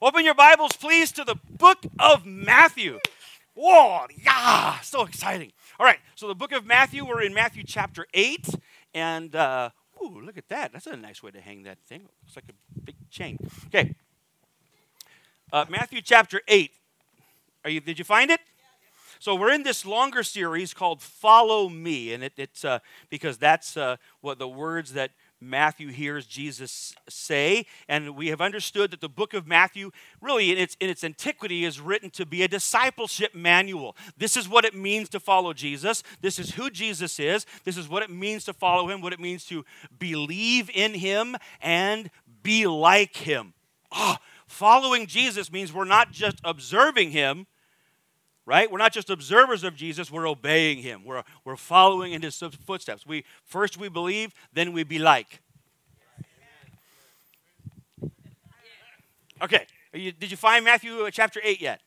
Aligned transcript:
Open 0.00 0.24
your 0.24 0.34
Bibles, 0.34 0.76
please, 0.76 1.10
to 1.10 1.24
the 1.24 1.34
book 1.50 1.78
of 1.98 2.24
Matthew. 2.24 3.00
Whoa, 3.54 4.06
yeah, 4.16 4.78
so 4.78 5.02
exciting. 5.02 5.50
All 5.80 5.84
right, 5.84 5.98
so 6.14 6.28
the 6.28 6.36
book 6.36 6.52
of 6.52 6.64
Matthew, 6.64 7.04
we're 7.04 7.22
in 7.22 7.34
Matthew 7.34 7.64
chapter 7.66 8.06
8. 8.14 8.48
And, 8.94 9.34
uh, 9.34 9.70
ooh, 10.00 10.20
look 10.20 10.38
at 10.38 10.48
that. 10.50 10.72
That's 10.72 10.86
a 10.86 10.96
nice 10.96 11.20
way 11.20 11.32
to 11.32 11.40
hang 11.40 11.64
that 11.64 11.78
thing. 11.88 12.02
Looks 12.22 12.36
like 12.36 12.44
a 12.48 12.80
big 12.84 12.94
chain. 13.10 13.38
Okay. 13.66 13.96
Uh, 15.52 15.64
Matthew 15.68 16.00
chapter 16.00 16.42
8. 16.46 16.70
Are 17.64 17.70
you, 17.70 17.80
did 17.80 17.98
you 17.98 18.04
find 18.04 18.30
it? 18.30 18.38
So 19.18 19.34
we're 19.34 19.52
in 19.52 19.64
this 19.64 19.84
longer 19.84 20.22
series 20.22 20.72
called 20.72 21.02
Follow 21.02 21.68
Me, 21.68 22.12
and 22.12 22.22
it, 22.22 22.34
it's 22.36 22.64
uh, 22.64 22.78
because 23.10 23.36
that's 23.36 23.76
uh, 23.76 23.96
what 24.20 24.38
the 24.38 24.46
words 24.46 24.92
that 24.92 25.10
Matthew 25.40 25.88
hears 25.88 26.26
Jesus 26.26 26.94
say, 27.08 27.66
and 27.88 28.16
we 28.16 28.28
have 28.28 28.40
understood 28.40 28.90
that 28.90 29.00
the 29.00 29.08
book 29.08 29.34
of 29.34 29.46
Matthew, 29.46 29.90
really 30.20 30.50
in 30.50 30.58
its, 30.58 30.76
in 30.80 30.90
its 30.90 31.04
antiquity, 31.04 31.64
is 31.64 31.80
written 31.80 32.10
to 32.10 32.26
be 32.26 32.42
a 32.42 32.48
discipleship 32.48 33.34
manual. 33.34 33.96
This 34.16 34.36
is 34.36 34.48
what 34.48 34.64
it 34.64 34.74
means 34.74 35.08
to 35.10 35.20
follow 35.20 35.52
Jesus. 35.52 36.02
This 36.20 36.38
is 36.38 36.52
who 36.52 36.70
Jesus 36.70 37.20
is. 37.20 37.46
This 37.64 37.76
is 37.76 37.88
what 37.88 38.02
it 38.02 38.10
means 38.10 38.44
to 38.46 38.52
follow 38.52 38.88
him, 38.88 39.00
what 39.00 39.12
it 39.12 39.20
means 39.20 39.44
to 39.46 39.64
believe 39.98 40.70
in 40.74 40.94
him 40.94 41.36
and 41.60 42.10
be 42.42 42.66
like 42.66 43.16
him. 43.16 43.54
Oh, 43.92 44.16
following 44.46 45.06
Jesus 45.06 45.52
means 45.52 45.72
we're 45.72 45.84
not 45.84 46.10
just 46.10 46.40
observing 46.44 47.12
him, 47.12 47.46
right? 48.48 48.72
We're 48.72 48.78
not 48.78 48.94
just 48.94 49.10
observers 49.10 49.62
of 49.62 49.76
Jesus, 49.76 50.10
we're 50.10 50.26
obeying 50.26 50.78
him. 50.78 51.04
We're, 51.04 51.22
we're 51.44 51.56
following 51.56 52.14
in 52.14 52.22
his 52.22 52.42
footsteps. 52.64 53.06
We 53.06 53.24
first 53.44 53.76
we 53.76 53.90
believe, 53.90 54.32
then 54.54 54.72
we 54.72 54.84
be 54.84 54.98
like. 54.98 55.40
Okay, 59.42 59.66
you, 59.92 60.12
did 60.12 60.30
you 60.30 60.38
find 60.38 60.64
Matthew 60.64 60.94
uh, 61.04 61.10
chapter 61.10 61.40
8 61.44 61.60
yet? 61.60 61.82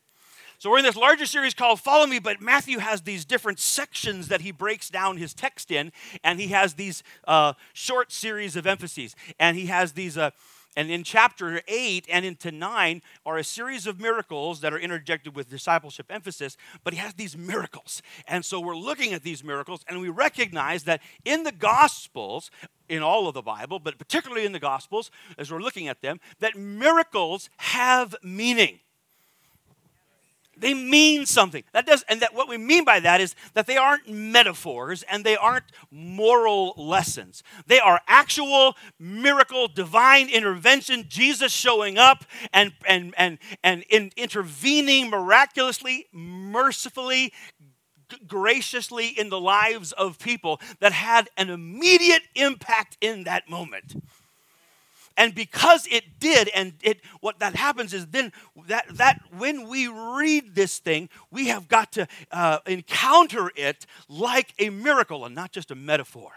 So 0.59 0.69
we're 0.69 0.77
in 0.77 0.85
this 0.85 0.95
larger 0.95 1.25
series 1.25 1.55
called 1.55 1.79
Follow 1.79 2.05
Me, 2.05 2.19
but 2.19 2.39
Matthew 2.39 2.77
has 2.77 3.01
these 3.01 3.25
different 3.25 3.59
sections 3.59 4.27
that 4.27 4.41
he 4.41 4.51
breaks 4.51 4.87
down 4.91 5.17
his 5.17 5.33
text 5.33 5.71
in, 5.71 5.91
and 6.23 6.39
he 6.39 6.49
has 6.49 6.75
these 6.75 7.01
uh, 7.27 7.53
short 7.73 8.11
series 8.11 8.55
of 8.55 8.67
emphases, 8.67 9.15
and 9.39 9.57
he 9.57 9.65
has 9.65 9.93
these. 9.93 10.15
Uh, 10.15 10.29
and 10.75 10.89
in 10.89 11.03
chapter 11.03 11.61
8 11.67 12.05
and 12.09 12.25
into 12.25 12.51
9 12.51 13.01
are 13.25 13.37
a 13.37 13.43
series 13.43 13.87
of 13.87 13.99
miracles 13.99 14.61
that 14.61 14.73
are 14.73 14.79
interjected 14.79 15.35
with 15.35 15.49
discipleship 15.49 16.07
emphasis, 16.09 16.55
but 16.83 16.93
he 16.93 16.99
has 16.99 17.13
these 17.13 17.37
miracles. 17.37 18.01
And 18.27 18.45
so 18.45 18.59
we're 18.59 18.75
looking 18.75 19.13
at 19.13 19.23
these 19.23 19.43
miracles 19.43 19.83
and 19.87 19.99
we 19.99 20.09
recognize 20.09 20.83
that 20.83 21.01
in 21.25 21.43
the 21.43 21.51
Gospels, 21.51 22.49
in 22.87 23.01
all 23.01 23.27
of 23.27 23.33
the 23.33 23.41
Bible, 23.41 23.79
but 23.79 23.97
particularly 23.97 24.45
in 24.45 24.51
the 24.51 24.59
Gospels, 24.59 25.11
as 25.37 25.51
we're 25.51 25.61
looking 25.61 25.87
at 25.87 26.01
them, 26.01 26.19
that 26.39 26.55
miracles 26.55 27.49
have 27.57 28.15
meaning 28.23 28.79
they 30.61 30.73
mean 30.75 31.25
something. 31.25 31.63
That 31.73 31.85
does, 31.85 32.05
and 32.07 32.21
that 32.21 32.35
what 32.35 32.47
we 32.47 32.57
mean 32.57 32.85
by 32.85 32.99
that 32.99 33.19
is 33.19 33.35
that 33.53 33.65
they 33.67 33.77
aren't 33.77 34.07
metaphors 34.07 35.03
and 35.03 35.25
they 35.25 35.35
aren't 35.35 35.65
moral 35.89 36.73
lessons. 36.77 37.43
They 37.65 37.79
are 37.79 37.99
actual 38.07 38.77
miracle, 38.99 39.67
divine 39.67 40.29
intervention, 40.29 41.05
Jesus 41.09 41.51
showing 41.51 41.97
up 41.97 42.25
and 42.53 42.73
and 42.87 43.13
and 43.17 43.39
and 43.63 43.83
in, 43.89 44.11
intervening 44.15 45.09
miraculously, 45.09 46.05
mercifully, 46.13 47.33
graciously 48.27 49.07
in 49.07 49.29
the 49.29 49.39
lives 49.39 49.91
of 49.93 50.19
people 50.19 50.61
that 50.79 50.91
had 50.91 51.29
an 51.37 51.49
immediate 51.49 52.23
impact 52.35 52.97
in 53.01 53.23
that 53.23 53.49
moment. 53.49 53.95
And 55.17 55.35
because 55.35 55.87
it 55.87 56.19
did, 56.19 56.49
and 56.49 56.73
it 56.81 57.01
what 57.19 57.39
that 57.39 57.55
happens 57.55 57.93
is 57.93 58.07
then 58.07 58.31
that 58.67 58.85
that 58.89 59.21
when 59.37 59.67
we 59.67 59.87
read 59.87 60.55
this 60.55 60.79
thing, 60.79 61.09
we 61.29 61.47
have 61.47 61.67
got 61.67 61.91
to 61.93 62.07
uh, 62.31 62.59
encounter 62.65 63.51
it 63.55 63.85
like 64.07 64.53
a 64.59 64.69
miracle 64.69 65.25
and 65.25 65.35
not 65.35 65.51
just 65.51 65.71
a 65.71 65.75
metaphor. 65.75 66.31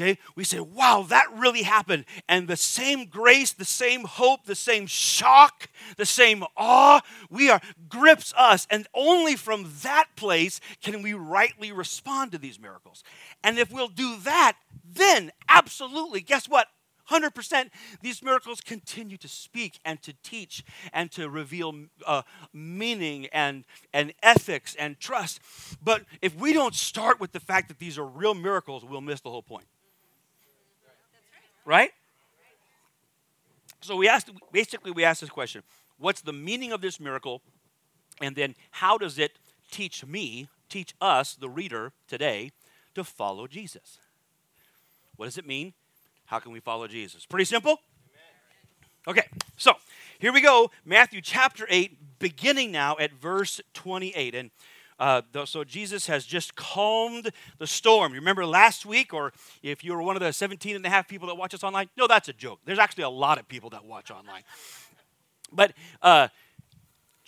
Okay, 0.00 0.16
we 0.36 0.44
say, 0.44 0.60
wow, 0.60 1.04
that 1.08 1.26
really 1.34 1.62
happened. 1.62 2.04
And 2.28 2.46
the 2.46 2.56
same 2.56 3.06
grace, 3.06 3.50
the 3.50 3.64
same 3.64 4.04
hope, 4.04 4.44
the 4.44 4.54
same 4.54 4.86
shock, 4.86 5.68
the 5.96 6.06
same 6.06 6.44
awe, 6.56 7.00
we 7.30 7.50
are 7.50 7.60
grips 7.88 8.32
us. 8.36 8.64
And 8.70 8.86
only 8.94 9.34
from 9.34 9.68
that 9.82 10.06
place 10.14 10.60
can 10.80 11.02
we 11.02 11.14
rightly 11.14 11.72
respond 11.72 12.30
to 12.30 12.38
these 12.38 12.60
miracles. 12.60 13.02
And 13.42 13.58
if 13.58 13.72
we'll 13.72 13.88
do 13.88 14.18
that, 14.18 14.56
then 14.84 15.32
absolutely, 15.48 16.20
guess 16.20 16.48
what? 16.48 16.68
100%, 17.10 17.70
these 18.02 18.22
miracles 18.22 18.60
continue 18.60 19.16
to 19.16 19.28
speak 19.28 19.78
and 19.84 20.02
to 20.02 20.12
teach 20.22 20.64
and 20.92 21.10
to 21.12 21.28
reveal 21.28 21.74
uh, 22.06 22.22
meaning 22.52 23.26
and, 23.32 23.64
and 23.92 24.12
ethics 24.22 24.74
and 24.78 25.00
trust. 25.00 25.40
But 25.82 26.02
if 26.20 26.34
we 26.36 26.52
don't 26.52 26.74
start 26.74 27.18
with 27.20 27.32
the 27.32 27.40
fact 27.40 27.68
that 27.68 27.78
these 27.78 27.98
are 27.98 28.04
real 28.04 28.34
miracles, 28.34 28.84
we'll 28.84 29.00
miss 29.00 29.20
the 29.20 29.30
whole 29.30 29.42
point. 29.42 29.66
Right? 31.64 31.90
So 33.80 33.96
we 33.96 34.08
asked, 34.08 34.30
basically, 34.52 34.90
we 34.90 35.04
asked 35.04 35.20
this 35.20 35.30
question 35.30 35.62
What's 35.98 36.20
the 36.20 36.32
meaning 36.32 36.72
of 36.72 36.80
this 36.80 37.00
miracle? 37.00 37.42
And 38.20 38.34
then 38.34 38.54
how 38.70 38.98
does 38.98 39.18
it 39.18 39.38
teach 39.70 40.04
me, 40.04 40.48
teach 40.68 40.94
us, 41.00 41.34
the 41.34 41.48
reader 41.48 41.92
today, 42.08 42.50
to 42.94 43.04
follow 43.04 43.46
Jesus? 43.46 43.98
What 45.16 45.26
does 45.26 45.38
it 45.38 45.46
mean? 45.46 45.74
How 46.28 46.38
can 46.38 46.52
we 46.52 46.60
follow 46.60 46.86
Jesus? 46.86 47.24
Pretty 47.24 47.46
simple? 47.46 47.80
Okay, 49.06 49.22
so 49.56 49.72
here 50.18 50.30
we 50.30 50.42
go. 50.42 50.70
Matthew 50.84 51.22
chapter 51.22 51.66
8, 51.70 52.18
beginning 52.18 52.70
now 52.70 52.98
at 53.00 53.14
verse 53.14 53.62
28. 53.72 54.34
And 54.34 54.50
uh, 55.00 55.22
so 55.46 55.64
Jesus 55.64 56.06
has 56.06 56.26
just 56.26 56.54
calmed 56.54 57.30
the 57.56 57.66
storm. 57.66 58.12
You 58.12 58.20
remember 58.20 58.44
last 58.44 58.84
week, 58.84 59.14
or 59.14 59.32
if 59.62 59.82
you 59.82 59.94
were 59.94 60.02
one 60.02 60.16
of 60.16 60.20
the 60.20 60.30
17 60.30 60.76
and 60.76 60.84
a 60.84 60.90
half 60.90 61.08
people 61.08 61.28
that 61.28 61.36
watch 61.36 61.54
us 61.54 61.64
online? 61.64 61.88
No, 61.96 62.06
that's 62.06 62.28
a 62.28 62.34
joke. 62.34 62.60
There's 62.66 62.78
actually 62.78 63.04
a 63.04 63.08
lot 63.08 63.38
of 63.38 63.48
people 63.48 63.70
that 63.70 63.86
watch 63.86 64.10
online. 64.10 64.42
But 65.50 65.72
uh, 66.02 66.28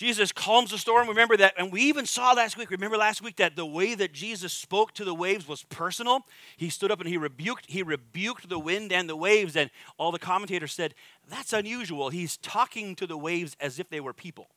Jesus 0.01 0.33
calms 0.33 0.71
the 0.71 0.79
storm. 0.79 1.09
Remember 1.09 1.37
that, 1.37 1.53
and 1.59 1.71
we 1.71 1.83
even 1.83 2.07
saw 2.07 2.33
last 2.33 2.57
week. 2.57 2.71
Remember 2.71 2.97
last 2.97 3.21
week 3.21 3.37
that 3.37 3.55
the 3.55 3.67
way 3.67 3.95
that 3.95 4.15
Jesus 4.15 4.51
spoke 4.51 4.95
to 4.95 5.05
the 5.05 5.13
waves 5.13 5.47
was 5.47 5.65
personal. 5.65 6.25
He 6.57 6.71
stood 6.71 6.91
up 6.91 7.01
and 7.01 7.09
he 7.09 7.19
rebuked, 7.19 7.67
he 7.69 7.83
rebuked 7.83 8.49
the 8.49 8.59
wind 8.59 8.95
and 8.95 9.11
the 9.11 9.15
waves, 9.15 9.57
and 9.57 9.69
all 9.99 10.11
the 10.11 10.19
commentators 10.19 10.73
said, 10.73 10.95
That's 11.29 11.53
unusual. 11.53 12.09
He's 12.09 12.39
talking 12.39 12.97
to 12.97 13.07
the 13.07 13.19
waves 13.19 13.59
as 13.61 13.79
if 13.79 13.91
they 13.91 14.01
were 14.01 14.15
people. 14.15 14.49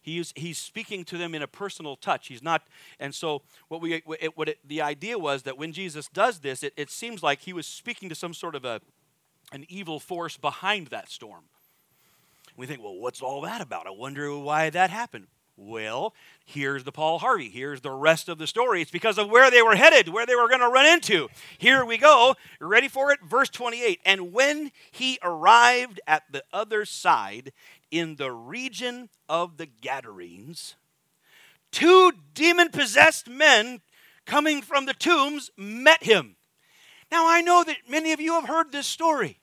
He's, 0.00 0.32
he's 0.34 0.56
speaking 0.56 1.04
to 1.04 1.18
them 1.18 1.34
in 1.34 1.42
a 1.42 1.46
personal 1.46 1.94
touch. 1.94 2.28
He's 2.28 2.42
not, 2.42 2.66
and 2.98 3.14
so 3.14 3.42
what 3.68 3.82
we 3.82 4.02
it, 4.08 4.38
what 4.38 4.48
it, 4.48 4.66
the 4.66 4.80
idea 4.80 5.18
was 5.18 5.42
that 5.42 5.58
when 5.58 5.72
Jesus 5.74 6.08
does 6.08 6.38
this, 6.38 6.62
it, 6.62 6.72
it 6.78 6.88
seems 6.88 7.22
like 7.22 7.42
he 7.42 7.52
was 7.52 7.66
speaking 7.66 8.08
to 8.08 8.14
some 8.14 8.32
sort 8.32 8.54
of 8.54 8.64
a 8.64 8.80
an 9.52 9.66
evil 9.68 10.00
force 10.00 10.38
behind 10.38 10.86
that 10.86 11.10
storm. 11.10 11.44
We 12.56 12.66
think, 12.66 12.82
well, 12.82 12.96
what's 12.96 13.20
all 13.20 13.42
that 13.42 13.60
about? 13.60 13.86
I 13.86 13.90
wonder 13.90 14.36
why 14.36 14.70
that 14.70 14.90
happened. 14.90 15.26
Well, 15.58 16.14
here's 16.44 16.84
the 16.84 16.92
Paul 16.92 17.18
Harvey. 17.18 17.48
Here's 17.48 17.80
the 17.80 17.90
rest 17.90 18.28
of 18.28 18.36
the 18.36 18.46
story. 18.46 18.82
It's 18.82 18.90
because 18.90 19.16
of 19.16 19.30
where 19.30 19.50
they 19.50 19.62
were 19.62 19.74
headed, 19.74 20.08
where 20.08 20.26
they 20.26 20.34
were 20.34 20.48
going 20.48 20.60
to 20.60 20.68
run 20.68 20.86
into. 20.86 21.28
Here 21.56 21.84
we 21.84 21.96
go. 21.96 22.34
Ready 22.60 22.88
for 22.88 23.10
it? 23.10 23.20
Verse 23.22 23.48
28. 23.48 24.00
And 24.04 24.32
when 24.32 24.70
he 24.90 25.18
arrived 25.22 26.00
at 26.06 26.24
the 26.30 26.44
other 26.52 26.84
side 26.84 27.52
in 27.90 28.16
the 28.16 28.30
region 28.30 29.08
of 29.30 29.56
the 29.56 29.66
Gadarenes, 29.66 30.74
two 31.70 32.12
demon 32.34 32.68
possessed 32.68 33.28
men 33.28 33.80
coming 34.26 34.60
from 34.60 34.84
the 34.84 34.94
tombs 34.94 35.50
met 35.56 36.02
him. 36.02 36.36
Now, 37.10 37.26
I 37.28 37.40
know 37.40 37.64
that 37.64 37.88
many 37.88 38.12
of 38.12 38.20
you 38.20 38.34
have 38.34 38.48
heard 38.48 38.72
this 38.72 38.86
story. 38.86 39.38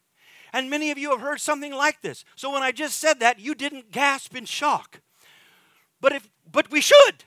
And 0.53 0.69
many 0.69 0.91
of 0.91 1.00
you 1.00 1.09
have 1.09 1.22
heard 1.22 1.41
something 1.41 1.74
like 1.74 2.02
this. 2.02 2.24
So 2.36 2.52
when 2.53 2.62
I 2.62 2.72
just 2.72 3.00
said 3.00 3.19
that, 3.19 3.40
you 3.40 3.56
didn't 3.56 3.91
gasp 3.91 4.36
in 4.36 4.46
shock. 4.46 5.02
But 6.00 6.14
if 6.14 6.29
but 6.52 6.70
we 6.70 6.79
should. 6.79 7.26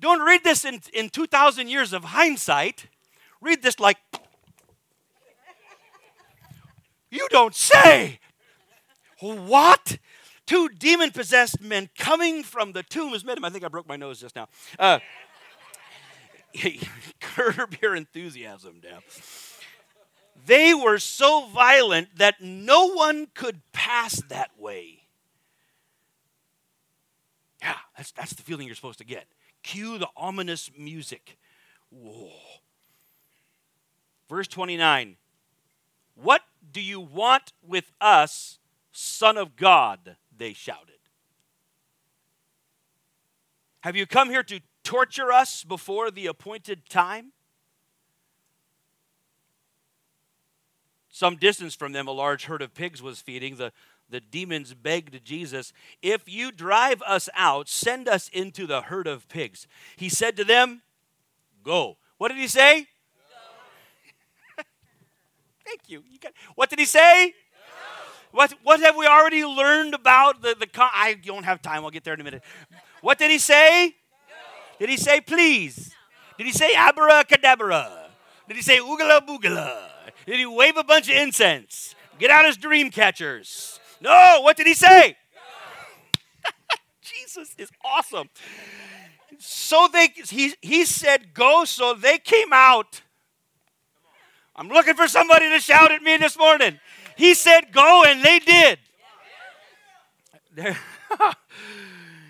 Don't 0.00 0.20
read 0.20 0.44
this 0.44 0.64
in, 0.64 0.80
in 0.92 1.08
2,000 1.08 1.68
years 1.68 1.92
of 1.92 2.04
hindsight. 2.04 2.86
Read 3.40 3.62
this 3.62 3.80
like, 3.80 3.98
you 7.10 7.26
don't 7.30 7.54
say. 7.54 8.20
What? 9.20 9.98
Two 10.46 10.68
demon 10.68 11.10
possessed 11.10 11.60
men 11.60 11.90
coming 11.98 12.42
from 12.42 12.72
the 12.72 12.82
tombs 12.82 13.24
met 13.24 13.36
him. 13.36 13.44
I 13.44 13.50
think 13.50 13.64
I 13.64 13.68
broke 13.68 13.88
my 13.88 13.96
nose 13.96 14.20
just 14.20 14.36
now. 14.36 14.48
Uh, 14.78 14.98
curb 17.20 17.76
your 17.82 17.94
enthusiasm, 17.94 18.80
Deb. 18.80 19.02
They 20.46 20.74
were 20.74 20.98
so 20.98 21.46
violent 21.46 22.16
that 22.16 22.40
no 22.40 22.86
one 22.86 23.28
could 23.34 23.60
pass 23.72 24.22
that 24.28 24.50
way. 24.58 25.02
Yeah, 27.62 27.74
that's, 27.96 28.12
that's 28.12 28.32
the 28.34 28.42
feeling 28.42 28.66
you're 28.66 28.76
supposed 28.76 28.98
to 28.98 29.04
get. 29.04 29.26
Cue 29.62 29.98
the 29.98 30.08
ominous 30.16 30.70
music. 30.76 31.38
Whoa. 31.90 32.30
Verse 34.28 34.48
29 34.48 35.16
What 36.14 36.42
do 36.72 36.80
you 36.80 37.00
want 37.00 37.52
with 37.66 37.92
us, 38.00 38.58
Son 38.92 39.36
of 39.36 39.56
God? 39.56 40.16
they 40.38 40.52
shouted. 40.52 40.94
Have 43.80 43.96
you 43.96 44.06
come 44.06 44.30
here 44.30 44.42
to 44.44 44.60
torture 44.82 45.32
us 45.32 45.64
before 45.64 46.10
the 46.10 46.26
appointed 46.26 46.88
time? 46.88 47.32
Some 51.10 51.36
distance 51.36 51.74
from 51.74 51.92
them, 51.92 52.06
a 52.06 52.12
large 52.12 52.44
herd 52.44 52.62
of 52.62 52.74
pigs 52.74 53.02
was 53.02 53.20
feeding. 53.20 53.56
The, 53.56 53.72
the 54.10 54.20
demons 54.20 54.74
begged 54.74 55.24
Jesus, 55.24 55.72
If 56.02 56.28
you 56.28 56.50
drive 56.50 57.02
us 57.02 57.28
out, 57.34 57.68
send 57.68 58.08
us 58.08 58.28
into 58.28 58.66
the 58.66 58.82
herd 58.82 59.06
of 59.06 59.28
pigs. 59.28 59.66
He 59.96 60.08
said 60.08 60.36
to 60.36 60.44
them, 60.44 60.82
Go. 61.62 61.96
What 62.16 62.28
did 62.28 62.38
he 62.38 62.48
say? 62.48 62.86
Thank 65.64 65.82
you. 65.88 66.02
you 66.10 66.18
got, 66.18 66.32
what 66.54 66.70
did 66.70 66.78
he 66.78 66.84
say? 66.84 67.34
What, 68.30 68.54
what 68.62 68.80
have 68.80 68.96
we 68.96 69.06
already 69.06 69.44
learned 69.44 69.94
about 69.94 70.42
the, 70.42 70.54
the 70.58 70.68
I 70.76 71.14
don't 71.14 71.44
have 71.44 71.62
time. 71.62 71.84
I'll 71.84 71.90
get 71.90 72.04
there 72.04 72.14
in 72.14 72.20
a 72.20 72.24
minute. 72.24 72.42
What 73.00 73.18
did 73.18 73.30
he 73.30 73.38
say? 73.38 73.94
Did 74.78 74.90
he 74.90 74.96
say 74.96 75.20
please? 75.20 75.94
Did 76.36 76.46
he 76.46 76.52
say 76.52 76.74
abracadabra? 76.74 78.10
Did 78.46 78.56
he 78.56 78.62
say 78.62 78.78
oogala 78.78 79.26
boogala? 79.26 79.97
Did 80.28 80.40
he 80.40 80.44
wave 80.44 80.76
a 80.76 80.84
bunch 80.84 81.08
of 81.08 81.16
incense? 81.16 81.94
Get 82.18 82.30
out 82.30 82.44
his 82.44 82.58
dream 82.58 82.90
catchers. 82.90 83.80
No, 83.98 84.40
what 84.42 84.58
did 84.58 84.66
he 84.66 84.74
say? 84.74 85.16
Jesus 87.00 87.54
is 87.56 87.70
awesome. 87.82 88.28
So 89.38 89.88
they 89.90 90.08
he, 90.28 90.52
he 90.60 90.84
said 90.84 91.32
go, 91.32 91.64
so 91.64 91.94
they 91.94 92.18
came 92.18 92.52
out. 92.52 93.00
I'm 94.54 94.68
looking 94.68 94.96
for 94.96 95.08
somebody 95.08 95.48
to 95.48 95.60
shout 95.60 95.90
at 95.92 96.02
me 96.02 96.18
this 96.18 96.36
morning. 96.36 96.78
He 97.16 97.32
said 97.32 97.72
go, 97.72 98.04
and 98.04 98.22
they 98.22 98.38
did. 98.38 98.78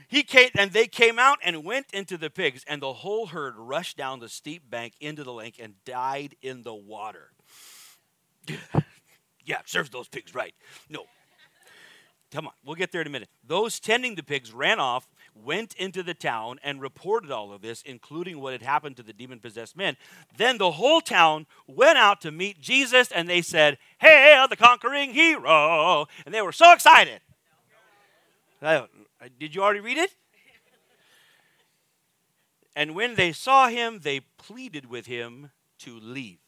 he 0.06 0.22
came, 0.22 0.50
and 0.56 0.70
they 0.70 0.86
came 0.86 1.18
out 1.18 1.38
and 1.42 1.64
went 1.64 1.86
into 1.92 2.16
the 2.16 2.30
pigs, 2.30 2.62
and 2.68 2.80
the 2.80 2.92
whole 2.92 3.26
herd 3.26 3.56
rushed 3.56 3.96
down 3.96 4.20
the 4.20 4.28
steep 4.28 4.70
bank 4.70 4.92
into 5.00 5.24
the 5.24 5.32
lake 5.32 5.58
and 5.60 5.74
died 5.84 6.36
in 6.40 6.62
the 6.62 6.76
water. 6.76 7.32
Yeah, 9.44 9.58
serves 9.64 9.90
those 9.90 10.08
pigs 10.08 10.34
right. 10.34 10.54
No. 10.88 11.04
Come 12.30 12.46
on, 12.46 12.52
we'll 12.62 12.76
get 12.76 12.92
there 12.92 13.00
in 13.00 13.06
a 13.06 13.10
minute. 13.10 13.30
Those 13.42 13.80
tending 13.80 14.14
the 14.14 14.22
pigs 14.22 14.52
ran 14.52 14.78
off, 14.78 15.08
went 15.34 15.72
into 15.74 16.02
the 16.02 16.12
town, 16.12 16.58
and 16.62 16.78
reported 16.80 17.30
all 17.30 17.52
of 17.52 17.62
this, 17.62 17.80
including 17.82 18.38
what 18.38 18.52
had 18.52 18.60
happened 18.60 18.98
to 18.98 19.02
the 19.02 19.14
demon 19.14 19.40
possessed 19.40 19.76
men. 19.76 19.96
Then 20.36 20.58
the 20.58 20.72
whole 20.72 21.00
town 21.00 21.46
went 21.66 21.96
out 21.96 22.20
to 22.22 22.30
meet 22.30 22.60
Jesus, 22.60 23.10
and 23.10 23.28
they 23.28 23.40
said, 23.40 23.78
Hail 24.00 24.46
the 24.46 24.56
conquering 24.56 25.14
hero! 25.14 26.06
And 26.26 26.34
they 26.34 26.42
were 26.42 26.52
so 26.52 26.72
excited. 26.74 27.20
Did 28.60 29.54
you 29.54 29.62
already 29.62 29.80
read 29.80 29.96
it? 29.96 30.14
And 32.76 32.94
when 32.94 33.14
they 33.14 33.32
saw 33.32 33.68
him, 33.68 34.00
they 34.02 34.20
pleaded 34.20 34.86
with 34.86 35.06
him 35.06 35.50
to 35.78 35.98
leave. 35.98 36.38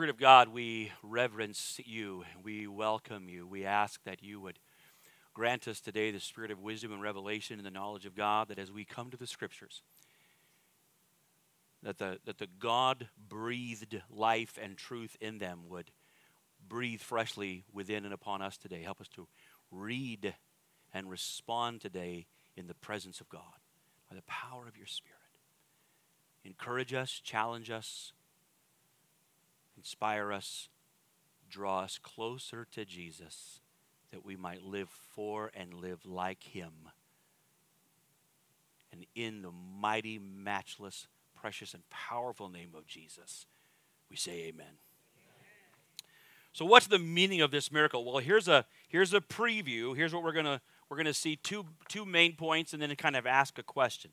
Spirit 0.00 0.08
of 0.14 0.16
God, 0.16 0.48
we 0.48 0.92
reverence 1.02 1.78
you. 1.84 2.24
We 2.42 2.66
welcome 2.66 3.28
you. 3.28 3.46
We 3.46 3.66
ask 3.66 4.02
that 4.04 4.22
you 4.22 4.40
would 4.40 4.58
grant 5.34 5.68
us 5.68 5.78
today 5.78 6.10
the 6.10 6.20
spirit 6.20 6.50
of 6.50 6.58
wisdom 6.58 6.90
and 6.90 7.02
revelation 7.02 7.58
and 7.58 7.66
the 7.66 7.70
knowledge 7.70 8.06
of 8.06 8.14
God, 8.16 8.48
that 8.48 8.58
as 8.58 8.72
we 8.72 8.86
come 8.86 9.10
to 9.10 9.18
the 9.18 9.26
scriptures, 9.26 9.82
that 11.82 11.98
the, 11.98 12.18
that 12.24 12.38
the 12.38 12.46
God 12.58 13.10
breathed 13.28 14.00
life 14.08 14.58
and 14.62 14.78
truth 14.78 15.18
in 15.20 15.36
them 15.36 15.68
would 15.68 15.90
breathe 16.66 17.02
freshly 17.02 17.64
within 17.70 18.06
and 18.06 18.14
upon 18.14 18.40
us 18.40 18.56
today. 18.56 18.80
Help 18.82 19.02
us 19.02 19.08
to 19.08 19.28
read 19.70 20.32
and 20.94 21.10
respond 21.10 21.82
today 21.82 22.24
in 22.56 22.68
the 22.68 22.74
presence 22.74 23.20
of 23.20 23.28
God 23.28 23.42
by 24.08 24.16
the 24.16 24.22
power 24.22 24.66
of 24.66 24.78
your 24.78 24.86
Spirit. 24.86 25.18
Encourage 26.42 26.94
us, 26.94 27.20
challenge 27.22 27.70
us, 27.70 28.14
inspire 29.80 30.30
us, 30.30 30.68
draw 31.48 31.80
us 31.80 31.98
closer 32.02 32.66
to 32.70 32.84
Jesus 32.84 33.60
that 34.10 34.26
we 34.26 34.36
might 34.36 34.62
live 34.62 34.90
for 34.90 35.50
and 35.54 35.72
live 35.72 36.04
like 36.04 36.42
him. 36.42 36.90
And 38.92 39.06
in 39.14 39.40
the 39.40 39.52
mighty, 39.80 40.18
matchless, 40.18 41.06
precious, 41.34 41.72
and 41.72 41.82
powerful 41.88 42.50
name 42.50 42.72
of 42.76 42.86
Jesus, 42.86 43.46
we 44.10 44.16
say 44.16 44.48
amen. 44.48 44.76
So 46.52 46.66
what's 46.66 46.88
the 46.88 46.98
meaning 46.98 47.40
of 47.40 47.50
this 47.50 47.72
miracle? 47.72 48.04
Well, 48.04 48.18
here's 48.18 48.48
a 48.48 48.66
here's 48.88 49.14
a 49.14 49.20
preview. 49.20 49.96
Here's 49.96 50.12
what 50.12 50.22
we're 50.22 50.32
going 50.32 50.44
to 50.44 50.60
we're 50.90 50.96
going 50.98 51.06
to 51.06 51.14
see 51.14 51.36
two 51.36 51.64
two 51.88 52.04
main 52.04 52.34
points 52.34 52.74
and 52.74 52.82
then 52.82 52.94
kind 52.96 53.16
of 53.16 53.26
ask 53.26 53.58
a 53.58 53.62
question. 53.62 54.10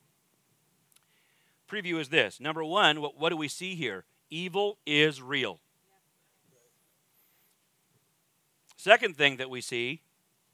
Preview 1.69 1.99
is 1.99 2.07
this. 2.07 2.39
Number 2.39 2.63
1, 2.63 3.01
what, 3.01 3.19
what 3.19 3.29
do 3.29 3.35
we 3.35 3.49
see 3.49 3.75
here? 3.75 4.05
Evil 4.29 4.77
is 4.85 5.21
real. 5.21 5.59
Second 8.75 9.17
thing 9.17 9.37
that 9.37 9.49
we 9.49 9.61
see 9.61 10.01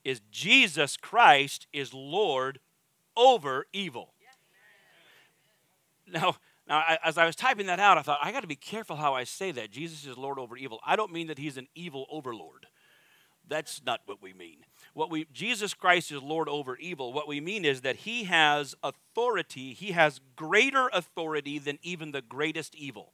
is 0.04 0.22
Jesus 0.32 0.98
Christ 0.98 1.68
is 1.74 1.94
Lord 1.94 2.60
over 3.16 3.68
evil. 3.74 4.14
Now, 6.08 6.36
now, 6.68 6.78
I, 6.78 6.98
as 7.04 7.18
I 7.18 7.26
was 7.26 7.36
typing 7.36 7.66
that 7.68 7.80
out, 7.80 7.98
I 7.98 8.02
thought, 8.02 8.20
I 8.24 8.32
got 8.32 8.42
to 8.42 8.48
be 8.48 8.56
careful 8.56 8.96
how 8.96 9.14
I 9.14 9.26
say 9.26 9.52
that. 9.52 9.72
Jesus 9.72 10.06
is 10.06 10.18
Lord 10.18 10.40
over 10.40 10.56
evil. 10.56 10.80
I 10.86 10.96
don't 10.96 11.12
mean 11.12 11.28
that 11.28 11.38
he's 11.38 11.58
an 11.58 11.68
evil 11.76 12.06
overlord. 12.10 12.68
That's 13.48 13.82
not 13.86 14.02
what 14.06 14.22
we 14.22 14.32
mean. 14.32 14.58
What 14.94 15.10
we 15.10 15.28
Jesus 15.34 15.74
Christ 15.74 16.12
is 16.12 16.24
Lord 16.24 16.48
over 16.48 16.78
evil. 16.78 17.12
What 17.12 17.28
we 17.28 17.42
mean 17.42 17.66
is 17.66 17.82
that 17.82 17.98
he 17.98 18.24
has 18.24 18.74
authority. 18.82 19.74
He 19.74 19.92
has 19.92 20.22
greater 20.38 20.90
authority 20.94 21.60
than 21.60 21.78
even 21.82 22.14
the 22.14 22.22
greatest 22.22 22.74
evil. 22.76 23.12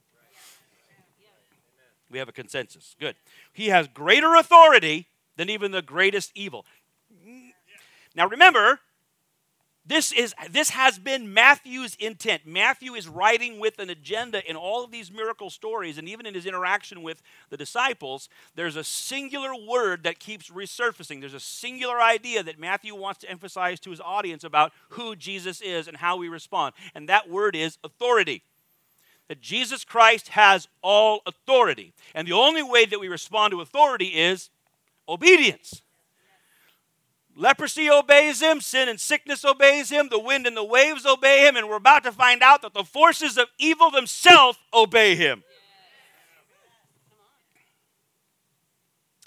We 2.10 2.18
have 2.18 2.28
a 2.28 2.32
consensus. 2.32 2.96
Good. 2.98 3.16
He 3.52 3.68
has 3.68 3.88
greater 3.88 4.34
authority 4.34 5.06
than 5.36 5.48
even 5.48 5.70
the 5.70 5.82
greatest 5.82 6.32
evil. 6.34 6.66
Now 8.14 8.26
remember, 8.26 8.80
this, 9.86 10.12
is, 10.12 10.34
this 10.50 10.70
has 10.70 10.98
been 10.98 11.32
Matthew's 11.32 11.96
intent. 11.98 12.42
Matthew 12.44 12.94
is 12.94 13.08
writing 13.08 13.58
with 13.58 13.78
an 13.78 13.88
agenda 13.88 14.48
in 14.48 14.54
all 14.54 14.84
of 14.84 14.90
these 14.90 15.10
miracle 15.10 15.48
stories, 15.48 15.98
and 15.98 16.08
even 16.08 16.26
in 16.26 16.34
his 16.34 16.46
interaction 16.46 17.02
with 17.02 17.22
the 17.48 17.56
disciples, 17.56 18.28
there's 18.54 18.76
a 18.76 18.84
singular 18.84 19.50
word 19.54 20.02
that 20.04 20.18
keeps 20.18 20.50
resurfacing. 20.50 21.20
There's 21.20 21.34
a 21.34 21.40
singular 21.40 22.00
idea 22.00 22.42
that 22.42 22.58
Matthew 22.58 22.94
wants 22.94 23.20
to 23.20 23.30
emphasize 23.30 23.80
to 23.80 23.90
his 23.90 24.00
audience 24.00 24.44
about 24.44 24.72
who 24.90 25.16
Jesus 25.16 25.60
is 25.60 25.88
and 25.88 25.96
how 25.96 26.16
we 26.16 26.28
respond, 26.28 26.74
and 26.94 27.08
that 27.08 27.30
word 27.30 27.56
is 27.56 27.78
authority. 27.82 28.42
That 29.30 29.40
Jesus 29.40 29.84
Christ 29.84 30.30
has 30.30 30.66
all 30.82 31.20
authority. 31.24 31.92
And 32.16 32.26
the 32.26 32.32
only 32.32 32.64
way 32.64 32.84
that 32.84 32.98
we 32.98 33.06
respond 33.06 33.52
to 33.52 33.60
authority 33.60 34.06
is 34.06 34.50
obedience. 35.08 35.82
Leprosy 37.36 37.88
obeys 37.88 38.42
him, 38.42 38.60
sin 38.60 38.88
and 38.88 38.98
sickness 38.98 39.44
obeys 39.44 39.88
him, 39.88 40.08
the 40.08 40.18
wind 40.18 40.48
and 40.48 40.56
the 40.56 40.64
waves 40.64 41.06
obey 41.06 41.46
him, 41.46 41.54
and 41.54 41.68
we're 41.68 41.76
about 41.76 42.02
to 42.02 42.10
find 42.10 42.42
out 42.42 42.60
that 42.62 42.74
the 42.74 42.82
forces 42.82 43.38
of 43.38 43.46
evil 43.56 43.88
themselves 43.92 44.58
obey 44.74 45.14
him. 45.14 45.44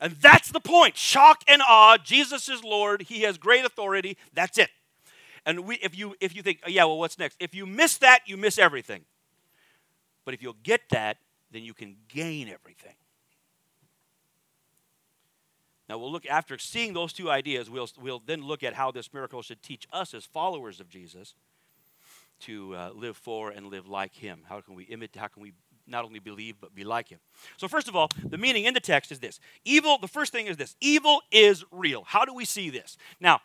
And 0.01 0.17
that's 0.17 0.51
the 0.51 0.59
point. 0.59 0.97
Shock 0.97 1.45
and 1.47 1.61
awe. 1.61 1.97
Jesus 1.97 2.49
is 2.49 2.61
Lord. 2.61 3.03
He 3.03 3.21
has 3.21 3.37
great 3.37 3.63
authority. 3.63 4.17
That's 4.33 4.57
it. 4.57 4.69
And 5.45 5.61
we, 5.61 5.75
if 5.75 5.97
you 5.97 6.17
if 6.19 6.35
you 6.35 6.41
think, 6.41 6.59
oh, 6.65 6.69
yeah, 6.69 6.83
well, 6.83 6.99
what's 6.99 7.17
next? 7.17 7.37
If 7.39 7.55
you 7.55 7.65
miss 7.65 7.99
that, 7.99 8.23
you 8.25 8.35
miss 8.35 8.57
everything. 8.57 9.05
But 10.25 10.33
if 10.33 10.41
you'll 10.41 10.57
get 10.63 10.81
that, 10.89 11.17
then 11.51 11.63
you 11.63 11.73
can 11.73 11.95
gain 12.07 12.47
everything. 12.47 12.95
Now 15.89 15.97
we'll 15.97 16.11
look 16.11 16.25
after 16.25 16.57
seeing 16.57 16.93
those 16.93 17.13
two 17.13 17.29
ideas, 17.29 17.69
we'll, 17.69 17.89
we'll 18.01 18.21
then 18.25 18.41
look 18.41 18.63
at 18.63 18.73
how 18.73 18.91
this 18.91 19.13
miracle 19.13 19.41
should 19.41 19.61
teach 19.61 19.87
us 19.91 20.13
as 20.13 20.25
followers 20.25 20.79
of 20.79 20.89
Jesus 20.89 21.35
to 22.41 22.75
uh, 22.75 22.89
live 22.95 23.17
for 23.17 23.51
and 23.51 23.67
live 23.67 23.87
like 23.87 24.15
him. 24.15 24.41
How 24.47 24.61
can 24.61 24.75
we 24.75 24.85
imitate, 24.85 25.19
how 25.19 25.27
can 25.27 25.43
we 25.43 25.53
not 25.85 26.05
only 26.05 26.19
believe 26.19 26.55
but 26.59 26.73
be 26.73 26.83
like 26.83 27.09
him? 27.09 27.19
So 27.57 27.67
first 27.67 27.87
of 27.87 27.95
all, 27.95 28.09
the 28.23 28.37
meaning 28.37 28.65
in 28.65 28.73
the 28.73 28.79
text 28.79 29.11
is 29.11 29.19
this. 29.19 29.39
Evil, 29.65 29.97
the 29.97 30.07
first 30.07 30.31
thing 30.31 30.47
is 30.47 30.57
this. 30.57 30.75
Evil 30.81 31.21
is 31.31 31.63
real. 31.71 32.03
How 32.05 32.25
do 32.25 32.33
we 32.33 32.45
see 32.45 32.69
this? 32.69 32.97
Now, 33.19 33.41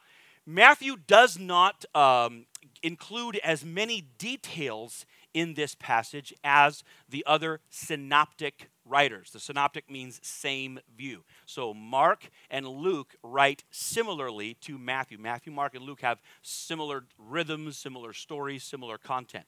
Matthew 0.47 0.97
does 1.07 1.39
not 1.39 1.85
um, 1.95 2.47
include 2.83 3.37
as 3.45 3.65
many 3.65 4.07
details 4.17 5.05
in 5.35 5.55
this 5.55 5.75
passage 5.75 6.35
as 6.43 6.83
the 7.09 7.25
other 7.27 7.61
synoptic 7.69 8.71
writers. 8.85 9.31
The 9.31 9.41
synoptic 9.41 9.91
means 9.91 10.21
same 10.23 10.81
view. 10.97 11.25
So 11.47 11.75
Mark 11.75 12.31
and 12.51 12.67
Luke 12.67 13.15
write 13.23 13.65
similarly 13.71 14.55
to 14.63 14.79
Matthew. 14.79 15.19
Matthew, 15.19 15.53
Mark, 15.53 15.75
and 15.75 15.85
Luke 15.85 16.01
have 16.01 16.21
similar 16.43 17.05
rhythms, 17.19 17.77
similar 17.77 18.13
stories, 18.13 18.65
similar 18.65 18.99
content. 18.99 19.47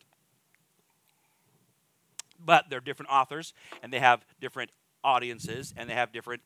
But 2.39 2.67
they're 2.71 2.81
different 2.81 3.11
authors 3.11 3.53
and 3.83 3.93
they 3.93 4.01
have 4.01 4.25
different 4.41 4.71
audiences 5.03 5.75
and 5.77 5.89
they 5.89 5.95
have 5.95 6.13
different 6.13 6.43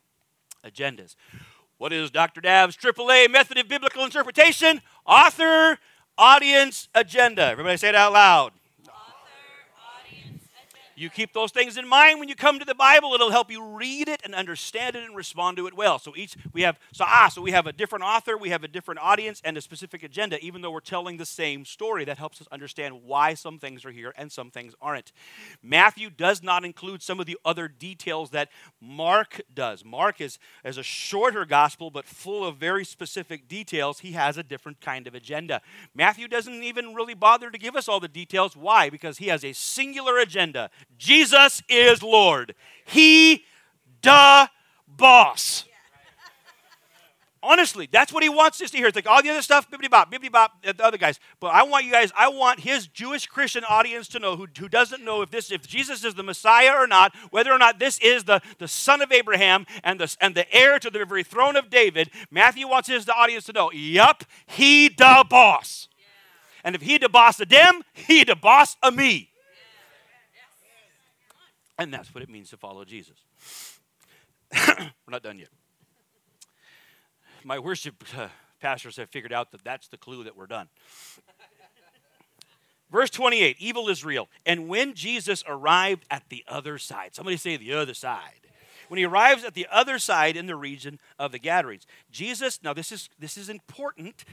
agendas. 0.65 1.17
What 1.79 1.93
is 1.93 2.11
Dr. 2.11 2.41
Dav's 2.41 2.77
AAA 2.77 3.31
method 3.31 3.59
of 3.59 3.69
biblical 3.69 4.05
interpretation? 4.05 4.81
Author, 5.07 5.79
audience, 6.17 6.89
agenda. 6.95 7.43
Everybody 7.43 7.77
say 7.77 7.89
it 7.91 7.95
out 7.95 8.13
loud. 8.13 8.53
You 10.97 11.11
keep 11.11 11.33
those 11.33 11.51
things 11.51 11.77
in 11.77 11.89
mind 11.89 12.21
when 12.21 12.29
you 12.29 12.35
come 12.35 12.59
to 12.59 12.65
the 12.65 12.75
Bible. 12.75 13.13
It'll 13.15 13.31
help 13.31 13.51
you 13.51 13.63
read 13.63 14.09
it 14.09 14.21
and 14.25 14.35
understand 14.35 14.97
it 14.97 15.05
and 15.05 15.17
respond 15.17 15.57
to 15.57 15.67
it 15.67 15.75
well. 15.75 15.99
So 15.99 16.15
each 16.17 16.37
we 16.53 16.63
have 16.63 16.79
so 16.93 17.05
ah 17.07 17.29
so 17.29 17.43
we 17.43 17.51
have 17.51 17.67
a 17.67 17.73
different 17.73 18.05
author, 18.05 18.37
we 18.37 18.51
have 18.51 18.65
a 18.65 18.69
different 18.69 19.01
audience 19.01 19.41
and 19.45 19.57
a 19.57 19.61
specific 19.61 20.03
agenda 20.03 20.39
even 20.41 20.63
though 20.63 20.71
we're 20.71 20.81
telling 20.81 21.17
the 21.17 21.27
same 21.27 21.65
story. 21.65 22.05
That 22.05 22.19
helps 22.19 22.41
us 22.41 22.47
understand 22.53 23.03
why 23.05 23.35
some 23.35 23.59
things 23.59 23.85
are 23.85 23.91
here 23.91 24.13
and 24.17 24.31
some 24.31 24.51
things 24.51 24.75
aren't. 24.81 25.13
Matthew 25.63 26.11
does 26.11 26.43
not 26.43 26.65
include 26.65 27.03
some 27.03 27.21
of 27.21 27.27
the 27.27 27.39
other 27.45 27.69
details 27.69 28.31
that 28.31 28.51
Mark 28.81 29.41
does. 29.53 29.85
Mark 29.85 30.21
is 30.21 30.39
as 30.65 30.79
a 30.79 30.83
shorter 30.83 31.45
gospel 31.45 31.91
but 31.91 32.07
full 32.07 32.47
of 32.47 32.57
very 32.57 32.85
specific 32.85 33.49
details. 33.49 34.01
He 34.01 34.13
has 34.13 34.37
a 34.37 34.43
different 34.43 34.81
kind 34.81 35.07
of 35.07 35.15
agenda. 35.15 35.61
Matthew 35.95 36.29
doesn't 36.29 36.63
even 36.63 36.95
really 36.95 37.15
bother 37.15 37.51
to 37.51 37.59
give 37.59 37.77
us 37.77 37.89
all 37.89 38.01
the 38.01 38.09
details. 38.09 38.57
Why? 38.57 38.91
Because 38.91 39.19
he 39.19 39.29
has 39.29 39.45
a 39.45 39.53
singular 39.53 40.19
agenda. 40.19 40.71
Jesus 40.99 41.63
is 41.69 42.03
Lord. 42.03 42.55
He 42.85 43.45
the 44.03 44.49
boss. 44.87 45.65
Honestly, 47.43 47.87
that's 47.93 48.11
what 48.11 48.23
he 48.23 48.31
wants 48.31 48.63
us 48.63 48.71
to 48.71 48.79
hear. 48.79 48.87
It's 48.87 48.97
like 48.97 49.07
all 49.07 49.23
the 49.23 49.29
other 49.29 49.43
stuff, 49.43 49.71
bibbity 49.71 49.91
bop, 49.91 50.11
bibbity 50.11 50.33
bop, 50.33 50.63
the 50.63 50.83
other 50.83 50.97
guys. 50.97 51.21
But 51.41 51.49
I 51.49 51.63
want 51.63 51.85
you 51.85 51.93
guys, 51.93 52.11
I 52.17 52.29
want 52.29 52.61
his 52.61 52.87
Jewish 52.87 53.27
Christian 53.27 53.65
audience 53.65 54.09
to 54.09 54.19
know 54.19 54.35
who, 54.35 54.47
who 54.59 54.67
doesn't 54.67 55.05
know 55.05 55.21
if 55.21 55.31
this, 55.31 55.53
if 55.53 55.67
Jesus 55.67 56.05
is 56.05 56.15
the 56.15 56.23
Messiah 56.23 56.73
or 56.75 56.87
not, 56.87 57.15
whether 57.31 57.53
or 57.53 57.59
not 57.59 57.79
this 57.79 57.99
is 57.99 58.25
the, 58.25 58.41
the 58.59 58.67
son 58.67 59.03
of 59.03 59.13
Abraham 59.13 59.67
and 59.83 60.01
the, 60.01 60.17
and 60.23 60.35
the 60.35 60.51
heir 60.55 60.79
to 60.79 60.89
the 60.89 61.05
very 61.05 61.23
throne 61.23 61.55
of 61.55 61.69
David. 61.69 62.11
Matthew 62.31 62.67
wants 62.67 62.89
his 62.89 63.05
the 63.05 63.15
audience 63.15 63.45
to 63.45 63.53
know, 63.53 63.71
yup, 63.73 64.25
he 64.47 64.89
the 64.89 65.27
boss. 65.29 65.89
And 66.65 66.75
if 66.75 66.81
he 66.81 66.97
the 66.97 67.11
boss 67.11 67.39
of 67.41 67.51
them, 67.51 67.83
he 67.93 68.25
the 68.25 68.37
boss 68.37 68.79
of 68.83 68.97
me. 68.97 69.34
And 71.79 71.93
that's 71.93 72.15
what 72.15 72.23
it 72.23 72.29
means 72.29 72.51
to 72.51 72.57
follow 72.57 72.85
Jesus. 72.85 73.25
We're 74.69 75.11
not 75.11 75.23
done 75.23 75.39
yet. 75.39 75.49
My 77.45 77.59
worship 77.59 78.03
uh, 78.17 78.29
pastors 78.61 78.97
have 78.97 79.11
figured 79.11 79.33
out 79.33 79.51
that 79.53 79.65
that's 79.65 79.89
the 79.89 79.99
clue 79.99 80.25
that 80.25 80.37
we're 80.37 80.47
done. 80.47 80.69
Verse 82.91 83.11
28 83.11 83.57
evil 83.59 83.89
is 83.89 84.05
real. 84.05 84.29
And 84.47 84.69
when 84.69 84.95
Jesus 84.95 85.43
arrived 85.47 86.07
at 86.11 86.23
the 86.31 86.45
other 86.49 86.79
side, 86.79 87.15
somebody 87.15 87.37
say 87.37 87.57
the 87.57 87.75
other 87.75 87.93
side. 87.93 88.41
When 88.89 88.99
he 88.99 89.05
arrives 89.05 89.45
at 89.45 89.55
the 89.55 89.67
other 89.71 89.99
side 89.99 90.37
in 90.37 90.47
the 90.47 90.57
region 90.57 91.01
of 91.19 91.33
the 91.33 91.39
Gadarenes, 91.39 91.87
Jesus, 92.11 92.63
now 92.63 92.73
this 92.73 92.93
is 92.93 93.09
this 93.19 93.37
is 93.37 93.49
important. 93.49 94.25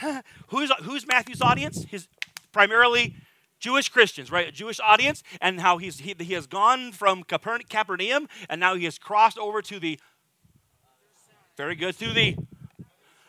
who's 0.48 0.72
who's 0.82 1.06
Matthew's 1.06 1.42
audience? 1.42 1.84
His 1.84 2.08
primarily 2.52 3.14
Jewish 3.58 3.88
Christians, 3.88 4.30
right? 4.30 4.48
A 4.48 4.52
Jewish 4.52 4.80
audience, 4.80 5.22
and 5.40 5.60
how 5.60 5.78
he's, 5.78 6.00
he, 6.00 6.14
he 6.18 6.34
has 6.34 6.46
gone 6.46 6.92
from 6.92 7.24
Capernaum 7.24 8.28
and 8.48 8.60
now 8.60 8.74
he 8.74 8.84
has 8.84 8.98
crossed 8.98 9.38
over 9.38 9.62
to 9.62 9.78
the, 9.78 9.98
very 11.56 11.74
good, 11.74 11.98
to 11.98 12.12
the 12.12 12.36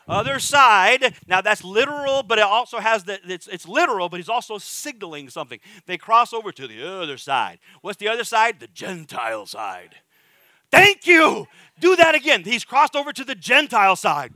other 0.08 0.38
side. 0.38 1.14
Now 1.26 1.40
that's 1.40 1.64
literal, 1.64 2.22
but 2.22 2.38
it 2.38 2.44
also 2.44 2.78
has 2.78 3.04
the, 3.04 3.20
it's, 3.26 3.46
it's 3.46 3.66
literal, 3.66 4.08
but 4.08 4.18
he's 4.18 4.28
also 4.28 4.58
signaling 4.58 5.30
something. 5.30 5.60
They 5.86 5.96
cross 5.96 6.32
over 6.32 6.52
to 6.52 6.66
the 6.66 6.86
other 6.86 7.16
side. 7.16 7.58
What's 7.80 7.98
the 7.98 8.08
other 8.08 8.24
side? 8.24 8.60
The 8.60 8.68
Gentile 8.68 9.46
side. 9.46 9.96
Thank 10.70 11.06
you. 11.06 11.46
Do 11.78 11.96
that 11.96 12.14
again. 12.14 12.44
He's 12.44 12.64
crossed 12.64 12.94
over 12.94 13.12
to 13.12 13.24
the 13.24 13.34
Gentile 13.34 13.96
side. 13.96 14.32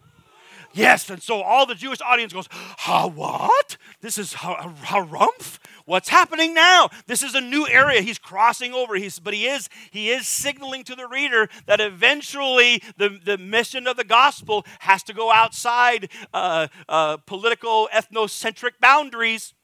Yes, 0.74 1.08
and 1.08 1.22
so 1.22 1.40
all 1.40 1.66
the 1.66 1.76
Jewish 1.76 2.00
audience 2.02 2.32
goes, 2.32 2.48
"Ha 2.50 3.06
what? 3.06 3.76
This 4.00 4.18
is 4.18 4.34
harumph? 4.34 5.58
What's 5.86 6.08
happening 6.08 6.52
now? 6.52 6.88
This 7.06 7.22
is 7.22 7.34
a 7.34 7.40
new 7.40 7.68
area. 7.68 8.00
He's 8.00 8.18
crossing 8.18 8.72
over. 8.72 8.96
He's, 8.96 9.20
but 9.20 9.34
he 9.34 9.46
is 9.46 9.68
he 9.92 10.10
is 10.10 10.26
signaling 10.26 10.82
to 10.84 10.96
the 10.96 11.06
reader 11.06 11.48
that 11.66 11.80
eventually 11.80 12.82
the, 12.96 13.20
the 13.24 13.38
mission 13.38 13.86
of 13.86 13.96
the 13.96 14.04
gospel 14.04 14.66
has 14.80 15.04
to 15.04 15.12
go 15.14 15.30
outside 15.30 16.10
uh, 16.32 16.66
uh, 16.88 17.18
political 17.18 17.88
ethnocentric 17.92 18.72
boundaries. 18.80 19.54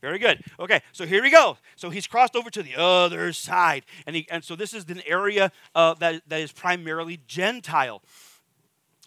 Very 0.00 0.18
good. 0.18 0.42
Okay, 0.58 0.80
so 0.92 1.06
here 1.06 1.22
we 1.22 1.30
go. 1.30 1.56
So 1.76 1.90
he's 1.90 2.06
crossed 2.06 2.34
over 2.34 2.50
to 2.50 2.62
the 2.62 2.76
other 2.76 3.32
side, 3.32 3.84
and 4.06 4.16
he, 4.16 4.26
and 4.30 4.42
so 4.42 4.56
this 4.56 4.74
is 4.74 4.88
an 4.88 5.02
area 5.06 5.52
uh, 5.74 5.94
that 5.94 6.22
that 6.28 6.40
is 6.40 6.50
primarily 6.50 7.20
Gentile. 7.28 8.02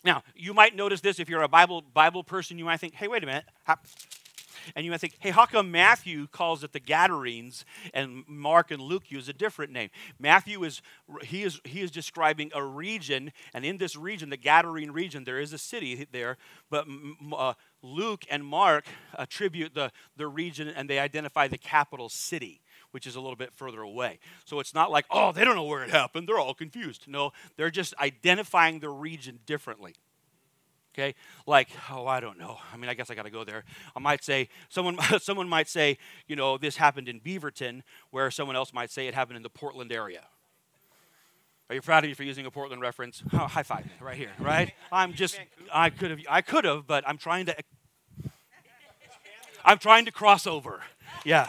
Now, 0.03 0.23
you 0.35 0.53
might 0.53 0.75
notice 0.75 1.01
this 1.01 1.19
if 1.19 1.29
you're 1.29 1.43
a 1.43 1.47
Bible, 1.47 1.81
Bible 1.93 2.23
person, 2.23 2.57
you 2.57 2.65
might 2.65 2.79
think, 2.79 2.95
hey, 2.95 3.07
wait 3.07 3.23
a 3.23 3.25
minute. 3.25 3.45
And 4.75 4.85
you 4.85 4.91
might 4.91 5.01
think, 5.01 5.15
hey, 5.19 5.31
how 5.31 5.45
come 5.45 5.71
Matthew 5.71 6.27
calls 6.27 6.63
it 6.63 6.71
the 6.71 6.79
Gadarenes 6.79 7.65
and 7.93 8.23
Mark 8.27 8.69
and 8.69 8.81
Luke 8.81 9.09
use 9.09 9.27
a 9.27 9.33
different 9.33 9.71
name? 9.71 9.89
Matthew 10.19 10.63
is 10.63 10.81
he 11.23 11.43
is 11.43 11.59
he 11.63 11.81
is 11.81 11.89
describing 11.89 12.51
a 12.53 12.63
region, 12.63 13.31
and 13.53 13.65
in 13.65 13.77
this 13.77 13.95
region, 13.95 14.29
the 14.29 14.37
Gadarene 14.37 14.93
region, 14.93 15.23
there 15.23 15.39
is 15.39 15.51
a 15.51 15.57
city 15.57 16.07
there, 16.11 16.37
but 16.69 16.85
uh, 17.35 17.53
Luke 17.81 18.25
and 18.29 18.45
Mark 18.45 18.85
attribute 19.15 19.73
the, 19.73 19.91
the 20.15 20.27
region 20.27 20.67
and 20.67 20.89
they 20.89 20.99
identify 20.99 21.47
the 21.47 21.57
capital 21.57 22.09
city 22.09 22.61
which 22.91 23.07
is 23.07 23.15
a 23.15 23.21
little 23.21 23.35
bit 23.35 23.53
further 23.53 23.81
away. 23.81 24.19
So 24.45 24.59
it's 24.59 24.73
not 24.73 24.91
like, 24.91 25.05
oh, 25.09 25.31
they 25.31 25.43
don't 25.43 25.55
know 25.55 25.63
where 25.63 25.83
it 25.83 25.89
happened. 25.89 26.27
They're 26.27 26.39
all 26.39 26.53
confused. 26.53 27.05
No, 27.07 27.31
they're 27.57 27.71
just 27.71 27.93
identifying 27.99 28.79
the 28.79 28.89
region 28.89 29.39
differently. 29.45 29.95
Okay, 30.93 31.15
like 31.47 31.69
oh 31.89 32.05
I 32.05 32.19
don't 32.19 32.37
know. 32.37 32.57
I 32.73 32.75
mean 32.75 32.89
I 32.89 32.93
guess 32.93 33.09
I 33.09 33.15
got 33.15 33.23
to 33.23 33.29
go 33.29 33.45
there. 33.45 33.63
I 33.95 33.99
might 33.99 34.25
say 34.25 34.49
someone 34.67 34.97
someone 35.21 35.47
might 35.47 35.69
say 35.69 35.97
you 36.27 36.35
know 36.35 36.57
this 36.57 36.75
happened 36.75 37.07
in 37.07 37.21
Beaverton, 37.21 37.81
where 38.09 38.29
someone 38.29 38.57
else 38.57 38.73
might 38.73 38.91
say 38.91 39.07
it 39.07 39.13
happened 39.13 39.37
in 39.37 39.43
the 39.43 39.49
Portland 39.49 39.93
area. 39.93 40.25
Are 41.69 41.75
you 41.75 41.81
proud 41.81 42.03
of 42.03 42.09
me 42.09 42.13
for 42.13 42.23
using 42.23 42.45
a 42.45 42.51
Portland 42.51 42.81
reference? 42.81 43.23
Oh, 43.31 43.37
high 43.37 43.63
five 43.63 43.89
right 44.01 44.17
here, 44.17 44.33
right? 44.37 44.73
I'm 44.91 45.13
just 45.13 45.39
I 45.73 45.91
could 45.91 46.11
have 46.11 46.19
I 46.29 46.41
could 46.41 46.65
have, 46.65 46.85
but 46.85 47.07
I'm 47.07 47.17
trying 47.17 47.45
to 47.45 47.55
I'm 49.63 49.77
trying 49.77 50.03
to 50.05 50.11
cross 50.11 50.45
over. 50.45 50.81
Yeah. 51.23 51.47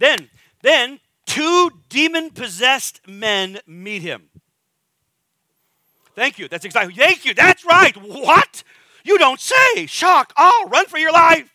Then, 0.00 0.28
then 0.62 0.98
two 1.26 1.70
demon 1.88 2.30
possessed 2.30 3.06
men 3.06 3.60
meet 3.66 4.02
him. 4.02 4.30
Thank 6.16 6.38
you. 6.38 6.48
That's 6.48 6.64
exactly. 6.64 6.94
Thank 6.94 7.24
you. 7.24 7.34
That's 7.34 7.64
right. 7.64 7.96
What? 7.96 8.64
You 9.04 9.16
don't 9.16 9.38
say. 9.38 9.86
Shock. 9.86 10.32
Oh, 10.36 10.68
run 10.72 10.86
for 10.86 10.98
your 10.98 11.12
life. 11.12 11.48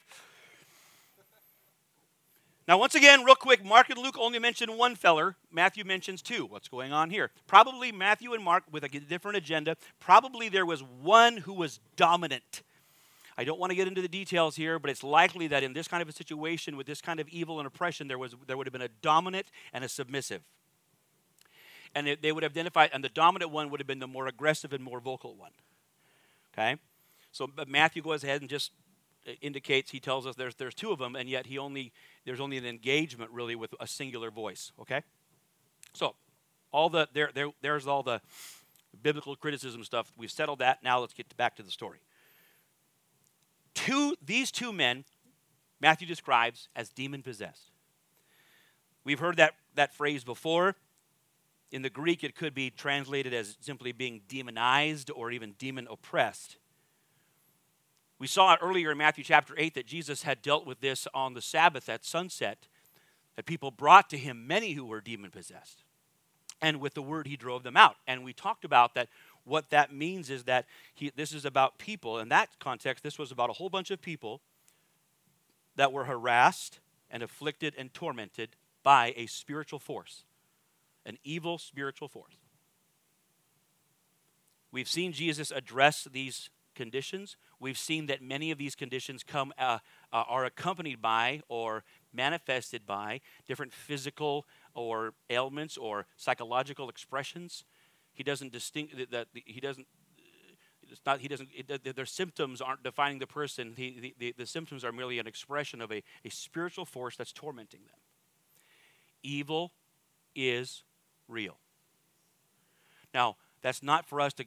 Now, 2.67 2.79
once 2.79 2.95
again, 2.95 3.23
real 3.23 3.35
quick, 3.35 3.63
Mark 3.63 3.89
and 3.91 3.99
Luke 3.99 4.15
only 4.17 4.39
mention 4.39 4.75
one 4.75 4.95
feller. 4.95 5.35
Matthew 5.51 5.83
mentions 5.83 6.21
two. 6.23 6.45
What's 6.45 6.67
going 6.67 6.91
on 6.93 7.11
here? 7.11 7.29
Probably 7.45 7.91
Matthew 7.91 8.33
and 8.33 8.43
Mark 8.43 8.63
with 8.71 8.83
a 8.83 8.89
different 8.89 9.37
agenda. 9.37 9.77
Probably 9.99 10.49
there 10.49 10.65
was 10.65 10.81
one 10.81 11.37
who 11.37 11.53
was 11.53 11.79
dominant 11.95 12.63
I 13.37 13.43
don't 13.43 13.59
want 13.59 13.71
to 13.71 13.75
get 13.75 13.87
into 13.87 14.01
the 14.01 14.07
details 14.07 14.55
here, 14.55 14.79
but 14.79 14.89
it's 14.89 15.03
likely 15.03 15.47
that 15.47 15.61
in 15.61 15.73
this 15.73 15.87
kind 15.87 16.01
of 16.01 16.07
a 16.07 16.13
situation 16.13 16.77
with 16.77 16.87
this 16.87 17.01
kind 17.01 17.19
of 17.19 17.27
evil 17.29 17.59
and 17.59 17.67
oppression, 17.67 18.07
there, 18.07 18.17
was, 18.17 18.33
there 18.47 18.55
would 18.55 18.65
have 18.65 18.73
been 18.73 18.81
a 18.81 18.89
dominant 19.01 19.47
and 19.73 19.83
a 19.83 19.89
submissive. 19.89 20.41
And 21.93 22.17
they 22.21 22.31
would 22.31 22.43
identify, 22.43 22.87
and 22.93 23.03
the 23.03 23.09
dominant 23.09 23.51
one 23.51 23.69
would 23.69 23.79
have 23.79 23.87
been 23.87 23.99
the 23.99 24.07
more 24.07 24.27
aggressive 24.27 24.73
and 24.73 24.83
more 24.83 24.99
vocal 24.99 25.35
one. 25.35 25.51
Okay? 26.53 26.77
So 27.31 27.49
Matthew 27.67 28.01
goes 28.01 28.23
ahead 28.23 28.41
and 28.41 28.49
just 28.49 28.71
uh, 29.27 29.31
indicates, 29.41 29.91
he 29.91 29.99
tells 29.99 30.25
us 30.25 30.35
there's, 30.35 30.55
there's 30.55 30.75
two 30.75 30.91
of 30.91 30.99
them, 30.99 31.15
and 31.15 31.29
yet 31.29 31.47
he 31.47 31.57
only, 31.57 31.91
there's 32.25 32.39
only 32.39 32.57
an 32.57 32.65
engagement 32.65 33.31
really 33.31 33.55
with 33.55 33.73
a 33.79 33.87
singular 33.87 34.31
voice. 34.31 34.71
Okay? 34.79 35.01
So, 35.93 36.15
all 36.71 36.89
the, 36.89 37.07
there, 37.13 37.31
there, 37.33 37.49
there's 37.61 37.87
all 37.87 38.03
the 38.03 38.21
biblical 39.01 39.35
criticism 39.35 39.83
stuff. 39.83 40.11
We've 40.17 40.31
settled 40.31 40.59
that. 40.59 40.83
Now 40.83 40.99
let's 40.99 41.13
get 41.13 41.35
back 41.35 41.55
to 41.57 41.63
the 41.63 41.71
story 41.71 41.99
two, 43.75 44.15
these 44.25 44.51
two 44.51 44.73
men, 44.73 45.05
Matthew 45.79 46.07
describes 46.07 46.69
as 46.75 46.89
demon 46.89 47.21
possessed. 47.21 47.71
We've 49.03 49.19
heard 49.19 49.37
that, 49.37 49.53
that 49.75 49.93
phrase 49.93 50.23
before. 50.23 50.75
In 51.71 51.83
the 51.83 51.89
Greek, 51.89 52.23
it 52.23 52.35
could 52.35 52.55
be 52.55 52.71
translated 52.71 53.33
as 53.33 53.57
simply 53.59 53.91
being 53.91 54.21
demonized 54.27 55.11
or 55.13 55.29
even 55.29 55.53
demon 55.59 55.87
oppressed. 55.89 56.57
We 58.17 58.27
saw 58.27 58.55
earlier 58.61 58.91
in 58.91 58.97
Matthew 58.97 59.23
chapter 59.23 59.53
8 59.57 59.73
that 59.75 59.85
Jesus 59.85 60.23
had 60.23 60.41
dealt 60.41 60.65
with 60.65 60.79
this 60.79 61.07
on 61.13 61.33
the 61.33 61.41
Sabbath 61.41 61.89
at 61.89 62.05
sunset, 62.05 62.67
that 63.35 63.45
people 63.45 63.71
brought 63.71 64.09
to 64.09 64.17
him 64.17 64.47
many 64.47 64.71
who 64.71 64.85
were 64.85 65.01
demon 65.01 65.31
possessed. 65.31 65.83
And 66.61 66.79
with 66.79 66.93
the 66.93 67.01
word, 67.01 67.27
he 67.27 67.35
drove 67.35 67.63
them 67.63 67.75
out. 67.75 67.97
And 68.07 68.23
we 68.23 68.31
talked 68.31 68.63
about 68.63 68.95
that 68.95 69.09
what 69.45 69.69
that 69.69 69.93
means 69.93 70.29
is 70.29 70.43
that 70.43 70.65
he, 70.93 71.11
this 71.15 71.31
is 71.31 71.45
about 71.45 71.77
people. 71.77 72.19
In 72.19 72.29
that 72.29 72.49
context, 72.59 73.03
this 73.03 73.17
was 73.17 73.31
about 73.31 73.49
a 73.49 73.53
whole 73.53 73.69
bunch 73.69 73.91
of 73.91 74.01
people 74.01 74.41
that 75.75 75.93
were 75.93 76.05
harassed 76.05 76.79
and 77.09 77.23
afflicted 77.23 77.73
and 77.77 77.93
tormented 77.93 78.49
by 78.83 79.13
a 79.15 79.27
spiritual 79.27 79.79
force, 79.79 80.23
an 81.05 81.17
evil 81.23 81.57
spiritual 81.57 82.07
force. 82.07 82.35
We've 84.71 84.89
seen 84.89 85.13
Jesus 85.13 85.51
address 85.51 86.07
these 86.11 86.49
conditions. 86.75 87.37
We've 87.59 87.77
seen 87.77 88.07
that 88.07 88.21
many 88.21 88.51
of 88.51 88.57
these 88.57 88.75
conditions 88.75 89.23
come 89.23 89.53
uh, 89.57 89.79
uh, 90.11 90.23
are 90.27 90.45
accompanied 90.45 91.01
by 91.01 91.41
or 91.47 91.83
manifested 92.13 92.85
by 92.85 93.21
different 93.47 93.73
physical 93.73 94.45
or 94.73 95.13
ailments 95.29 95.77
or 95.77 96.05
psychological 96.17 96.89
expressions. 96.89 97.63
He 98.15 98.23
doesn't 98.23 98.51
distinct 98.51 98.97
that 99.11 99.27
he 99.33 99.59
doesn't. 99.59 99.85
It's 100.89 101.01
not. 101.05 101.19
He 101.19 101.27
doesn't. 101.27 101.49
It, 101.53 101.95
their 101.95 102.05
symptoms 102.05 102.61
aren't 102.61 102.81
defining 102.81 103.19
the 103.19 103.27
person. 103.27 103.73
The, 103.75 104.13
the, 104.17 104.33
the 104.37 104.45
symptoms 104.45 104.83
are 104.83 104.91
merely 104.91 105.19
an 105.19 105.27
expression 105.27 105.81
of 105.81 105.91
a, 105.91 106.01
a 106.23 106.29
spiritual 106.29 106.85
force 106.85 107.15
that's 107.17 107.33
tormenting 107.33 107.81
them. 107.81 107.97
Evil 109.21 109.71
is 110.35 110.83
real. 111.27 111.57
Now, 113.13 113.35
that's 113.61 113.83
not 113.83 114.05
for 114.05 114.21
us 114.21 114.33
to 114.33 114.45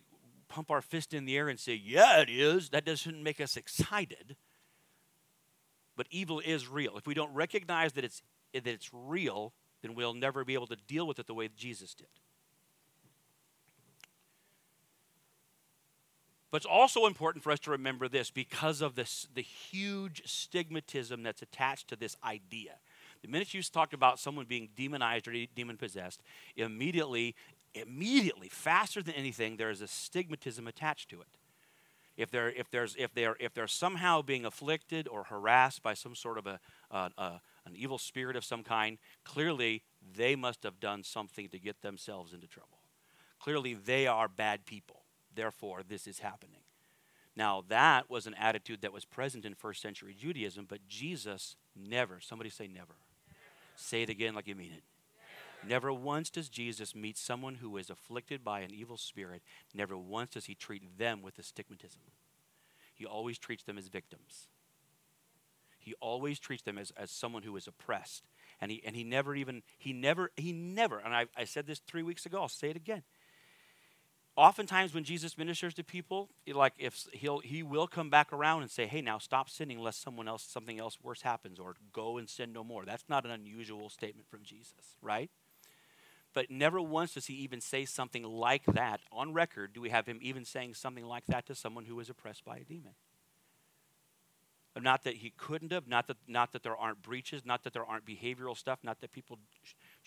pump 0.48 0.70
our 0.70 0.80
fist 0.80 1.12
in 1.12 1.24
the 1.24 1.36
air 1.36 1.48
and 1.48 1.58
say, 1.58 1.74
yeah, 1.74 2.20
it 2.20 2.30
is. 2.30 2.70
That 2.70 2.84
doesn't 2.84 3.22
make 3.22 3.40
us 3.40 3.56
excited. 3.56 4.36
But 5.96 6.06
evil 6.10 6.40
is 6.40 6.68
real. 6.68 6.96
If 6.96 7.06
we 7.06 7.14
don't 7.14 7.34
recognize 7.34 7.92
that 7.94 8.04
it's, 8.04 8.22
that 8.54 8.66
it's 8.66 8.90
real, 8.92 9.52
then 9.82 9.94
we'll 9.94 10.14
never 10.14 10.44
be 10.44 10.54
able 10.54 10.68
to 10.68 10.76
deal 10.76 11.06
with 11.06 11.18
it 11.18 11.26
the 11.26 11.34
way 11.34 11.48
Jesus 11.56 11.94
did. 11.94 12.06
But 16.50 16.58
it's 16.58 16.66
also 16.66 17.06
important 17.06 17.44
for 17.44 17.50
us 17.52 17.60
to 17.60 17.70
remember 17.70 18.08
this 18.08 18.30
because 18.30 18.80
of 18.80 18.94
this, 18.94 19.28
the 19.34 19.42
huge 19.42 20.22
stigmatism 20.24 21.22
that's 21.22 21.42
attached 21.42 21.88
to 21.88 21.96
this 21.96 22.16
idea. 22.24 22.76
The 23.20 23.28
minute 23.28 23.52
you 23.52 23.62
talk 23.62 23.92
about 23.92 24.18
someone 24.18 24.46
being 24.46 24.70
demonized 24.76 25.28
or 25.28 25.34
demon 25.54 25.76
possessed, 25.76 26.22
immediately 26.56 27.34
immediately, 27.74 28.48
faster 28.48 29.02
than 29.02 29.14
anything, 29.14 29.56
there 29.56 29.70
is 29.70 29.82
a 29.82 29.86
stigmatism 29.86 30.66
attached 30.66 31.10
to 31.10 31.20
it. 31.20 31.28
If 32.16 32.30
they're, 32.30 32.50
if, 32.50 32.70
there's, 32.70 32.96
if, 32.98 33.14
they're, 33.14 33.36
if 33.38 33.54
they're 33.54 33.68
somehow 33.68 34.22
being 34.22 34.44
afflicted 34.44 35.06
or 35.06 35.24
harassed 35.24 35.82
by 35.82 35.94
some 35.94 36.16
sort 36.16 36.38
of 36.38 36.46
a, 36.46 36.58
uh, 36.90 37.10
uh, 37.16 37.38
an 37.64 37.76
evil 37.76 37.98
spirit 37.98 38.34
of 38.34 38.44
some 38.44 38.64
kind, 38.64 38.98
clearly 39.24 39.82
they 40.16 40.34
must 40.34 40.64
have 40.64 40.80
done 40.80 41.04
something 41.04 41.48
to 41.50 41.58
get 41.58 41.80
themselves 41.82 42.32
into 42.32 42.48
trouble. 42.48 42.78
Clearly 43.38 43.74
they 43.74 44.08
are 44.08 44.26
bad 44.26 44.66
people. 44.66 45.02
Therefore, 45.34 45.82
this 45.86 46.06
is 46.06 46.20
happening. 46.20 46.60
Now, 47.36 47.64
that 47.68 48.10
was 48.10 48.26
an 48.26 48.34
attitude 48.34 48.82
that 48.82 48.92
was 48.92 49.04
present 49.04 49.44
in 49.44 49.54
first 49.54 49.80
century 49.80 50.14
Judaism, 50.18 50.66
but 50.68 50.88
Jesus 50.88 51.56
never, 51.76 52.20
somebody 52.20 52.50
say 52.50 52.66
never. 52.66 52.78
never. 52.78 52.94
Say 53.76 54.02
it 54.02 54.10
again 54.10 54.34
like 54.34 54.48
you 54.48 54.56
mean 54.56 54.72
it. 54.72 54.82
Never 55.66 55.92
once 55.92 56.30
does 56.30 56.48
Jesus 56.48 56.94
meet 56.94 57.16
someone 57.16 57.56
who 57.56 57.76
is 57.76 57.90
afflicted 57.90 58.44
by 58.44 58.60
an 58.60 58.72
evil 58.72 58.96
spirit. 58.96 59.42
Never 59.74 59.96
once 59.96 60.30
does 60.30 60.46
he 60.46 60.54
treat 60.54 60.98
them 60.98 61.22
with 61.22 61.38
astigmatism. 61.38 62.00
He 62.94 63.04
always 63.04 63.38
treats 63.38 63.62
them 63.62 63.78
as 63.78 63.88
victims. 63.88 64.48
He 65.78 65.94
always 66.00 66.38
treats 66.38 66.62
them 66.62 66.76
as, 66.76 66.92
as 66.96 67.10
someone 67.10 67.44
who 67.44 67.56
is 67.56 67.66
oppressed. 67.66 68.24
And 68.60 68.70
he, 68.70 68.82
and 68.84 68.96
he 68.96 69.04
never 69.04 69.34
even, 69.34 69.62
he 69.78 69.92
never, 69.92 70.32
he 70.36 70.52
never, 70.52 70.98
and 70.98 71.14
I, 71.14 71.26
I 71.36 71.44
said 71.44 71.66
this 71.66 71.78
three 71.78 72.02
weeks 72.02 72.26
ago, 72.26 72.42
I'll 72.42 72.48
say 72.48 72.70
it 72.70 72.76
again. 72.76 73.02
Oftentimes 74.38 74.94
when 74.94 75.02
Jesus 75.02 75.36
ministers 75.36 75.74
to 75.74 75.82
people, 75.82 76.30
like 76.46 76.72
if 76.78 77.08
he'll 77.12 77.40
he 77.40 77.64
will 77.64 77.88
come 77.88 78.08
back 78.08 78.32
around 78.32 78.62
and 78.62 78.70
say, 78.70 78.86
"Hey, 78.86 79.00
now 79.00 79.18
stop 79.18 79.50
sinning, 79.50 79.80
lest 79.80 80.00
someone 80.00 80.28
else 80.28 80.44
something 80.44 80.78
else 80.78 80.96
worse 81.02 81.22
happens, 81.22 81.58
or 81.58 81.74
go 81.92 82.18
and 82.18 82.30
sin 82.30 82.52
no 82.52 82.62
more." 82.62 82.84
That's 82.84 83.02
not 83.08 83.24
an 83.24 83.32
unusual 83.32 83.90
statement 83.90 84.28
from 84.28 84.44
Jesus, 84.44 84.96
right? 85.02 85.28
But 86.34 86.52
never 86.52 86.80
once 86.80 87.14
does 87.14 87.26
he 87.26 87.34
even 87.34 87.60
say 87.60 87.84
something 87.84 88.22
like 88.22 88.64
that. 88.66 89.00
On 89.10 89.32
record, 89.32 89.72
do 89.72 89.80
we 89.80 89.90
have 89.90 90.06
him 90.06 90.20
even 90.22 90.44
saying 90.44 90.74
something 90.74 91.04
like 91.04 91.26
that 91.26 91.44
to 91.46 91.56
someone 91.56 91.86
who 91.86 91.98
is 91.98 92.08
oppressed 92.08 92.44
by 92.44 92.58
a 92.58 92.64
demon? 92.64 92.94
Not 94.80 95.02
that 95.02 95.16
he 95.16 95.30
couldn't 95.30 95.72
have, 95.72 95.88
not 95.88 96.06
that, 96.06 96.18
not 96.28 96.52
that 96.52 96.62
there 96.62 96.76
aren't 96.76 97.02
breaches, 97.02 97.44
not 97.44 97.64
that 97.64 97.72
there 97.72 97.84
aren't 97.84 98.06
behavioral 98.06 98.56
stuff, 98.56 98.78
not 98.84 99.00
that 99.00 99.10
people 99.10 99.40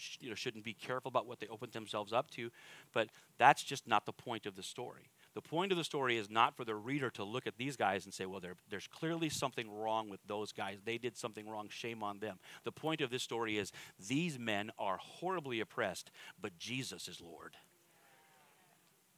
sh- 0.01 0.17
you 0.19 0.29
know, 0.29 0.35
shouldn't 0.35 0.63
be 0.63 0.73
careful 0.73 1.09
about 1.09 1.27
what 1.27 1.39
they 1.39 1.47
open 1.47 1.69
themselves 1.71 2.11
up 2.11 2.29
to, 2.31 2.49
but 2.93 3.09
that's 3.37 3.63
just 3.63 3.87
not 3.87 4.05
the 4.05 4.11
point 4.11 4.45
of 4.45 4.55
the 4.55 4.63
story. 4.63 5.11
The 5.33 5.41
point 5.41 5.71
of 5.71 5.77
the 5.77 5.83
story 5.83 6.17
is 6.17 6.29
not 6.29 6.57
for 6.57 6.65
the 6.65 6.75
reader 6.75 7.09
to 7.11 7.23
look 7.23 7.47
at 7.47 7.57
these 7.57 7.77
guys 7.77 8.03
and 8.03 8.13
say, 8.13 8.25
well, 8.25 8.41
there's 8.69 8.87
clearly 8.87 9.29
something 9.29 9.71
wrong 9.71 10.09
with 10.09 10.19
those 10.27 10.51
guys. 10.51 10.79
They 10.83 10.97
did 10.97 11.15
something 11.15 11.47
wrong. 11.47 11.69
Shame 11.69 12.03
on 12.03 12.19
them. 12.19 12.37
The 12.65 12.71
point 12.71 12.99
of 12.99 13.09
this 13.09 13.23
story 13.23 13.57
is 13.57 13.71
these 14.09 14.37
men 14.37 14.71
are 14.77 14.97
horribly 14.97 15.61
oppressed, 15.61 16.11
but 16.41 16.57
Jesus 16.57 17.07
is 17.07 17.21
Lord. 17.21 17.55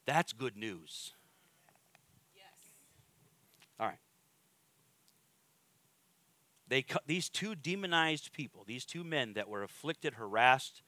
That's 0.06 0.34
good 0.34 0.56
news. 0.56 1.14
Yes. 2.36 2.44
All 3.80 3.88
right. 3.88 3.98
They, 6.74 6.84
these 7.06 7.30
two 7.30 7.54
demonized 7.54 8.34
people, 8.34 8.64
these 8.66 8.84
two 8.84 9.04
men 9.04 9.34
that 9.34 9.48
were 9.48 9.62
afflicted, 9.62 10.16
harassed 10.16 10.82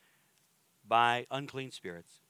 by 0.84 1.28
unclean 1.30 1.70
spirits, 1.70 2.22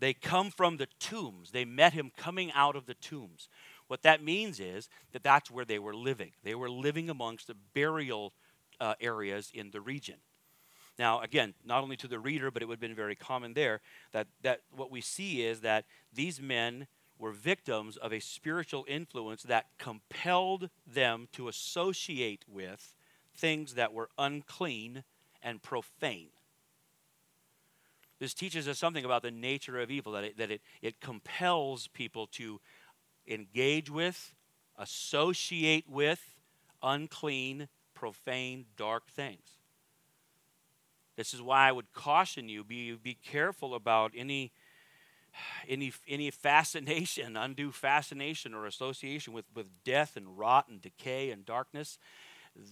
they 0.00 0.12
come 0.12 0.50
from 0.50 0.78
the 0.78 0.88
tombs. 0.98 1.52
They 1.52 1.64
met 1.64 1.92
him 1.92 2.10
coming 2.16 2.50
out 2.50 2.74
of 2.74 2.86
the 2.86 2.94
tombs. 2.94 3.48
What 3.86 4.02
that 4.02 4.24
means 4.24 4.58
is 4.58 4.88
that 5.12 5.22
that's 5.22 5.48
where 5.48 5.64
they 5.64 5.78
were 5.78 5.94
living. 5.94 6.32
They 6.42 6.56
were 6.56 6.68
living 6.68 7.08
amongst 7.08 7.46
the 7.46 7.54
burial 7.72 8.32
uh, 8.80 8.94
areas 9.00 9.52
in 9.54 9.70
the 9.70 9.80
region. 9.80 10.16
Now, 10.98 11.20
again, 11.20 11.54
not 11.64 11.84
only 11.84 11.96
to 11.98 12.08
the 12.08 12.18
reader, 12.18 12.50
but 12.50 12.62
it 12.62 12.66
would 12.66 12.78
have 12.78 12.80
been 12.80 12.96
very 12.96 13.14
common 13.14 13.54
there 13.54 13.80
that, 14.10 14.26
that 14.42 14.62
what 14.74 14.90
we 14.90 15.02
see 15.02 15.46
is 15.46 15.60
that 15.60 15.84
these 16.12 16.40
men 16.40 16.88
were 17.22 17.30
victims 17.30 17.96
of 17.96 18.12
a 18.12 18.18
spiritual 18.18 18.84
influence 18.88 19.44
that 19.44 19.66
compelled 19.78 20.68
them 20.84 21.28
to 21.30 21.46
associate 21.46 22.44
with 22.48 22.96
things 23.32 23.74
that 23.74 23.92
were 23.92 24.08
unclean 24.18 25.04
and 25.40 25.62
profane. 25.62 26.30
This 28.18 28.34
teaches 28.34 28.66
us 28.66 28.76
something 28.76 29.04
about 29.04 29.22
the 29.22 29.30
nature 29.30 29.78
of 29.78 29.88
evil, 29.88 30.12
that 30.12 30.24
it, 30.24 30.36
that 30.36 30.50
it, 30.50 30.62
it 30.82 31.00
compels 31.00 31.86
people 31.86 32.26
to 32.32 32.60
engage 33.28 33.88
with, 33.88 34.32
associate 34.76 35.88
with 35.88 36.20
unclean, 36.82 37.68
profane, 37.94 38.64
dark 38.76 39.08
things. 39.08 39.58
This 41.14 41.32
is 41.32 41.40
why 41.40 41.68
I 41.68 41.72
would 41.72 41.92
caution 41.92 42.48
you 42.48 42.64
be, 42.64 42.92
be 42.94 43.14
careful 43.14 43.76
about 43.76 44.10
any, 44.16 44.50
any, 45.68 45.92
any 46.08 46.30
fascination, 46.30 47.36
undue 47.36 47.72
fascination 47.72 48.54
or 48.54 48.66
association 48.66 49.32
with, 49.32 49.46
with 49.54 49.68
death 49.84 50.16
and 50.16 50.38
rot 50.38 50.68
and 50.68 50.80
decay 50.80 51.30
and 51.30 51.44
darkness. 51.44 51.98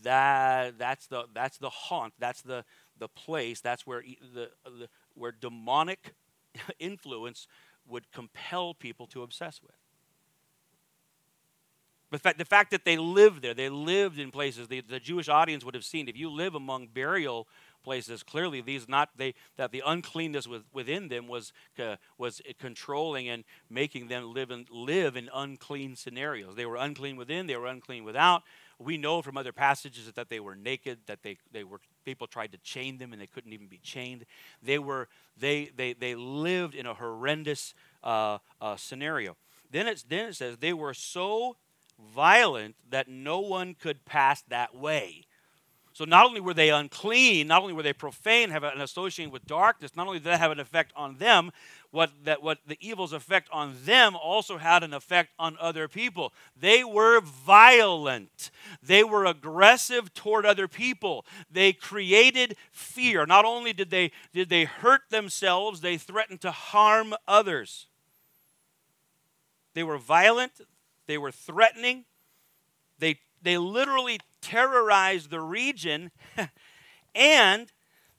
That, 0.02 0.78
that's, 0.78 1.06
the, 1.06 1.24
that's 1.34 1.58
the 1.58 1.70
haunt, 1.70 2.14
that's 2.18 2.42
the, 2.42 2.64
the 2.98 3.08
place, 3.08 3.60
that's 3.60 3.86
where 3.86 4.02
the, 4.34 4.50
the, 4.64 4.88
where 5.14 5.32
demonic 5.32 6.14
influence 6.78 7.46
would 7.88 8.10
compel 8.12 8.74
people 8.74 9.06
to 9.08 9.22
obsess 9.22 9.60
with. 9.62 9.72
Fact, 12.18 12.38
the 12.38 12.44
fact 12.44 12.72
that 12.72 12.84
they 12.84 12.96
lived 12.96 13.42
there, 13.42 13.54
they 13.54 13.68
lived 13.68 14.18
in 14.18 14.32
places 14.32 14.66
the, 14.66 14.80
the 14.80 14.98
Jewish 14.98 15.28
audience 15.28 15.64
would 15.64 15.74
have 15.74 15.84
seen. 15.84 16.08
If 16.08 16.16
you 16.16 16.28
live 16.28 16.56
among 16.56 16.88
burial 16.88 17.46
places, 17.82 18.22
clearly 18.22 18.60
these 18.60 18.88
not 18.88 19.10
they 19.16 19.34
that 19.56 19.72
the 19.72 19.82
uncleanness 19.86 20.46
with, 20.46 20.62
within 20.72 21.08
them 21.08 21.28
was 21.28 21.52
uh, 21.78 21.96
was 22.18 22.40
controlling 22.58 23.28
and 23.28 23.44
making 23.68 24.08
them 24.08 24.32
live 24.32 24.50
in 24.50 24.66
live 24.70 25.16
in 25.16 25.28
unclean 25.34 25.96
scenarios. 25.96 26.56
They 26.56 26.66
were 26.66 26.76
unclean 26.76 27.16
within, 27.16 27.46
they 27.46 27.56
were 27.56 27.66
unclean 27.66 28.04
without. 28.04 28.42
We 28.78 28.96
know 28.96 29.20
from 29.20 29.36
other 29.36 29.52
passages 29.52 30.10
that 30.10 30.30
they 30.30 30.40
were 30.40 30.56
naked, 30.56 31.00
that 31.06 31.22
they, 31.22 31.36
they 31.52 31.64
were 31.64 31.80
people 32.04 32.26
tried 32.26 32.52
to 32.52 32.58
chain 32.58 32.96
them 32.96 33.12
and 33.12 33.20
they 33.20 33.26
couldn't 33.26 33.52
even 33.52 33.66
be 33.66 33.78
chained. 33.78 34.24
They 34.62 34.78
were 34.78 35.08
they 35.38 35.70
they 35.76 35.92
they 35.92 36.14
lived 36.14 36.74
in 36.74 36.86
a 36.86 36.94
horrendous 36.94 37.74
uh, 38.02 38.38
uh, 38.60 38.76
scenario. 38.76 39.36
Then 39.70 39.86
it's 39.86 40.02
then 40.02 40.28
it 40.30 40.36
says 40.36 40.56
they 40.58 40.72
were 40.72 40.94
so 40.94 41.56
violent 42.14 42.76
that 42.88 43.08
no 43.08 43.40
one 43.40 43.74
could 43.74 44.04
pass 44.04 44.42
that 44.48 44.74
way. 44.74 45.24
So 46.00 46.06
not 46.06 46.24
only 46.24 46.40
were 46.40 46.54
they 46.54 46.70
unclean, 46.70 47.48
not 47.48 47.60
only 47.60 47.74
were 47.74 47.82
they 47.82 47.92
profane, 47.92 48.48
have 48.48 48.64
an 48.64 48.80
association 48.80 49.30
with 49.30 49.44
darkness, 49.44 49.94
not 49.94 50.06
only 50.06 50.18
did 50.18 50.28
that 50.28 50.40
have 50.40 50.50
an 50.50 50.58
effect 50.58 50.94
on 50.96 51.18
them, 51.18 51.52
what 51.90 52.10
that 52.24 52.42
what 52.42 52.56
the 52.66 52.78
evil's 52.80 53.12
effect 53.12 53.50
on 53.52 53.76
them 53.84 54.16
also 54.16 54.56
had 54.56 54.82
an 54.82 54.94
effect 54.94 55.28
on 55.38 55.58
other 55.60 55.88
people. 55.88 56.32
They 56.58 56.82
were 56.84 57.20
violent. 57.20 58.50
They 58.82 59.04
were 59.04 59.26
aggressive 59.26 60.14
toward 60.14 60.46
other 60.46 60.68
people. 60.68 61.26
They 61.50 61.74
created 61.74 62.56
fear. 62.72 63.26
Not 63.26 63.44
only 63.44 63.74
did 63.74 63.90
they 63.90 64.10
did 64.32 64.48
they 64.48 64.64
hurt 64.64 65.02
themselves, 65.10 65.82
they 65.82 65.98
threatened 65.98 66.40
to 66.40 66.50
harm 66.50 67.12
others. 67.28 67.88
they 69.74 69.82
were 69.82 69.98
violent, 69.98 70.62
they 71.06 71.18
were 71.18 71.30
threatening, 71.30 72.06
they, 72.98 73.18
they 73.42 73.58
literally 73.58 74.18
terrorized 74.40 75.30
the 75.30 75.40
region, 75.40 76.10
and 77.14 77.72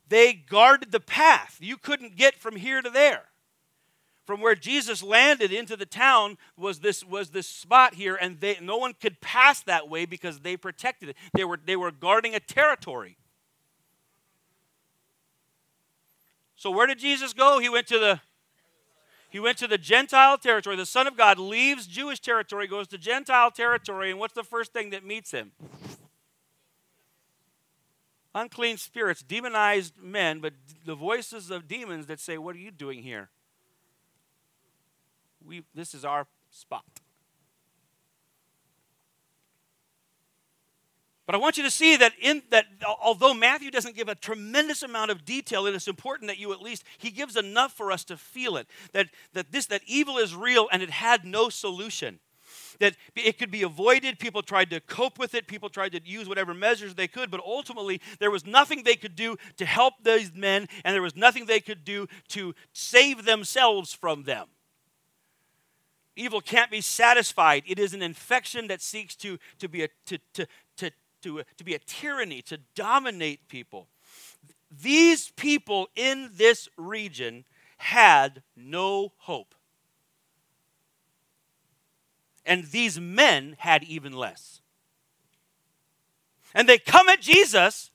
they 0.07 0.33
guarded 0.33 0.91
the 0.91 0.99
path. 0.99 1.57
You 1.59 1.77
couldn't 1.77 2.15
get 2.15 2.35
from 2.35 2.55
here 2.55 2.81
to 2.81 2.89
there. 2.89 3.23
From 4.25 4.39
where 4.39 4.55
Jesus 4.55 5.01
landed 5.01 5.51
into 5.51 5.75
the 5.75 5.85
town 5.85 6.37
was 6.55 6.79
this, 6.79 7.03
was 7.03 7.31
this 7.31 7.47
spot 7.47 7.95
here, 7.95 8.15
and 8.15 8.39
they, 8.39 8.57
no 8.61 8.77
one 8.77 8.93
could 8.93 9.19
pass 9.19 9.61
that 9.63 9.89
way 9.89 10.05
because 10.05 10.39
they 10.39 10.55
protected 10.55 11.09
it. 11.09 11.15
They 11.33 11.43
were, 11.43 11.59
they 11.63 11.75
were 11.75 11.91
guarding 11.91 12.35
a 12.35 12.39
territory. 12.39 13.17
So 16.55 16.69
where 16.69 16.85
did 16.85 16.99
Jesus 16.99 17.33
go? 17.33 17.59
He 17.59 17.69
went 17.69 17.87
to 17.87 17.97
the 17.97 18.21
he 19.31 19.39
went 19.39 19.57
to 19.59 19.67
the 19.67 19.77
Gentile 19.77 20.37
territory. 20.37 20.75
The 20.75 20.85
Son 20.85 21.07
of 21.07 21.15
God 21.15 21.39
leaves 21.39 21.87
Jewish 21.87 22.19
territory, 22.19 22.67
goes 22.67 22.87
to 22.89 22.97
Gentile 22.97 23.49
territory, 23.49 24.11
and 24.11 24.19
what's 24.19 24.33
the 24.33 24.43
first 24.43 24.73
thing 24.73 24.89
that 24.89 25.05
meets 25.05 25.31
him? 25.31 25.53
Unclean 28.33 28.77
spirits, 28.77 29.21
demonized 29.21 29.97
men, 30.01 30.39
but 30.39 30.53
the 30.85 30.95
voices 30.95 31.51
of 31.51 31.67
demons 31.67 32.05
that 32.05 32.19
say, 32.19 32.37
What 32.37 32.55
are 32.55 32.59
you 32.59 32.71
doing 32.71 33.03
here? 33.03 33.29
We, 35.45 35.63
this 35.73 35.93
is 35.93 36.05
our 36.05 36.27
spot. 36.49 36.85
But 41.25 41.35
I 41.35 41.37
want 41.37 41.55
you 41.55 41.63
to 41.63 41.71
see 41.71 41.95
that 41.97 42.13
in 42.19 42.41
that 42.49 42.65
although 43.01 43.33
Matthew 43.33 43.71
doesn't 43.71 43.95
give 43.95 44.09
a 44.09 44.15
tremendous 44.15 44.83
amount 44.83 45.11
of 45.11 45.23
detail, 45.23 45.65
it 45.65 45.73
is 45.73 45.87
important 45.87 46.27
that 46.27 46.39
you 46.39 46.51
at 46.51 46.61
least 46.61 46.83
he 46.97 47.09
gives 47.09 47.37
enough 47.37 47.71
for 47.71 47.91
us 47.91 48.03
to 48.05 48.17
feel 48.17 48.57
it. 48.57 48.67
That 48.91 49.07
that 49.31 49.51
this 49.51 49.67
that 49.67 49.81
evil 49.85 50.17
is 50.17 50.35
real 50.35 50.67
and 50.71 50.81
it 50.81 50.89
had 50.89 51.23
no 51.23 51.47
solution. 51.47 52.19
That 52.81 52.97
it 53.15 53.39
could 53.39 53.49
be 53.49 53.63
avoided. 53.63 54.19
People 54.19 54.41
tried 54.41 54.69
to 54.71 54.81
cope 54.81 55.17
with 55.17 55.33
it. 55.33 55.47
People 55.47 55.69
tried 55.69 55.93
to 55.93 56.01
use 56.03 56.27
whatever 56.27 56.53
measures 56.53 56.95
they 56.95 57.07
could, 57.07 57.31
but 57.31 57.39
ultimately 57.39 58.01
there 58.19 58.29
was 58.29 58.45
nothing 58.45 58.83
they 58.83 58.95
could 58.95 59.15
do 59.15 59.37
to 59.57 59.65
help 59.65 59.93
these 60.03 60.33
men, 60.35 60.67
and 60.83 60.93
there 60.93 61.01
was 61.01 61.15
nothing 61.15 61.45
they 61.45 61.61
could 61.61 61.85
do 61.85 62.07
to 62.29 62.53
save 62.73 63.23
themselves 63.23 63.93
from 63.93 64.23
them. 64.23 64.47
Evil 66.15 66.41
can't 66.41 66.69
be 66.69 66.81
satisfied. 66.81 67.63
It 67.65 67.79
is 67.79 67.93
an 67.93 68.01
infection 68.01 68.67
that 68.67 68.81
seeks 68.81 69.15
to, 69.17 69.39
to, 69.59 69.69
be 69.69 69.83
a, 69.83 69.89
to, 70.07 70.19
to, 70.33 70.47
to, 70.77 70.91
to, 71.21 71.43
to 71.57 71.63
be 71.63 71.73
a 71.73 71.79
tyranny, 71.79 72.41
to 72.43 72.59
dominate 72.75 73.47
people. 73.47 73.87
These 74.69 75.31
people 75.31 75.87
in 75.95 76.31
this 76.33 76.67
region 76.77 77.45
had 77.77 78.43
no 78.55 79.13
hope. 79.17 79.55
And 82.45 82.65
these 82.65 82.99
men 82.99 83.55
had 83.59 83.83
even 83.83 84.13
less. 84.13 84.61
And 86.53 86.67
they 86.67 86.77
come 86.77 87.07
at 87.09 87.21
Jesus 87.21 87.91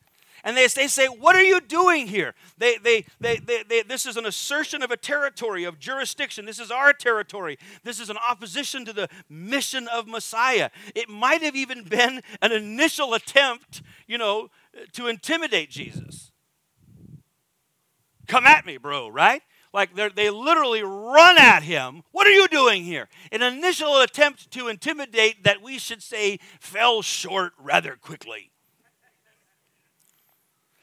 and 0.47 0.57
they, 0.57 0.69
they 0.69 0.87
say, 0.87 1.07
What 1.07 1.35
are 1.35 1.43
you 1.43 1.61
doing 1.61 2.07
here? 2.07 2.35
They, 2.57 2.77
they, 2.77 3.05
they, 3.19 3.39
they, 3.39 3.65
they, 3.65 3.83
this 3.83 4.07
is 4.07 4.17
an 4.17 4.27
assertion 4.27 4.81
of 4.81 4.93
a 4.93 4.97
territory, 4.97 5.65
of 5.65 5.81
jurisdiction. 5.81 6.47
This 6.47 6.61
is 6.61 6.71
our 6.71 6.93
territory. 6.93 7.59
This 7.83 7.99
is 7.99 8.11
an 8.11 8.17
opposition 8.17 8.85
to 8.85 8.93
the 8.93 9.09
mission 9.29 9.89
of 9.89 10.07
Messiah. 10.07 10.71
It 10.95 11.09
might 11.09 11.43
have 11.43 11.57
even 11.57 11.83
been 11.83 12.23
an 12.41 12.53
initial 12.53 13.13
attempt, 13.13 13.83
you 14.07 14.19
know, 14.19 14.51
to 14.93 15.09
intimidate 15.09 15.69
Jesus. 15.69 16.31
Come 18.29 18.47
at 18.47 18.65
me, 18.67 18.77
bro, 18.77 19.09
right? 19.09 19.43
Like 19.73 19.95
they 19.95 20.31
literally 20.31 20.83
run 20.83 21.39
at 21.39 21.63
him. 21.63 22.03
What 22.13 22.27
are 22.27 22.33
you 22.33 22.49
doing 22.49 22.85
here? 22.85 23.09
An 23.31 23.43
initial 23.43 24.01
attempt 24.01 24.51
to 24.53 24.69
intimidate 24.69 25.45
that 25.45 25.63
we 25.63 25.79
should 25.79 26.03
say 26.03 26.39
fell 26.61 27.03
short 27.03 27.53
rather 27.59 27.97
quickly. 27.97 28.51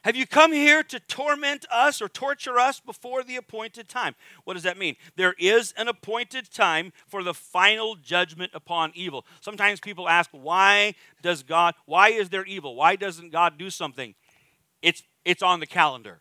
Have 0.03 0.17
you 0.17 0.27
come 0.27 0.51
here 0.51 0.83
to 0.83 0.99
torment 0.99 1.65
us 1.71 2.01
or 2.01 2.09
torture 2.09 2.59
us 2.59 2.81
before 2.81 3.23
the 3.23 3.37
appointed 3.37 3.87
time? 3.87 4.15
What 4.43 4.55
does 4.55 4.63
that 4.63 4.77
mean? 4.77 4.97
There 5.15 5.33
is 5.39 5.73
an 5.77 5.87
appointed 5.87 6.51
time 6.51 6.91
for 7.07 7.23
the 7.23 7.33
final 7.33 7.95
judgment 7.95 8.51
upon 8.53 8.91
evil. 8.95 9.25
Sometimes 9.39 9.79
people 9.79 10.09
ask, 10.09 10.29
why 10.33 10.95
does 11.21 11.41
God, 11.41 11.75
why 11.85 12.09
is 12.09 12.27
there 12.27 12.43
evil? 12.43 12.75
Why 12.75 12.97
doesn't 12.97 13.31
God 13.31 13.57
do 13.57 13.69
something? 13.69 14.13
It's, 14.81 15.03
it's 15.23 15.41
on 15.41 15.61
the 15.61 15.67
calendar, 15.67 16.19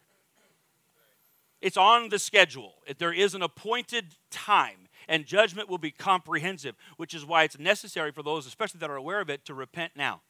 it's 1.63 1.77
on 1.77 2.09
the 2.09 2.19
schedule. 2.19 2.75
There 2.99 3.13
is 3.13 3.35
an 3.35 3.43
appointed 3.43 4.17
time, 4.31 4.89
and 5.09 5.25
judgment 5.25 5.69
will 5.69 5.79
be 5.79 5.93
comprehensive, 5.93 6.75
which 6.97 7.15
is 7.15 7.25
why 7.25 7.45
it's 7.45 7.59
necessary 7.59 8.11
for 8.11 8.25
those, 8.25 8.47
especially 8.47 8.81
that 8.81 8.91
are 8.91 8.97
aware 8.97 9.21
of 9.21 9.31
it, 9.31 9.45
to 9.47 9.55
repent 9.55 9.93
now. 9.97 10.23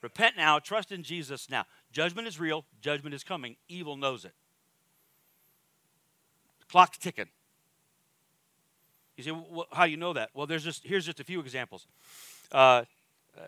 Repent 0.00 0.36
now, 0.36 0.60
trust 0.60 0.92
in 0.92 1.02
Jesus 1.02 1.50
now. 1.50 1.64
Judgment 1.90 2.28
is 2.28 2.38
real, 2.38 2.64
judgment 2.80 3.16
is 3.16 3.24
coming. 3.24 3.56
Evil 3.68 3.96
knows 3.96 4.24
it. 4.24 4.32
The 6.60 6.66
clock's 6.66 6.98
ticking. 6.98 7.26
You 9.16 9.24
say, 9.24 9.32
well, 9.32 9.66
how 9.72 9.86
do 9.86 9.90
you 9.90 9.96
know 9.96 10.12
that? 10.12 10.30
Well, 10.34 10.46
there's 10.46 10.62
just 10.62 10.86
here's 10.86 11.04
just 11.04 11.18
a 11.18 11.24
few 11.24 11.40
examples. 11.40 11.88
Uh, 12.52 12.84
uh, 13.36 13.40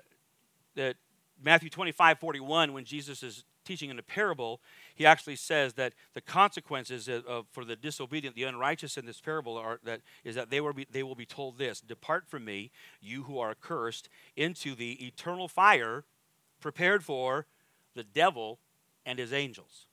that 0.74 0.96
Matthew 1.40 1.70
25, 1.70 2.18
41, 2.18 2.72
when 2.72 2.84
Jesus 2.84 3.22
is 3.22 3.44
teaching 3.70 3.90
in 3.90 3.98
a 3.98 4.02
parable, 4.02 4.60
he 4.94 5.06
actually 5.06 5.36
says 5.36 5.74
that 5.74 5.92
the 6.14 6.20
consequences 6.20 7.06
of, 7.06 7.24
of, 7.26 7.46
for 7.52 7.64
the 7.64 7.76
disobedient, 7.76 8.34
the 8.34 8.42
unrighteous 8.42 8.96
in 8.96 9.06
this 9.06 9.20
parable 9.20 9.56
are 9.56 9.78
that 9.84 10.00
is 10.24 10.34
that 10.34 10.50
they 10.50 10.60
will 10.60 10.72
be 10.72 10.86
they 10.90 11.04
will 11.04 11.14
be 11.14 11.26
told 11.26 11.56
this: 11.56 11.80
"Depart 11.80 12.26
from 12.26 12.44
me, 12.44 12.72
you 13.00 13.22
who 13.24 13.38
are 13.38 13.50
accursed, 13.50 14.08
into 14.36 14.74
the 14.74 15.06
eternal 15.06 15.46
fire 15.46 16.04
prepared 16.60 17.04
for 17.04 17.46
the 17.94 18.04
devil 18.04 18.58
and 19.06 19.18
his 19.18 19.32
angels. 19.32 19.86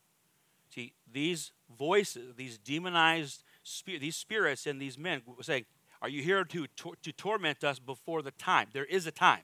See, 0.74 0.94
these 1.12 1.52
voices, 1.78 2.36
these 2.36 2.58
demonized 2.58 3.44
these 3.86 4.16
spirits 4.16 4.66
and 4.66 4.82
these 4.82 4.98
men 4.98 5.22
saying, 5.42 5.66
Are 6.02 6.10
you 6.10 6.22
here 6.22 6.44
to, 6.46 6.68
to 7.02 7.12
torment 7.12 7.64
us 7.64 7.80
before 7.80 8.22
the 8.22 8.32
time? 8.32 8.70
There 8.74 8.86
is 8.86 9.08
a 9.08 9.12
time, 9.12 9.44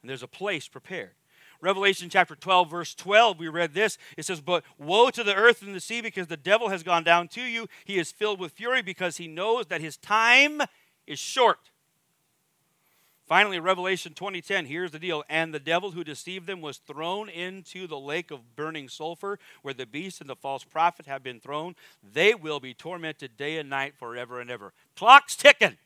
and 0.00 0.10
there's 0.10 0.22
a 0.22 0.28
place 0.28 0.68
prepared. 0.68 1.14
Revelation 1.62 2.10
chapter 2.10 2.34
12, 2.34 2.70
verse 2.70 2.94
12, 2.94 3.38
we 3.38 3.46
read 3.46 3.72
this. 3.72 3.96
It 4.18 4.24
says, 4.24 4.40
But 4.40 4.64
woe 4.78 5.10
to 5.10 5.22
the 5.22 5.34
earth 5.34 5.62
and 5.62 5.74
the 5.74 5.80
sea, 5.80 6.00
because 6.00 6.26
the 6.26 6.36
devil 6.36 6.70
has 6.70 6.82
gone 6.82 7.04
down 7.04 7.28
to 7.28 7.40
you. 7.40 7.68
He 7.84 7.98
is 7.98 8.10
filled 8.10 8.40
with 8.40 8.52
fury, 8.52 8.82
because 8.82 9.18
he 9.18 9.28
knows 9.28 9.66
that 9.68 9.80
his 9.80 9.96
time 9.96 10.60
is 11.06 11.20
short. 11.20 11.70
Finally, 13.28 13.60
Revelation 13.60 14.12
20:10, 14.12 14.66
here's 14.66 14.90
the 14.90 14.98
deal. 14.98 15.22
And 15.28 15.54
the 15.54 15.60
devil 15.60 15.92
who 15.92 16.02
deceived 16.02 16.46
them 16.46 16.60
was 16.60 16.78
thrown 16.78 17.28
into 17.28 17.86
the 17.86 17.98
lake 17.98 18.32
of 18.32 18.56
burning 18.56 18.88
sulfur, 18.88 19.38
where 19.62 19.72
the 19.72 19.86
beast 19.86 20.20
and 20.20 20.28
the 20.28 20.36
false 20.36 20.64
prophet 20.64 21.06
have 21.06 21.22
been 21.22 21.38
thrown. 21.38 21.76
They 22.02 22.34
will 22.34 22.58
be 22.58 22.74
tormented 22.74 23.36
day 23.36 23.56
and 23.58 23.70
night 23.70 23.94
forever 23.96 24.40
and 24.40 24.50
ever. 24.50 24.72
Clock's 24.96 25.36
ticking. 25.36 25.78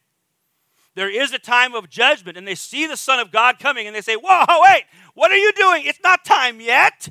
There 0.97 1.11
is 1.11 1.33
a 1.35 1.39
time 1.39 1.75
of 1.75 1.91
judgment, 1.91 2.39
and 2.39 2.49
they 2.49 2.55
see 2.55 2.87
the 2.87 2.97
Son 2.97 3.21
of 3.21 3.31
God 3.31 3.59
coming, 3.59 3.87
and 3.87 3.95
they 3.95 4.01
say, 4.01 4.17
Whoa, 4.17 4.45
wait, 4.63 4.85
what 5.15 5.31
are 5.31 5.37
you 5.37 5.53
doing? 5.53 5.83
It's 5.85 6.01
not 6.03 6.25
time 6.25 6.59
yet. 6.59 7.11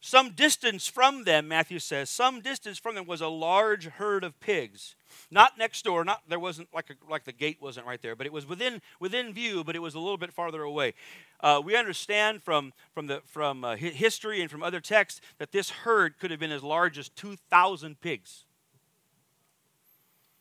Some 0.00 0.32
distance 0.32 0.88
from 0.88 1.22
them, 1.22 1.46
Matthew 1.46 1.78
says, 1.78 2.10
some 2.10 2.40
distance 2.40 2.78
from 2.78 2.96
them 2.96 3.06
was 3.06 3.20
a 3.20 3.28
large 3.28 3.84
herd 3.84 4.24
of 4.24 4.40
pigs. 4.40 4.96
Not 5.30 5.58
next 5.58 5.84
door, 5.84 6.04
not 6.04 6.22
there 6.28 6.38
wasn't 6.38 6.68
like 6.74 6.90
a, 6.90 7.10
like 7.10 7.24
the 7.24 7.32
gate 7.32 7.58
wasn't 7.60 7.86
right 7.86 8.00
there, 8.00 8.16
but 8.16 8.26
it 8.26 8.32
was 8.32 8.46
within 8.46 8.80
within 8.98 9.32
view, 9.32 9.64
but 9.64 9.76
it 9.76 9.80
was 9.80 9.94
a 9.94 9.98
little 9.98 10.16
bit 10.16 10.32
farther 10.32 10.62
away. 10.62 10.94
Uh, 11.40 11.60
we 11.64 11.76
understand 11.76 12.42
from 12.42 12.72
from 12.92 13.06
the 13.06 13.22
from 13.26 13.64
uh, 13.64 13.76
history 13.76 14.40
and 14.40 14.50
from 14.50 14.62
other 14.62 14.80
texts 14.80 15.20
that 15.38 15.52
this 15.52 15.70
herd 15.70 16.18
could 16.18 16.30
have 16.30 16.40
been 16.40 16.52
as 16.52 16.62
large 16.62 16.98
as 16.98 17.08
two 17.08 17.36
thousand 17.50 18.00
pigs. 18.00 18.44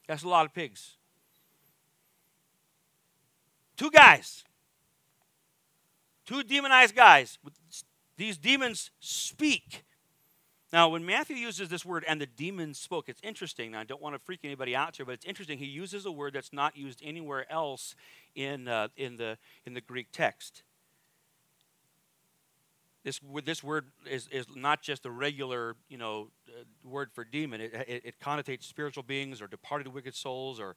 That's 0.08 0.24
a 0.24 0.30
lot 0.30 0.46
of 0.46 0.54
pigs. 0.54 0.98
Two 3.78 3.92
guys, 3.92 4.44
two 6.26 6.44
demonized 6.44 6.96
guys 6.96 7.38
these 8.20 8.38
demons 8.38 8.92
speak. 9.00 9.86
Now, 10.72 10.90
when 10.90 11.04
Matthew 11.04 11.36
uses 11.36 11.70
this 11.70 11.84
word, 11.84 12.06
and 12.08 12.22
the 12.22 12.28
demons 12.28 12.80
spoke, 12.80 13.10
it's 13.10 13.22
interesting. 13.24 13.76
I 13.76 13.84
don't 13.84 14.02
want 14.02 14.14
to 14.14 14.20
freak 14.20 14.42
anybody 14.44 14.76
out 14.76 14.96
here, 14.96 15.06
but 15.06 15.14
it's 15.14 15.26
interesting. 15.26 15.58
He 15.58 15.66
uses 15.66 16.06
a 16.06 16.12
word 16.12 16.34
that's 16.34 16.54
not 16.54 16.78
used 16.78 17.02
anywhere 17.04 17.52
else 17.52 17.96
in, 18.36 18.68
uh, 18.68 18.90
in, 18.96 19.18
the, 19.18 19.38
in 19.66 19.74
the 19.74 19.82
Greek 19.82 20.08
text. 20.12 20.62
This, 23.04 23.20
this 23.46 23.64
word 23.64 23.88
is, 24.06 24.28
is 24.28 24.46
not 24.56 24.84
just 24.84 25.06
a 25.06 25.10
regular 25.10 25.76
you 25.88 25.98
know, 25.98 26.28
uh, 26.48 26.64
word 26.84 27.12
for 27.14 27.24
demon. 27.24 27.62
It, 27.62 27.74
it, 27.74 28.02
it 28.06 28.20
connotates 28.20 28.64
spiritual 28.64 29.04
beings 29.04 29.42
or 29.42 29.48
departed 29.48 29.88
wicked 29.88 30.14
souls 30.14 30.60
or 30.60 30.76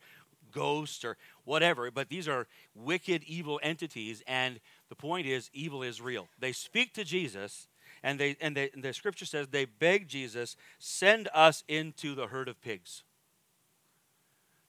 ghosts 0.53 1.05
or 1.05 1.17
whatever, 1.45 1.91
but 1.91 2.09
these 2.09 2.29
are 2.29 2.47
wicked, 2.75 3.25
evil 3.25 3.59
entities, 3.63 4.23
and 4.27 4.61
the 4.89 4.95
point 4.95 5.27
is, 5.27 5.51
evil 5.53 5.83
is 5.83 6.01
real. 6.01 6.29
They 6.39 6.53
speak 6.53 6.95
to 6.95 7.05
Jesus, 7.05 7.69
And, 8.03 8.19
they, 8.19 8.37
and, 8.41 8.57
they, 8.57 8.71
and 8.75 8.83
the 8.83 8.93
scripture 8.93 9.25
says 9.25 9.49
they 9.49 9.65
begged 9.65 10.11
Jesus, 10.11 10.57
send 10.79 11.29
us 11.33 11.63
into 11.69 12.15
the 12.15 12.27
herd 12.27 12.49
of 12.49 12.61
pigs. 12.61 13.05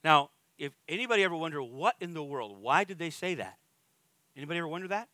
Now, 0.03 0.29
if 0.57 0.73
anybody 0.87 1.23
ever 1.23 1.35
wonder 1.35 1.61
what 1.63 1.95
in 1.99 2.13
the 2.13 2.23
world, 2.23 2.57
why 2.61 2.83
did 2.83 2.99
they 2.99 3.09
say 3.09 3.35
that? 3.35 3.57
Anybody 4.37 4.59
ever 4.59 4.67
wonder 4.67 4.87
that? 4.89 5.07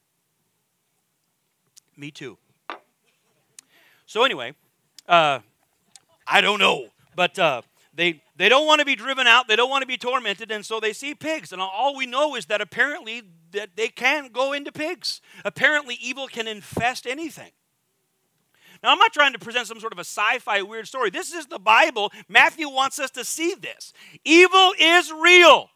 Me 1.95 2.11
too. 2.11 2.37
So 4.05 4.23
anyway, 4.23 4.53
uh, 5.07 5.39
I 6.25 6.41
don't 6.41 6.59
know, 6.59 6.87
but 7.15 7.37
uh, 7.37 7.61
they 7.93 8.21
they 8.37 8.47
don't 8.49 8.65
want 8.65 8.79
to 8.79 8.85
be 8.85 8.95
driven 8.95 9.27
out. 9.27 9.47
They 9.47 9.55
don't 9.55 9.69
want 9.69 9.81
to 9.81 9.87
be 9.87 9.97
tormented, 9.97 10.49
and 10.49 10.65
so 10.65 10.79
they 10.79 10.93
see 10.93 11.13
pigs. 11.13 11.51
And 11.51 11.61
all 11.61 11.95
we 11.95 12.05
know 12.05 12.35
is 12.35 12.45
that 12.45 12.61
apparently 12.61 13.23
that 13.51 13.75
they 13.75 13.89
can 13.89 14.29
go 14.29 14.53
into 14.53 14.71
pigs. 14.71 15.21
Apparently, 15.43 15.97
evil 16.01 16.27
can 16.27 16.47
infest 16.47 17.05
anything. 17.05 17.51
Now, 18.81 18.91
I'm 18.91 18.97
not 18.97 19.13
trying 19.13 19.33
to 19.33 19.39
present 19.39 19.67
some 19.67 19.79
sort 19.79 19.93
of 19.93 19.99
a 19.99 20.01
sci 20.01 20.39
fi 20.39 20.61
weird 20.61 20.87
story. 20.87 21.09
This 21.09 21.33
is 21.33 21.47
the 21.47 21.59
Bible. 21.59 22.11
Matthew 22.27 22.69
wants 22.69 22.99
us 22.99 23.11
to 23.11 23.25
see 23.25 23.55
this. 23.55 23.93
Evil 24.23 24.73
is 24.79 25.11
real. 25.11 25.69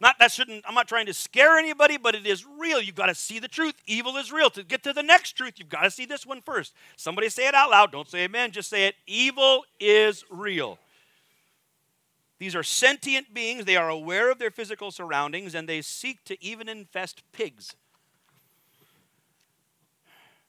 Not 0.00 0.16
that 0.18 0.32
shouldn't, 0.32 0.64
I'm 0.68 0.74
not 0.74 0.88
trying 0.88 1.06
to 1.06 1.14
scare 1.14 1.56
anybody, 1.56 1.96
but 1.96 2.14
it 2.14 2.26
is 2.26 2.44
real. 2.58 2.80
You've 2.80 2.94
got 2.94 3.06
to 3.06 3.14
see 3.14 3.38
the 3.38 3.48
truth. 3.48 3.74
Evil 3.86 4.16
is 4.16 4.32
real. 4.32 4.50
To 4.50 4.62
get 4.62 4.82
to 4.82 4.92
the 4.92 5.02
next 5.02 5.32
truth, 5.32 5.54
you've 5.56 5.68
got 5.68 5.82
to 5.82 5.90
see 5.90 6.04
this 6.04 6.26
one 6.26 6.42
first. 6.42 6.74
Somebody 6.96 7.28
say 7.28 7.48
it 7.48 7.54
out 7.54 7.70
loud. 7.70 7.92
Don't 7.92 8.08
say 8.08 8.24
amen, 8.24 8.50
just 8.50 8.68
say 8.68 8.86
it. 8.86 8.96
Evil 9.06 9.64
is 9.80 10.24
real. 10.30 10.78
These 12.38 12.54
are 12.54 12.62
sentient 12.62 13.32
beings. 13.32 13.64
They 13.64 13.76
are 13.76 13.88
aware 13.88 14.30
of 14.30 14.38
their 14.38 14.50
physical 14.50 14.90
surroundings 14.90 15.54
and 15.54 15.68
they 15.68 15.80
seek 15.80 16.24
to 16.24 16.42
even 16.44 16.68
infest 16.68 17.22
pigs. 17.32 17.74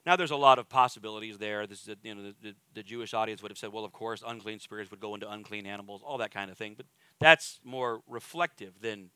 Now, 0.06 0.16
there's 0.16 0.32
a 0.32 0.36
lot 0.36 0.60
of 0.60 0.70
possibilities 0.70 1.40
there. 1.40 1.66
This 1.66 1.88
is, 1.88 1.96
you 2.04 2.14
know, 2.14 2.22
the, 2.22 2.36
the, 2.42 2.56
the, 2.76 2.84
Jewish 2.84 3.14
audience 3.16 3.42
would 3.42 3.50
have 3.50 3.58
said, 3.58 3.74
well, 3.74 3.84
of 3.84 3.92
course, 3.92 4.24
unclean 4.26 4.60
spirits 4.60 4.92
would 4.92 5.00
go 5.00 5.16
into 5.16 5.30
unclean 5.30 5.66
animals, 5.66 6.02
all 6.06 6.20
that 6.20 6.32
kind 6.32 6.52
of 6.52 6.58
thing. 6.58 6.76
But 6.78 6.86
that's 7.20 7.60
more 7.64 8.02
reflective 8.08 8.74
than 8.82 9.10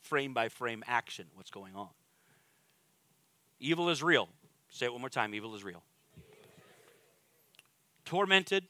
frame 0.00 0.34
by 0.34 0.48
frame 0.48 0.82
action, 0.88 1.26
what's 1.34 1.50
going 1.50 1.76
on. 1.76 1.88
Evil 3.60 3.88
is 3.88 4.02
real. 4.02 4.28
Say 4.70 4.86
it 4.86 4.92
one 4.92 5.00
more 5.00 5.08
time 5.08 5.34
evil 5.34 5.54
is 5.54 5.62
real. 5.62 5.82
Tormented, 8.04 8.64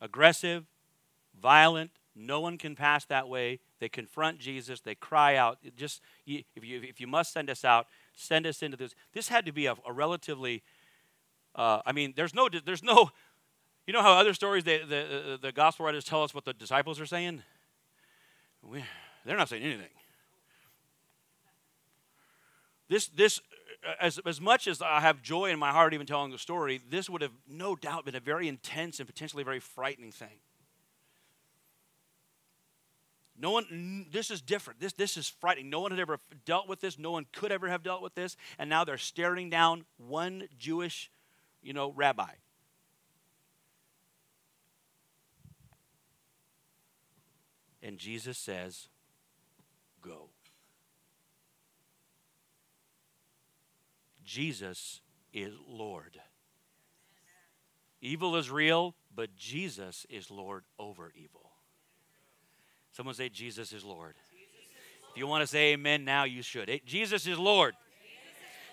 aggressive, 0.00 0.64
violent. 1.40 1.90
No 2.14 2.40
one 2.40 2.58
can 2.58 2.76
pass 2.76 3.04
that 3.06 3.28
way. 3.28 3.60
They 3.78 3.88
confront 3.88 4.38
Jesus. 4.38 4.80
They 4.80 4.94
cry 4.94 5.36
out. 5.36 5.58
Just 5.76 6.02
if 6.26 6.64
you 6.64 6.82
if 6.82 7.00
you 7.00 7.06
must 7.06 7.32
send 7.32 7.48
us 7.48 7.64
out, 7.64 7.86
send 8.14 8.46
us 8.46 8.62
into 8.62 8.76
this. 8.76 8.94
This 9.12 9.28
had 9.28 9.46
to 9.46 9.52
be 9.52 9.66
a, 9.66 9.74
a 9.86 9.92
relatively. 9.92 10.62
Uh, 11.54 11.80
I 11.84 11.92
mean, 11.92 12.14
there's 12.16 12.34
no, 12.34 12.48
there's 12.48 12.82
no. 12.82 13.10
You 13.86 13.92
know 13.92 14.02
how 14.02 14.12
other 14.12 14.32
stories 14.32 14.64
the, 14.64 14.78
the, 14.88 15.38
the 15.42 15.52
gospel 15.52 15.86
writers 15.86 16.04
tell 16.04 16.22
us 16.22 16.32
what 16.32 16.44
the 16.44 16.52
disciples 16.52 17.00
are 17.00 17.06
saying? 17.06 17.42
We, 18.62 18.84
they're 19.24 19.36
not 19.36 19.48
saying 19.48 19.64
anything. 19.64 19.88
This, 22.88 23.08
this, 23.08 23.40
uh, 23.86 23.94
as, 24.00 24.20
as 24.24 24.40
much 24.40 24.68
as 24.68 24.82
I 24.82 25.00
have 25.00 25.22
joy 25.22 25.50
in 25.50 25.58
my 25.58 25.70
heart 25.72 25.94
even 25.94 26.06
telling 26.06 26.30
the 26.30 26.38
story, 26.38 26.80
this 26.90 27.10
would 27.10 27.22
have 27.22 27.32
no 27.48 27.74
doubt 27.74 28.04
been 28.04 28.14
a 28.14 28.20
very 28.20 28.46
intense 28.46 29.00
and 29.00 29.08
potentially 29.08 29.42
very 29.42 29.60
frightening 29.60 30.12
thing. 30.12 30.38
No 33.42 33.50
one, 33.50 34.06
this 34.12 34.30
is 34.30 34.40
different. 34.40 34.78
This, 34.78 34.92
this 34.92 35.16
is 35.16 35.28
frightening. 35.28 35.68
No 35.68 35.80
one 35.80 35.90
had 35.90 35.98
ever 35.98 36.20
dealt 36.44 36.68
with 36.68 36.80
this. 36.80 36.96
No 36.96 37.10
one 37.10 37.26
could 37.32 37.50
ever 37.50 37.68
have 37.68 37.82
dealt 37.82 38.00
with 38.00 38.14
this. 38.14 38.36
And 38.56 38.70
now 38.70 38.84
they're 38.84 38.96
staring 38.96 39.50
down 39.50 39.84
one 39.96 40.44
Jewish, 40.56 41.10
you 41.60 41.72
know, 41.72 41.90
rabbi. 41.90 42.30
And 47.82 47.98
Jesus 47.98 48.38
says, 48.38 48.86
Go. 50.00 50.28
Jesus 54.24 55.00
is 55.32 55.52
Lord. 55.66 56.20
Evil 58.00 58.36
is 58.36 58.52
real, 58.52 58.94
but 59.12 59.34
Jesus 59.34 60.06
is 60.08 60.30
Lord 60.30 60.62
over 60.78 61.12
evil. 61.16 61.51
Someone 62.92 63.14
say, 63.14 63.28
Jesus 63.28 63.72
is 63.72 63.84
Lord. 63.84 64.14
If 65.12 65.18
you 65.18 65.26
want 65.26 65.42
to 65.42 65.46
say 65.46 65.72
amen 65.72 66.04
now, 66.04 66.24
you 66.24 66.42
should. 66.42 66.80
Jesus 66.86 67.26
is 67.26 67.38
Lord. 67.38 67.74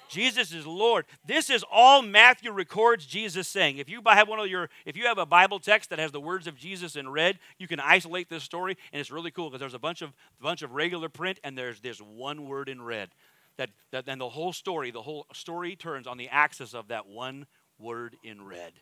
Jesus 0.10 0.52
is 0.52 0.66
Lord. 0.66 1.06
This 1.26 1.50
is 1.50 1.64
all 1.72 2.02
Matthew 2.02 2.52
records 2.52 3.06
Jesus 3.06 3.48
saying. 3.48 3.78
If 3.78 3.90
you 3.90 4.02
have 4.06 4.28
one 4.28 4.40
of 4.40 4.48
your, 4.48 4.70
if 4.86 4.98
you 4.98 5.06
have 5.06 5.20
a 5.20 5.26
Bible 5.26 5.60
text 5.60 5.92
that 5.92 6.00
has 6.00 6.12
the 6.12 6.20
words 6.20 6.48
of 6.48 6.58
Jesus 6.58 6.96
in 6.96 7.10
red, 7.10 7.38
you 7.60 7.68
can 7.68 7.80
isolate 7.80 8.28
this 8.28 8.44
story, 8.44 8.76
and 8.92 9.00
it's 9.00 9.12
really 9.12 9.30
cool 9.30 9.50
because 9.50 9.60
there's 9.60 9.76
a 9.76 9.80
bunch 9.80 10.02
of 10.02 10.12
bunch 10.42 10.64
of 10.64 10.72
regular 10.72 11.10
print, 11.10 11.40
and 11.44 11.56
there's 11.56 11.80
this 11.80 12.00
one 12.00 12.48
word 12.48 12.70
in 12.70 12.82
red. 12.82 13.10
That, 13.58 13.70
that 13.92 14.06
then 14.06 14.18
the 14.18 14.30
whole 14.30 14.54
story, 14.54 14.90
the 14.90 15.02
whole 15.02 15.28
story 15.34 15.76
turns 15.76 16.08
on 16.08 16.18
the 16.18 16.30
axis 16.30 16.74
of 16.74 16.88
that 16.88 17.08
one 17.08 17.46
word 17.78 18.16
in 18.24 18.44
red 18.46 18.74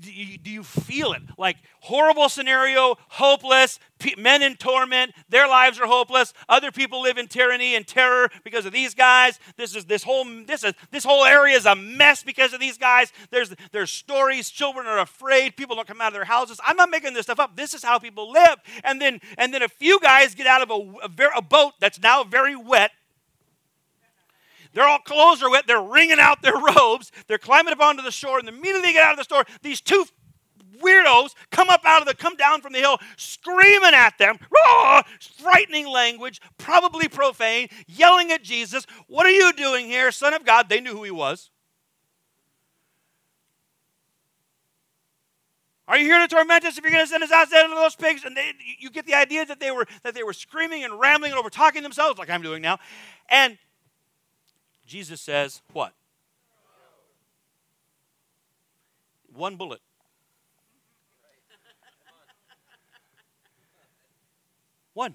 do 0.00 0.50
you 0.50 0.62
feel 0.62 1.12
it? 1.12 1.22
Like 1.38 1.56
horrible 1.80 2.28
scenario, 2.28 2.96
hopeless, 3.08 3.78
men 4.18 4.42
in 4.42 4.56
torment, 4.56 5.12
their 5.28 5.46
lives 5.46 5.78
are 5.78 5.86
hopeless. 5.86 6.32
Other 6.48 6.72
people 6.72 7.02
live 7.02 7.18
in 7.18 7.28
tyranny 7.28 7.74
and 7.74 7.86
terror 7.86 8.30
because 8.42 8.66
of 8.66 8.72
these 8.72 8.94
guys. 8.94 9.38
This 9.56 9.76
is 9.76 9.84
this 9.84 10.02
whole 10.02 10.24
this 10.46 10.64
is 10.64 10.74
this 10.90 11.04
whole 11.04 11.24
area 11.24 11.56
is 11.56 11.66
a 11.66 11.74
mess 11.76 12.22
because 12.22 12.52
of 12.52 12.60
these 12.60 12.78
guys. 12.78 13.12
There's 13.30 13.54
there's 13.72 13.90
stories. 13.90 14.50
Children 14.50 14.86
are 14.86 14.98
afraid. 14.98 15.56
People 15.56 15.76
don't 15.76 15.86
come 15.86 16.00
out 16.00 16.08
of 16.08 16.14
their 16.14 16.24
houses. 16.24 16.60
I'm 16.64 16.76
not 16.76 16.90
making 16.90 17.14
this 17.14 17.24
stuff 17.24 17.40
up. 17.40 17.56
This 17.56 17.74
is 17.74 17.84
how 17.84 17.98
people 17.98 18.30
live. 18.32 18.56
And 18.82 19.00
then 19.00 19.20
and 19.38 19.54
then 19.54 19.62
a 19.62 19.68
few 19.68 20.00
guys 20.00 20.34
get 20.34 20.46
out 20.46 20.62
of 20.62 20.70
a, 20.70 21.22
a, 21.22 21.38
a 21.38 21.42
boat 21.42 21.74
that's 21.80 22.00
now 22.00 22.24
very 22.24 22.56
wet 22.56 22.90
they're 24.74 24.86
all 24.86 24.98
clothes 24.98 25.42
are 25.42 25.50
wet. 25.50 25.66
They're 25.66 25.80
wringing 25.80 26.18
out 26.18 26.42
their 26.42 26.56
robes. 26.76 27.10
They're 27.26 27.38
climbing 27.38 27.72
up 27.72 27.80
onto 27.80 28.02
the 28.02 28.10
shore. 28.10 28.38
And 28.38 28.46
the 28.46 28.52
minute 28.52 28.82
they 28.82 28.92
get 28.92 29.04
out 29.04 29.12
of 29.12 29.18
the 29.18 29.24
store, 29.24 29.44
these 29.62 29.80
two 29.80 30.04
weirdos 30.82 31.34
come 31.50 31.70
up 31.70 31.82
out 31.84 32.02
of 32.02 32.08
the, 32.08 32.14
come 32.14 32.36
down 32.36 32.60
from 32.60 32.72
the 32.72 32.80
hill, 32.80 32.98
screaming 33.16 33.94
at 33.94 34.18
them, 34.18 34.38
frightening 35.40 35.86
language, 35.86 36.40
probably 36.58 37.08
profane, 37.08 37.68
yelling 37.86 38.32
at 38.32 38.42
Jesus. 38.42 38.84
What 39.06 39.26
are 39.26 39.30
you 39.30 39.52
doing 39.52 39.86
here, 39.86 40.10
Son 40.10 40.34
of 40.34 40.44
God? 40.44 40.68
They 40.68 40.80
knew 40.80 40.92
who 40.92 41.04
he 41.04 41.10
was. 41.10 41.50
Are 45.86 45.98
you 45.98 46.06
here 46.06 46.18
to 46.18 46.28
torment 46.28 46.64
us 46.64 46.78
if 46.78 46.82
you're 46.82 46.92
going 46.92 47.04
to 47.04 47.10
send 47.10 47.22
us 47.22 47.30
outside 47.30 47.66
of 47.66 47.70
those 47.70 47.94
pigs? 47.94 48.24
And 48.24 48.34
they, 48.34 48.52
you 48.78 48.90
get 48.90 49.06
the 49.06 49.12
idea 49.14 49.44
that 49.44 49.60
they 49.60 49.70
were 49.70 49.86
that 50.02 50.14
they 50.14 50.22
were 50.22 50.32
screaming 50.32 50.82
and 50.82 50.98
rambling 50.98 51.32
and 51.32 51.38
over 51.38 51.50
talking 51.50 51.82
themselves 51.82 52.18
like 52.18 52.30
I'm 52.30 52.40
doing 52.40 52.62
now. 52.62 52.78
And 53.28 53.58
Jesus 54.86 55.20
says, 55.20 55.62
what? 55.72 55.94
One 59.32 59.56
bullet. 59.56 59.80
One. 64.92 65.14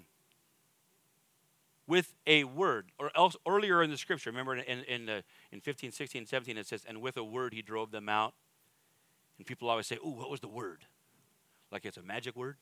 With 1.88 2.14
a 2.28 2.44
word. 2.44 2.92
Or 3.00 3.12
else 3.16 3.36
earlier 3.48 3.82
in 3.82 3.90
the 3.90 3.98
scripture, 3.98 4.30
remember 4.30 4.56
in, 4.56 4.84
in, 4.84 5.06
the, 5.06 5.24
in 5.52 5.62
15, 5.62 5.92
16, 5.92 6.26
17, 6.26 6.58
it 6.58 6.68
says, 6.68 6.84
and 6.88 7.02
with 7.02 7.18
a 7.18 7.24
word 7.24 7.54
he 7.54 7.62
drove 7.62 7.92
them 7.92 8.10
out. 8.10 8.34
And 9.38 9.48
people 9.48 9.70
always 9.70 9.88
say, 9.88 9.98
oh, 10.04 10.10
what 10.10 10.30
was 10.30 10.42
the 10.42 10.50
word? 10.50 10.86
Like 11.72 11.86
it's 11.86 11.98
a 11.98 12.04
magic 12.04 12.36
word. 12.36 12.58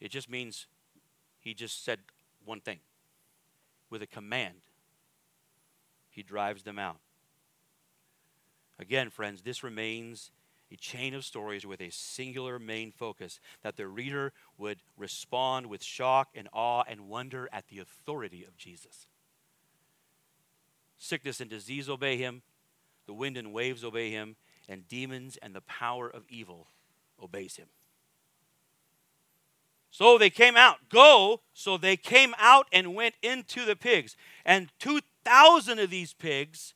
It 0.00 0.10
just 0.10 0.28
means 0.28 0.66
he 1.38 1.54
just 1.54 1.84
said 1.84 2.00
one 2.44 2.60
thing 2.60 2.80
with 3.88 4.02
a 4.02 4.06
command 4.06 4.56
he 6.12 6.22
drives 6.22 6.62
them 6.62 6.78
out. 6.78 6.98
Again, 8.78 9.10
friends, 9.10 9.42
this 9.42 9.64
remains 9.64 10.30
a 10.70 10.76
chain 10.76 11.14
of 11.14 11.24
stories 11.24 11.66
with 11.66 11.80
a 11.80 11.90
singular 11.90 12.58
main 12.58 12.92
focus 12.92 13.40
that 13.62 13.76
the 13.76 13.86
reader 13.86 14.32
would 14.56 14.78
respond 14.96 15.66
with 15.66 15.82
shock 15.82 16.28
and 16.34 16.48
awe 16.52 16.84
and 16.88 17.08
wonder 17.08 17.48
at 17.52 17.68
the 17.68 17.78
authority 17.78 18.44
of 18.44 18.56
Jesus. 18.56 19.06
Sickness 20.96 21.40
and 21.40 21.50
disease 21.50 21.88
obey 21.88 22.16
him, 22.16 22.42
the 23.06 23.12
wind 23.12 23.36
and 23.36 23.52
waves 23.52 23.84
obey 23.84 24.10
him, 24.10 24.36
and 24.68 24.88
demons 24.88 25.36
and 25.42 25.54
the 25.54 25.60
power 25.60 26.08
of 26.08 26.24
evil 26.28 26.68
obeys 27.22 27.56
him. 27.56 27.66
So 29.90 30.16
they 30.16 30.30
came 30.30 30.56
out. 30.56 30.88
Go. 30.88 31.42
So 31.52 31.76
they 31.76 31.96
came 31.98 32.34
out 32.38 32.66
and 32.72 32.94
went 32.94 33.14
into 33.22 33.66
the 33.66 33.76
pigs. 33.76 34.16
And 34.44 34.70
two 34.78 35.00
thousand 35.24 35.78
of 35.78 35.90
these 35.90 36.12
pigs 36.12 36.74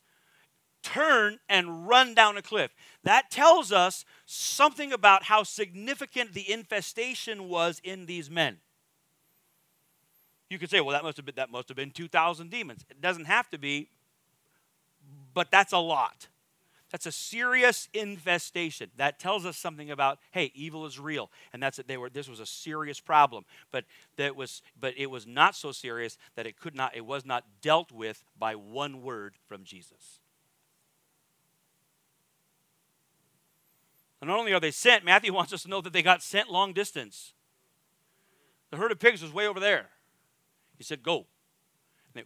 turn 0.83 1.39
and 1.49 1.87
run 1.87 2.13
down 2.13 2.37
a 2.37 2.41
cliff. 2.41 2.71
That 3.03 3.29
tells 3.29 3.71
us 3.71 4.05
something 4.25 4.93
about 4.93 5.23
how 5.23 5.43
significant 5.43 6.33
the 6.33 6.49
infestation 6.51 7.49
was 7.49 7.81
in 7.83 8.05
these 8.05 8.29
men. 8.29 8.57
You 10.49 10.57
could 10.57 10.69
say, 10.69 10.79
well, 10.79 10.93
that 10.93 11.03
must 11.03 11.17
have 11.17 11.25
been, 11.25 11.35
that 11.35 11.51
must 11.51 11.67
have 11.67 11.75
been 11.75 11.91
2,000 11.91 12.49
demons. 12.49 12.85
It 12.89 13.01
doesn't 13.01 13.25
have 13.25 13.49
to 13.49 13.57
be, 13.57 13.89
but 15.33 15.51
that's 15.51 15.73
a 15.73 15.77
lot. 15.77 16.27
That's 16.91 17.05
a 17.05 17.11
serious 17.11 17.89
infestation. 17.93 18.89
That 18.95 19.19
tells 19.19 19.45
us 19.45 19.57
something 19.57 19.91
about, 19.91 20.19
hey, 20.31 20.51
evil 20.55 20.85
is 20.85 20.99
real. 20.99 21.29
And 21.51 21.61
that's 21.61 21.79
it. 21.79 21.87
They 21.87 21.97
were 21.97 22.09
this 22.09 22.29
was 22.29 22.39
a 22.39 22.45
serious 22.45 22.99
problem. 22.99 23.43
But 23.71 23.85
that 24.15 24.35
was 24.35 24.61
but 24.79 24.93
it 24.97 25.07
was 25.07 25.27
not 25.27 25.55
so 25.55 25.71
serious 25.71 26.17
that 26.35 26.45
it 26.45 26.57
could 26.57 26.75
not, 26.75 26.95
it 26.95 27.05
was 27.05 27.25
not 27.25 27.43
dealt 27.61 27.91
with 27.91 28.23
by 28.39 28.55
one 28.55 29.01
word 29.01 29.35
from 29.47 29.63
Jesus. 29.63 30.19
And 34.21 34.29
not 34.29 34.39
only 34.39 34.53
are 34.53 34.59
they 34.59 34.71
sent, 34.71 35.03
Matthew 35.05 35.33
wants 35.33 35.53
us 35.53 35.63
to 35.63 35.69
know 35.69 35.81
that 35.81 35.93
they 35.93 36.01
got 36.01 36.23
sent 36.23 36.49
long 36.49 36.73
distance. 36.73 37.33
The 38.71 38.77
herd 38.77 38.91
of 38.91 38.99
pigs 38.99 39.21
was 39.21 39.33
way 39.33 39.47
over 39.47 39.59
there. 39.59 39.89
He 40.77 40.83
said, 40.83 41.03
Go. 41.03 41.25
They, 42.13 42.23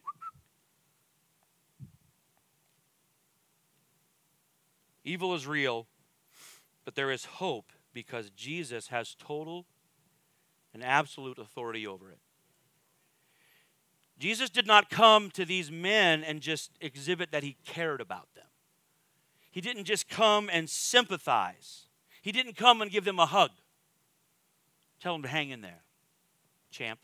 Evil 5.04 5.34
is 5.34 5.48
real, 5.48 5.88
but 6.86 6.96
there 6.96 7.12
is 7.12 7.26
hope 7.26 7.72
because 7.94 8.30
Jesus 8.30 8.88
has 8.88 9.16
total 9.16 9.66
and 10.74 10.84
absolute 10.84 11.38
authority 11.38 11.86
over 11.86 12.10
it. 12.10 12.20
Jesus 14.20 14.50
did 14.50 14.68
not 14.68 14.90
come 14.90 15.32
to 15.32 15.46
these 15.46 15.72
men 15.72 16.24
and 16.24 16.42
just 16.42 16.72
exhibit 16.80 17.32
that 17.32 17.44
he 17.44 17.58
cared 17.66 18.00
about 18.00 18.28
them. 18.36 18.46
He 19.50 19.62
didn't 19.62 19.86
just 19.86 20.08
come 20.08 20.50
and 20.52 20.70
sympathize. 20.70 21.88
He 22.22 22.32
didn't 22.32 22.56
come 22.56 22.82
and 22.82 22.92
give 22.92 23.04
them 23.04 23.20
a 23.20 23.26
hug. 23.26 23.50
Tell 25.02 25.14
them 25.14 25.24
to 25.24 25.28
hang 25.28 25.50
in 25.50 25.62
there, 25.62 25.82
champ. 26.70 27.00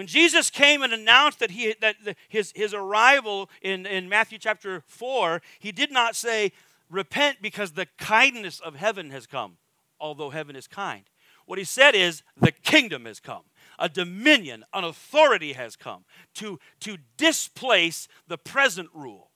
When 0.00 0.06
Jesus 0.06 0.48
came 0.48 0.82
and 0.82 0.94
announced 0.94 1.40
that, 1.40 1.50
he, 1.50 1.74
that 1.82 1.96
his, 2.30 2.54
his 2.56 2.72
arrival 2.72 3.50
in, 3.60 3.84
in 3.84 4.08
Matthew 4.08 4.38
chapter 4.38 4.82
4, 4.86 5.42
he 5.58 5.72
did 5.72 5.92
not 5.92 6.16
say, 6.16 6.52
Repent 6.88 7.42
because 7.42 7.72
the 7.72 7.84
kindness 7.98 8.60
of 8.60 8.76
heaven 8.76 9.10
has 9.10 9.26
come, 9.26 9.58
although 10.00 10.30
heaven 10.30 10.56
is 10.56 10.66
kind. 10.66 11.02
What 11.44 11.58
he 11.58 11.66
said 11.66 11.94
is, 11.94 12.22
The 12.40 12.50
kingdom 12.50 13.04
has 13.04 13.20
come. 13.20 13.42
A 13.78 13.90
dominion, 13.90 14.64
an 14.72 14.84
authority 14.84 15.52
has 15.52 15.76
come 15.76 16.06
to, 16.36 16.58
to 16.80 16.96
displace 17.18 18.08
the 18.26 18.38
present 18.38 18.88
rule. 18.94 19.29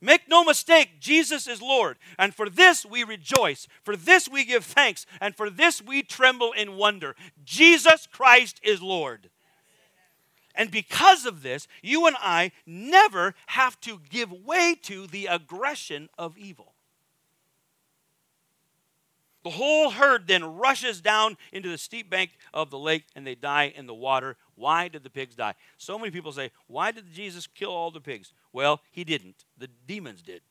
Make 0.00 0.28
no 0.28 0.44
mistake, 0.44 1.00
Jesus 1.00 1.48
is 1.48 1.60
Lord. 1.60 1.98
And 2.18 2.34
for 2.34 2.48
this 2.48 2.86
we 2.86 3.02
rejoice. 3.02 3.66
For 3.82 3.96
this 3.96 4.28
we 4.28 4.44
give 4.44 4.64
thanks. 4.64 5.06
And 5.20 5.34
for 5.34 5.50
this 5.50 5.82
we 5.82 6.02
tremble 6.02 6.52
in 6.52 6.76
wonder. 6.76 7.16
Jesus 7.44 8.06
Christ 8.06 8.60
is 8.62 8.80
Lord. 8.80 9.30
And 10.54 10.70
because 10.70 11.24
of 11.24 11.42
this, 11.42 11.68
you 11.82 12.06
and 12.06 12.16
I 12.18 12.52
never 12.66 13.34
have 13.46 13.80
to 13.82 14.00
give 14.10 14.32
way 14.32 14.76
to 14.82 15.06
the 15.06 15.26
aggression 15.26 16.08
of 16.18 16.36
evil. 16.36 16.74
The 19.44 19.50
whole 19.50 19.90
herd 19.90 20.26
then 20.26 20.44
rushes 20.56 21.00
down 21.00 21.36
into 21.52 21.68
the 21.70 21.78
steep 21.78 22.10
bank 22.10 22.32
of 22.52 22.70
the 22.70 22.78
lake 22.78 23.04
and 23.14 23.26
they 23.26 23.36
die 23.36 23.72
in 23.74 23.86
the 23.86 23.94
water. 23.94 24.36
Why 24.56 24.88
did 24.88 25.04
the 25.04 25.10
pigs 25.10 25.36
die? 25.36 25.54
So 25.76 25.98
many 25.98 26.10
people 26.10 26.32
say, 26.32 26.50
Why 26.66 26.90
did 26.90 27.12
Jesus 27.12 27.46
kill 27.46 27.70
all 27.70 27.90
the 27.90 28.00
pigs? 28.00 28.32
Well, 28.52 28.80
he 28.90 29.04
didn't. 29.04 29.44
The 29.56 29.68
demons 29.86 30.22
did. 30.22 30.42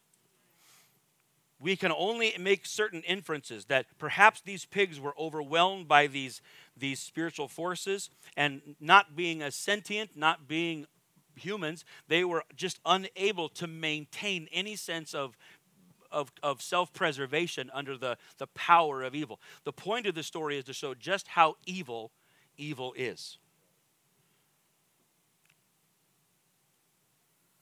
We 1.60 1.76
can 1.76 1.92
only 1.92 2.36
make 2.40 2.68
certain 2.68 3.02
inferences 3.02 3.66
that 3.66 3.88
perhaps 3.98 4.42
these 4.42 4.66
pigs 4.66 5.00
were 5.00 5.16
overwhelmed 5.18 5.88
by 5.88 6.06
these, 6.06 6.42
these 6.76 7.00
spiritual 7.00 7.48
forces 7.48 8.12
and 8.36 8.76
not 8.80 9.16
being 9.16 9.42
as 9.42 9.56
sentient, 9.56 10.12
not 10.16 10.48
being 10.48 10.86
humans, 11.36 11.86
they 12.08 12.24
were 12.24 12.44
just 12.56 12.80
unable 12.86 13.50
to 13.50 13.68
maintain 13.68 14.48
any 14.52 14.76
sense 14.76 15.14
of 15.14 15.38
of, 16.10 16.32
of 16.42 16.62
self 16.62 16.94
preservation 16.94 17.70
under 17.74 17.98
the, 17.98 18.18
the 18.38 18.48
power 18.48 19.04
of 19.04 19.14
evil. 19.14 19.42
The 19.66 19.74
point 19.74 20.06
of 20.06 20.16
the 20.16 20.24
story 20.24 20.58
is 20.58 20.64
to 20.66 20.74
show 20.74 20.94
just 20.94 21.28
how 21.28 21.56
evil 21.66 22.12
evil 22.58 22.94
is. 22.98 23.38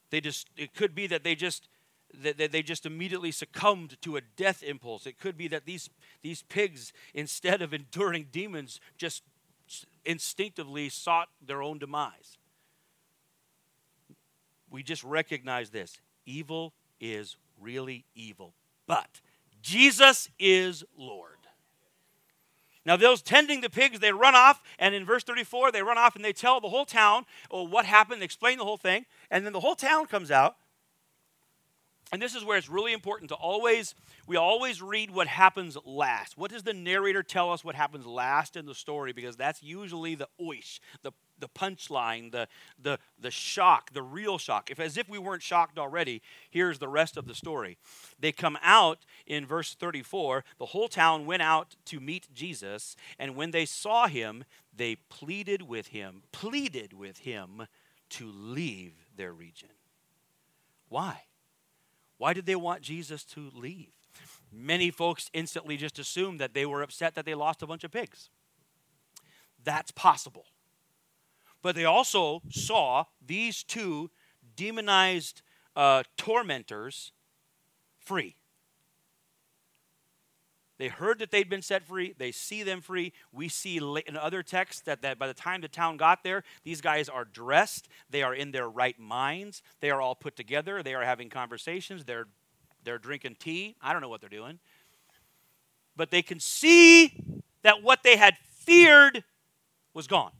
They 0.10 0.22
just, 0.22 0.50
it 0.58 0.74
could 0.74 0.96
be 0.96 1.08
that 1.08 1.24
they 1.24 1.36
just, 1.36 1.68
that 2.22 2.52
they 2.52 2.62
just 2.62 2.86
immediately 2.86 3.32
succumbed 3.32 4.02
to 4.02 4.16
a 4.18 4.22
death 4.22 4.64
impulse. 4.64 5.06
It 5.06 5.20
could 5.20 5.38
be 5.38 5.48
that 5.50 5.66
these, 5.66 5.90
these 6.22 6.44
pigs, 6.44 6.94
instead 7.14 7.62
of 7.62 7.74
enduring 7.74 8.28
demons, 8.32 8.80
just 8.98 9.24
instinctively 10.06 10.90
sought 10.90 11.30
their 11.46 11.62
own 11.62 11.80
demise. 11.80 12.38
We 14.70 14.84
just 14.84 15.04
recognize 15.04 15.70
this 15.70 16.00
evil 16.26 16.74
is 17.00 17.38
really 17.60 18.06
evil. 18.16 18.54
But 18.88 19.22
Jesus 19.62 20.30
is 20.40 20.84
Lord. 20.98 21.35
Now, 22.86 22.96
those 22.96 23.22
tending 23.22 23.62
the 23.62 23.70
pigs, 23.70 24.00
they 24.00 24.12
run 24.12 24.36
off, 24.36 24.62
and 24.78 24.94
in 24.94 25.06
verse 25.06 25.24
34, 25.24 25.72
they 25.72 25.82
run 25.82 25.98
off 25.98 26.16
and 26.16 26.24
they 26.24 26.34
tell 26.34 26.62
the 26.62 26.70
whole 26.70 26.86
town 26.86 27.26
oh, 27.50 27.64
what 27.64 27.86
happened, 27.86 28.22
they 28.22 28.26
explain 28.26 28.58
the 28.58 28.66
whole 28.66 28.78
thing, 28.78 29.06
and 29.32 29.46
then 29.46 29.54
the 29.54 29.60
whole 29.60 29.76
town 29.76 30.06
comes 30.06 30.30
out. 30.30 30.58
And 32.12 32.22
this 32.22 32.36
is 32.36 32.44
where 32.46 32.58
it's 32.58 32.70
really 32.70 32.94
important 32.94 33.30
to 33.30 33.36
always, 33.36 33.96
we 34.28 34.38
always 34.38 34.82
read 34.82 35.12
what 35.12 35.28
happens 35.28 35.78
last. 35.86 36.38
What 36.38 36.52
does 36.52 36.64
the 36.64 36.74
narrator 36.74 37.24
tell 37.24 37.52
us 37.52 37.64
what 37.64 37.76
happens 37.76 38.06
last 38.06 38.56
in 38.56 38.66
the 38.66 38.76
story? 38.76 39.12
Because 39.12 39.36
that's 39.36 39.64
usually 39.64 40.16
the 40.16 40.28
oish, 40.40 40.80
the 41.02 41.12
the 41.40 41.50
punchline, 41.50 42.32
the, 42.32 42.48
the, 42.82 42.98
the 43.20 43.32
shock, 43.32 43.92
the 43.94 44.02
real 44.02 44.38
shock. 44.38 44.72
If 44.72 44.80
as 44.80 44.98
if 44.98 45.10
we 45.10 45.20
weren't 45.20 45.42
shocked 45.42 45.78
already, 45.78 46.22
here's 46.50 46.80
the 46.80 46.88
rest 46.88 47.18
of 47.18 47.28
the 47.28 47.36
story. 47.36 47.78
They 48.20 48.32
come 48.32 48.58
out 48.62 49.00
in 49.26 49.46
verse 49.46 49.74
34. 49.74 50.44
The 50.60 50.68
whole 50.68 50.88
town 50.88 51.26
went 51.26 51.42
out 51.42 51.76
to 51.86 52.00
meet 52.00 52.34
Jesus, 52.34 52.96
and 53.20 53.36
when 53.36 53.52
they 53.52 53.66
saw 53.66 54.08
him, 54.08 54.46
they 54.76 54.96
pleaded 54.96 55.62
with 55.64 55.88
him, 55.88 56.24
pleaded 56.32 56.94
with 56.94 57.20
him 57.20 57.68
to 58.12 58.32
leave 58.32 58.94
their 59.16 59.34
region. 59.34 59.70
Why? 60.90 61.24
Why 62.18 62.34
did 62.34 62.46
they 62.46 62.56
want 62.56 62.82
Jesus 62.82 63.24
to 63.26 63.50
leave? 63.54 63.92
Many 64.52 64.90
folks 64.90 65.30
instantly 65.34 65.76
just 65.76 66.00
assumed 66.00 66.40
that 66.40 66.54
they 66.54 66.66
were 66.66 66.82
upset 66.82 67.16
that 67.16 67.26
they 67.26 67.36
lost 67.36 67.62
a 67.62 67.68
bunch 67.68 67.84
of 67.84 67.92
pigs. 67.92 68.30
That's 69.64 69.92
possible. 69.92 70.46
But 71.62 71.76
they 71.76 71.86
also 71.86 72.42
saw 72.50 73.06
these 73.26 73.64
two 73.64 74.12
demonized 74.56 75.42
uh, 75.76 76.04
tormentors 76.16 77.12
free. 78.00 78.38
They 80.78 80.90
heard 80.90 81.20
that 81.20 81.32
they'd 81.32 81.50
been 81.50 81.62
set 81.62 81.84
free. 81.84 82.14
They 82.18 82.32
see 82.32 82.64
them 82.64 82.82
free. 82.82 83.14
We 83.32 83.48
see 83.48 83.78
in 83.78 84.18
other 84.18 84.44
texts 84.44 84.82
that, 84.84 85.02
that 85.04 85.18
by 85.18 85.28
the 85.28 85.34
time 85.34 85.62
the 85.62 85.70
town 85.70 85.98
got 85.98 86.24
there, 86.24 86.44
these 86.64 86.82
guys 86.82 87.08
are 87.08 87.24
dressed. 87.24 87.88
They 88.10 88.24
are 88.24 88.34
in 88.34 88.52
their 88.52 88.70
right 88.70 89.00
minds. 89.00 89.62
They 89.80 89.90
are 89.90 90.02
all 90.02 90.16
put 90.16 90.36
together. 90.36 90.84
They 90.84 90.94
are 90.94 91.04
having 91.04 91.30
conversations. 91.30 92.04
They're, 92.04 92.28
they're 92.84 92.98
drinking 92.98 93.38
tea. 93.40 93.76
I 93.82 93.94
don't 93.94 94.02
know 94.02 94.10
what 94.10 94.20
they're 94.20 94.30
doing. 94.30 94.60
But 95.96 96.12
they 96.12 96.22
can 96.22 96.42
see 96.42 97.24
that 97.64 97.82
what 97.82 98.04
they 98.04 98.18
had 98.18 98.36
feared 98.44 99.24
was 99.94 100.08
gone. 100.08 100.32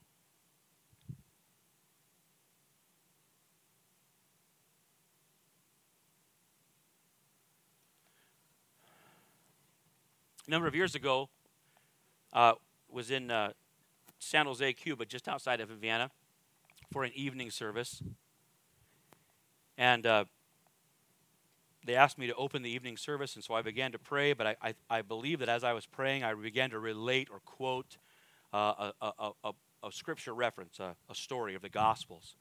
A 10.48 10.52
number 10.52 10.68
of 10.68 10.76
years 10.76 10.94
ago, 10.94 11.30
uh, 12.32 12.54
was 12.88 13.10
in 13.10 13.32
uh, 13.32 13.54
San 14.20 14.46
Jose, 14.46 14.74
Cuba, 14.74 15.06
just 15.06 15.28
outside 15.28 15.60
of 15.60 15.70
Havana, 15.70 16.12
for 16.92 17.04
an 17.04 17.12
evening 17.16 17.50
service. 17.50 18.04
And 19.76 20.06
uh, 20.06 20.26
they 21.84 21.96
asked 21.96 22.20
me 22.20 22.28
to 22.28 22.36
open 22.36 22.62
the 22.62 22.70
evening 22.70 22.96
service, 22.96 23.34
and 23.34 23.44
so 23.44 23.56
I 23.56 23.64
began 23.64 23.92
to 23.94 23.98
pray. 23.98 24.34
But 24.34 24.46
I, 24.46 24.56
I, 24.62 24.74
I 24.88 25.02
believe 25.02 25.40
that 25.40 25.50
as 25.50 25.64
I 25.64 25.74
was 25.74 25.88
praying, 25.88 26.24
I 26.24 26.36
began 26.36 26.70
to 26.70 26.80
relate 26.80 27.30
or 27.32 27.40
quote 27.40 27.98
uh, 28.54 28.92
a, 29.02 29.14
a, 29.18 29.32
a, 29.44 29.52
a, 29.84 29.92
scripture 29.92 30.36
reference, 30.36 30.80
a, 30.80 30.96
a 31.10 31.16
story 31.16 31.56
of 31.56 31.64
the 31.64 31.70
Gospels. 31.70 32.36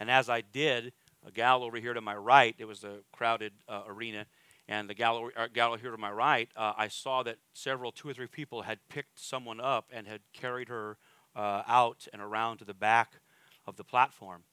And 0.00 0.10
as 0.10 0.28
I 0.28 0.40
did, 0.40 0.92
a 1.24 1.30
gal 1.30 1.62
over 1.62 1.76
here 1.76 1.94
to 1.94 2.00
my 2.00 2.16
right, 2.16 2.56
it 2.58 2.64
was 2.64 2.82
a 2.82 2.98
crowded 3.12 3.52
uh, 3.68 3.82
arena, 3.86 4.26
and 4.68 4.88
the 4.88 4.94
gallery, 4.94 5.32
uh, 5.36 5.48
gallery 5.52 5.80
here 5.80 5.90
to 5.90 5.98
my 5.98 6.10
right, 6.10 6.48
uh, 6.56 6.72
I 6.76 6.88
saw 6.88 7.22
that 7.22 7.36
several, 7.52 7.92
two 7.92 8.08
or 8.08 8.14
three 8.14 8.26
people 8.26 8.62
had 8.62 8.78
picked 8.88 9.18
someone 9.18 9.60
up 9.60 9.90
and 9.92 10.06
had 10.06 10.20
carried 10.32 10.68
her 10.68 10.96
uh, 11.36 11.62
out 11.66 12.06
and 12.12 12.22
around 12.22 12.58
to 12.58 12.64
the 12.64 12.74
back 12.74 13.20
of 13.66 13.76
the 13.76 13.84
platform. 13.84 14.44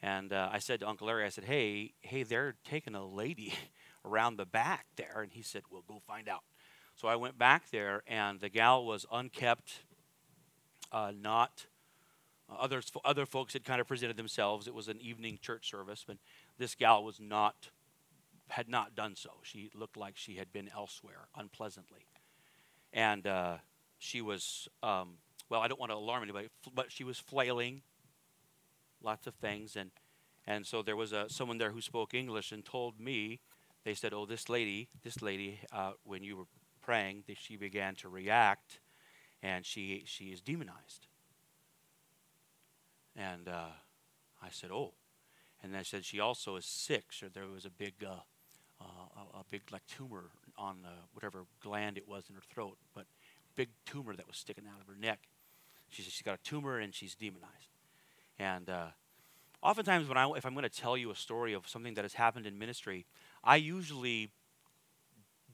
And 0.00 0.32
uh, 0.32 0.48
I 0.52 0.60
said 0.60 0.80
to 0.80 0.88
Uncle 0.88 1.08
Larry, 1.08 1.24
I 1.24 1.28
said, 1.28 1.44
hey, 1.44 1.92
hey, 2.00 2.22
they're 2.22 2.54
taking 2.64 2.94
a 2.94 3.04
lady 3.04 3.52
around 4.04 4.36
the 4.36 4.46
back 4.46 4.86
there. 4.96 5.20
And 5.22 5.32
he 5.32 5.42
said, 5.42 5.62
well, 5.70 5.82
go 5.86 6.00
find 6.06 6.28
out. 6.28 6.44
So 6.94 7.06
I 7.06 7.16
went 7.16 7.38
back 7.38 7.70
there, 7.70 8.02
and 8.08 8.40
the 8.40 8.48
gal 8.48 8.84
was 8.84 9.06
unkept, 9.12 9.82
uh, 10.90 11.12
not 11.16 11.66
others, 12.58 12.90
other 13.04 13.26
folks 13.26 13.52
had 13.52 13.64
kind 13.64 13.80
of 13.80 13.86
presented 13.86 14.16
themselves. 14.16 14.66
It 14.66 14.74
was 14.74 14.88
an 14.88 15.00
evening 15.00 15.38
church 15.40 15.70
service, 15.70 16.04
but 16.06 16.16
this 16.58 16.74
gal 16.74 17.04
was 17.04 17.20
not, 17.20 17.70
had 18.48 18.68
not 18.68 18.94
done 18.94 19.14
so. 19.16 19.30
She 19.42 19.70
looked 19.74 19.96
like 19.96 20.16
she 20.16 20.36
had 20.36 20.52
been 20.52 20.68
elsewhere 20.74 21.28
unpleasantly. 21.36 22.06
And 22.92 23.26
uh, 23.26 23.56
she 23.98 24.20
was, 24.20 24.68
um, 24.82 25.14
well, 25.48 25.60
I 25.60 25.68
don't 25.68 25.80
want 25.80 25.92
to 25.92 25.96
alarm 25.96 26.22
anybody, 26.22 26.48
but 26.74 26.90
she 26.90 27.04
was 27.04 27.18
flailing 27.18 27.82
lots 29.02 29.26
of 29.26 29.34
things. 29.34 29.76
And, 29.76 29.90
and 30.46 30.66
so 30.66 30.82
there 30.82 30.96
was 30.96 31.12
a, 31.12 31.26
someone 31.28 31.58
there 31.58 31.72
who 31.72 31.80
spoke 31.80 32.14
English 32.14 32.52
and 32.52 32.64
told 32.64 32.98
me, 32.98 33.40
they 33.84 33.94
said, 33.94 34.12
oh, 34.12 34.26
this 34.26 34.48
lady, 34.48 34.88
this 35.02 35.22
lady, 35.22 35.60
uh, 35.72 35.92
when 36.04 36.22
you 36.22 36.36
were 36.36 36.46
praying, 36.82 37.24
she 37.34 37.56
began 37.56 37.94
to 37.96 38.08
react 38.08 38.80
and 39.42 39.64
she, 39.64 40.02
she 40.06 40.26
is 40.26 40.40
demonized. 40.40 41.06
And 43.16 43.48
uh, 43.48 43.72
I 44.42 44.48
said, 44.50 44.70
oh. 44.72 44.94
And 45.62 45.76
I 45.76 45.82
said, 45.82 46.04
she 46.04 46.20
also 46.20 46.56
is 46.56 46.64
sick. 46.64 47.06
So 47.10 47.26
there 47.28 47.46
was 47.46 47.64
a 47.64 47.70
big, 47.70 47.94
uh, 48.06 48.20
uh, 48.80 49.38
a 49.40 49.44
big 49.50 49.62
like 49.70 49.86
tumor 49.86 50.30
on 50.56 50.78
whatever 51.12 51.44
gland 51.62 51.96
it 51.96 52.08
was 52.08 52.24
in 52.28 52.34
her 52.34 52.42
throat, 52.52 52.76
but 52.94 53.06
big 53.56 53.68
tumor 53.86 54.14
that 54.14 54.26
was 54.26 54.36
sticking 54.36 54.64
out 54.66 54.80
of 54.80 54.86
her 54.86 54.98
neck. 55.00 55.20
She 55.88 56.02
said 56.02 56.12
she's 56.12 56.22
got 56.22 56.34
a 56.34 56.42
tumor 56.42 56.78
and 56.78 56.94
she's 56.94 57.14
demonized. 57.14 57.72
And 58.38 58.68
uh, 58.70 58.88
oftentimes, 59.62 60.08
when 60.08 60.16
I, 60.16 60.30
if 60.36 60.46
I'm 60.46 60.52
going 60.54 60.62
to 60.64 60.68
tell 60.68 60.96
you 60.96 61.10
a 61.10 61.16
story 61.16 61.54
of 61.54 61.66
something 61.68 61.94
that 61.94 62.04
has 62.04 62.14
happened 62.14 62.46
in 62.46 62.58
ministry, 62.58 63.06
I 63.42 63.56
usually 63.56 64.30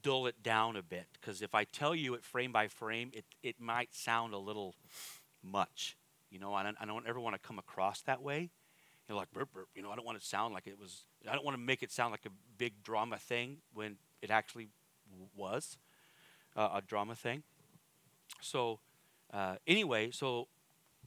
dull 0.03 0.27
it 0.27 0.43
down 0.43 0.75
a 0.75 0.83
bit 0.83 1.07
because 1.19 1.41
if 1.41 1.55
I 1.55 1.63
tell 1.63 1.95
you 1.95 2.13
it 2.13 2.23
frame 2.23 2.51
by 2.51 2.67
frame, 2.67 3.09
it, 3.13 3.25
it 3.41 3.55
might 3.59 3.95
sound 3.95 4.33
a 4.33 4.37
little 4.37 4.75
much. 5.41 5.97
You 6.29 6.39
know, 6.39 6.53
I 6.53 6.63
don't, 6.63 6.77
I 6.79 6.85
don't 6.85 7.07
ever 7.07 7.19
want 7.19 7.35
to 7.35 7.39
come 7.39 7.57
across 7.57 8.01
that 8.01 8.21
way. 8.21 8.51
You 9.07 9.13
know, 9.13 9.15
like 9.15 9.31
burp, 9.31 9.51
burp. 9.53 9.69
You 9.75 9.81
know, 9.81 9.91
I 9.91 9.95
don't 9.95 10.05
want 10.05 10.19
to 10.19 10.25
sound 10.25 10.53
like 10.53 10.67
it 10.67 10.79
was. 10.79 11.05
I 11.29 11.33
don't 11.33 11.45
want 11.45 11.57
to 11.57 11.63
make 11.63 11.83
it 11.83 11.91
sound 11.91 12.11
like 12.11 12.25
a 12.25 12.31
big 12.57 12.83
drama 12.83 13.17
thing 13.17 13.57
when 13.73 13.97
it 14.21 14.29
actually 14.29 14.69
was 15.35 15.77
uh, 16.55 16.69
a 16.75 16.81
drama 16.81 17.15
thing. 17.15 17.43
So, 18.41 18.79
uh, 19.33 19.55
anyway, 19.67 20.11
so 20.11 20.47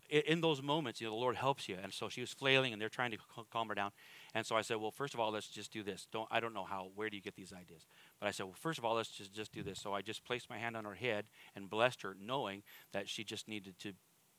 in, 0.08 0.22
in, 0.26 0.40
those 0.40 0.62
moments, 0.62 1.00
you 1.00 1.06
know, 1.06 1.12
the 1.12 1.20
Lord 1.20 1.36
helps 1.36 1.68
you. 1.68 1.76
And 1.82 1.92
so 1.92 2.08
she 2.08 2.20
was 2.20 2.32
flailing, 2.32 2.72
and 2.72 2.80
they're 2.80 2.88
trying 2.88 3.10
to 3.12 3.18
calm 3.50 3.68
her 3.68 3.74
down. 3.74 3.90
And 4.34 4.44
so 4.44 4.56
I 4.56 4.62
said, 4.62 4.76
well, 4.76 4.90
first 4.90 5.14
of 5.14 5.20
all, 5.20 5.32
let's 5.32 5.48
just 5.48 5.72
do 5.72 5.82
this. 5.82 6.06
Don't 6.12 6.28
I 6.30 6.40
don't 6.40 6.54
know 6.54 6.64
how. 6.64 6.90
Where 6.94 7.10
do 7.10 7.16
you 7.16 7.22
get 7.22 7.36
these 7.36 7.52
ideas? 7.52 7.86
But 8.20 8.28
I 8.28 8.30
said, 8.30 8.44
well, 8.44 8.56
first 8.58 8.78
of 8.78 8.84
all, 8.84 8.94
let's 8.94 9.10
just 9.10 9.32
just 9.32 9.52
do 9.52 9.62
this. 9.62 9.80
So 9.80 9.92
I 9.94 10.02
just 10.02 10.24
placed 10.24 10.50
my 10.50 10.58
hand 10.58 10.76
on 10.76 10.84
her 10.84 10.94
head 10.94 11.26
and 11.54 11.70
blessed 11.70 12.02
her, 12.02 12.16
knowing 12.20 12.62
that 12.92 13.08
she 13.08 13.24
just 13.24 13.48
needed 13.48 13.78
to 13.80 13.92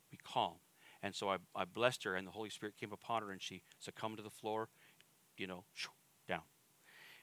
be 0.10 0.18
calm. 0.24 0.56
And 1.02 1.16
so 1.16 1.30
I, 1.30 1.38
I 1.56 1.66
blessed 1.66 2.04
her, 2.04 2.16
and 2.16 2.28
the 2.28 2.32
Holy 2.32 2.50
Spirit 2.50 2.76
came 2.78 2.92
upon 2.92 3.22
her, 3.22 3.32
and 3.32 3.42
she 3.42 3.62
succumbed 3.80 4.18
to 4.18 4.24
the 4.24 4.30
floor, 4.30 4.68
you 5.40 5.48
know, 5.48 5.64
down. 6.28 6.42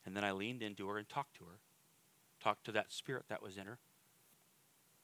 And 0.05 0.17
then 0.17 0.25
I 0.25 0.33
leaned 0.33 0.63
into 0.63 0.89
her 0.89 0.99
and 0.99 1.09
talked 1.09 1.37
to 1.37 1.45
her, 1.45 1.59
talked 2.43 2.65
to 2.67 2.73
that 2.73 2.93
spirit 2.93 3.25
that 3.29 3.43
was 3.43 3.57
in 3.57 3.67
her, 3.67 3.79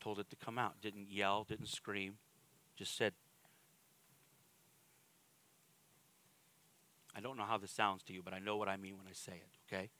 told 0.00 0.18
it 0.18 0.30
to 0.30 0.36
come 0.36 0.58
out. 0.58 0.80
Didn't 0.80 1.10
yell, 1.10 1.44
didn't 1.44 1.68
scream, 1.68 2.14
just 2.76 2.96
said, 2.96 3.12
I 7.14 7.20
don't 7.20 7.36
know 7.36 7.44
how 7.44 7.58
this 7.58 7.70
sounds 7.70 8.02
to 8.04 8.12
you, 8.12 8.22
but 8.22 8.32
I 8.32 8.38
know 8.38 8.56
what 8.56 8.68
I 8.68 8.76
mean 8.76 8.96
when 8.96 9.06
I 9.06 9.12
say 9.12 9.32
it, 9.32 9.50
okay? 9.68 9.90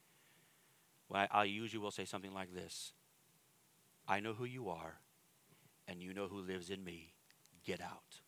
Well, 1.09 1.27
I, 1.31 1.41
I 1.41 1.43
usually 1.43 1.81
will 1.81 1.91
say 1.91 2.05
something 2.05 2.33
like 2.33 2.53
this 2.53 2.93
I 4.07 4.19
know 4.19 4.33
who 4.33 4.45
you 4.45 4.69
are, 4.69 4.99
and 5.87 6.01
you 6.01 6.13
know 6.13 6.27
who 6.27 6.39
lives 6.39 6.69
in 6.69 6.83
me. 6.83 7.13
Get 7.63 7.81
out. 7.81 8.21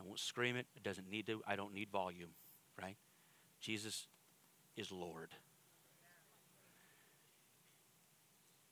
I 0.00 0.04
won't 0.04 0.18
scream 0.18 0.56
it. 0.56 0.66
It 0.74 0.82
doesn't 0.82 1.10
need 1.10 1.26
to. 1.26 1.42
I 1.46 1.56
don't 1.56 1.74
need 1.74 1.90
volume, 1.90 2.30
right? 2.80 2.96
Jesus 3.60 4.06
is 4.76 4.92
Lord. 4.92 5.30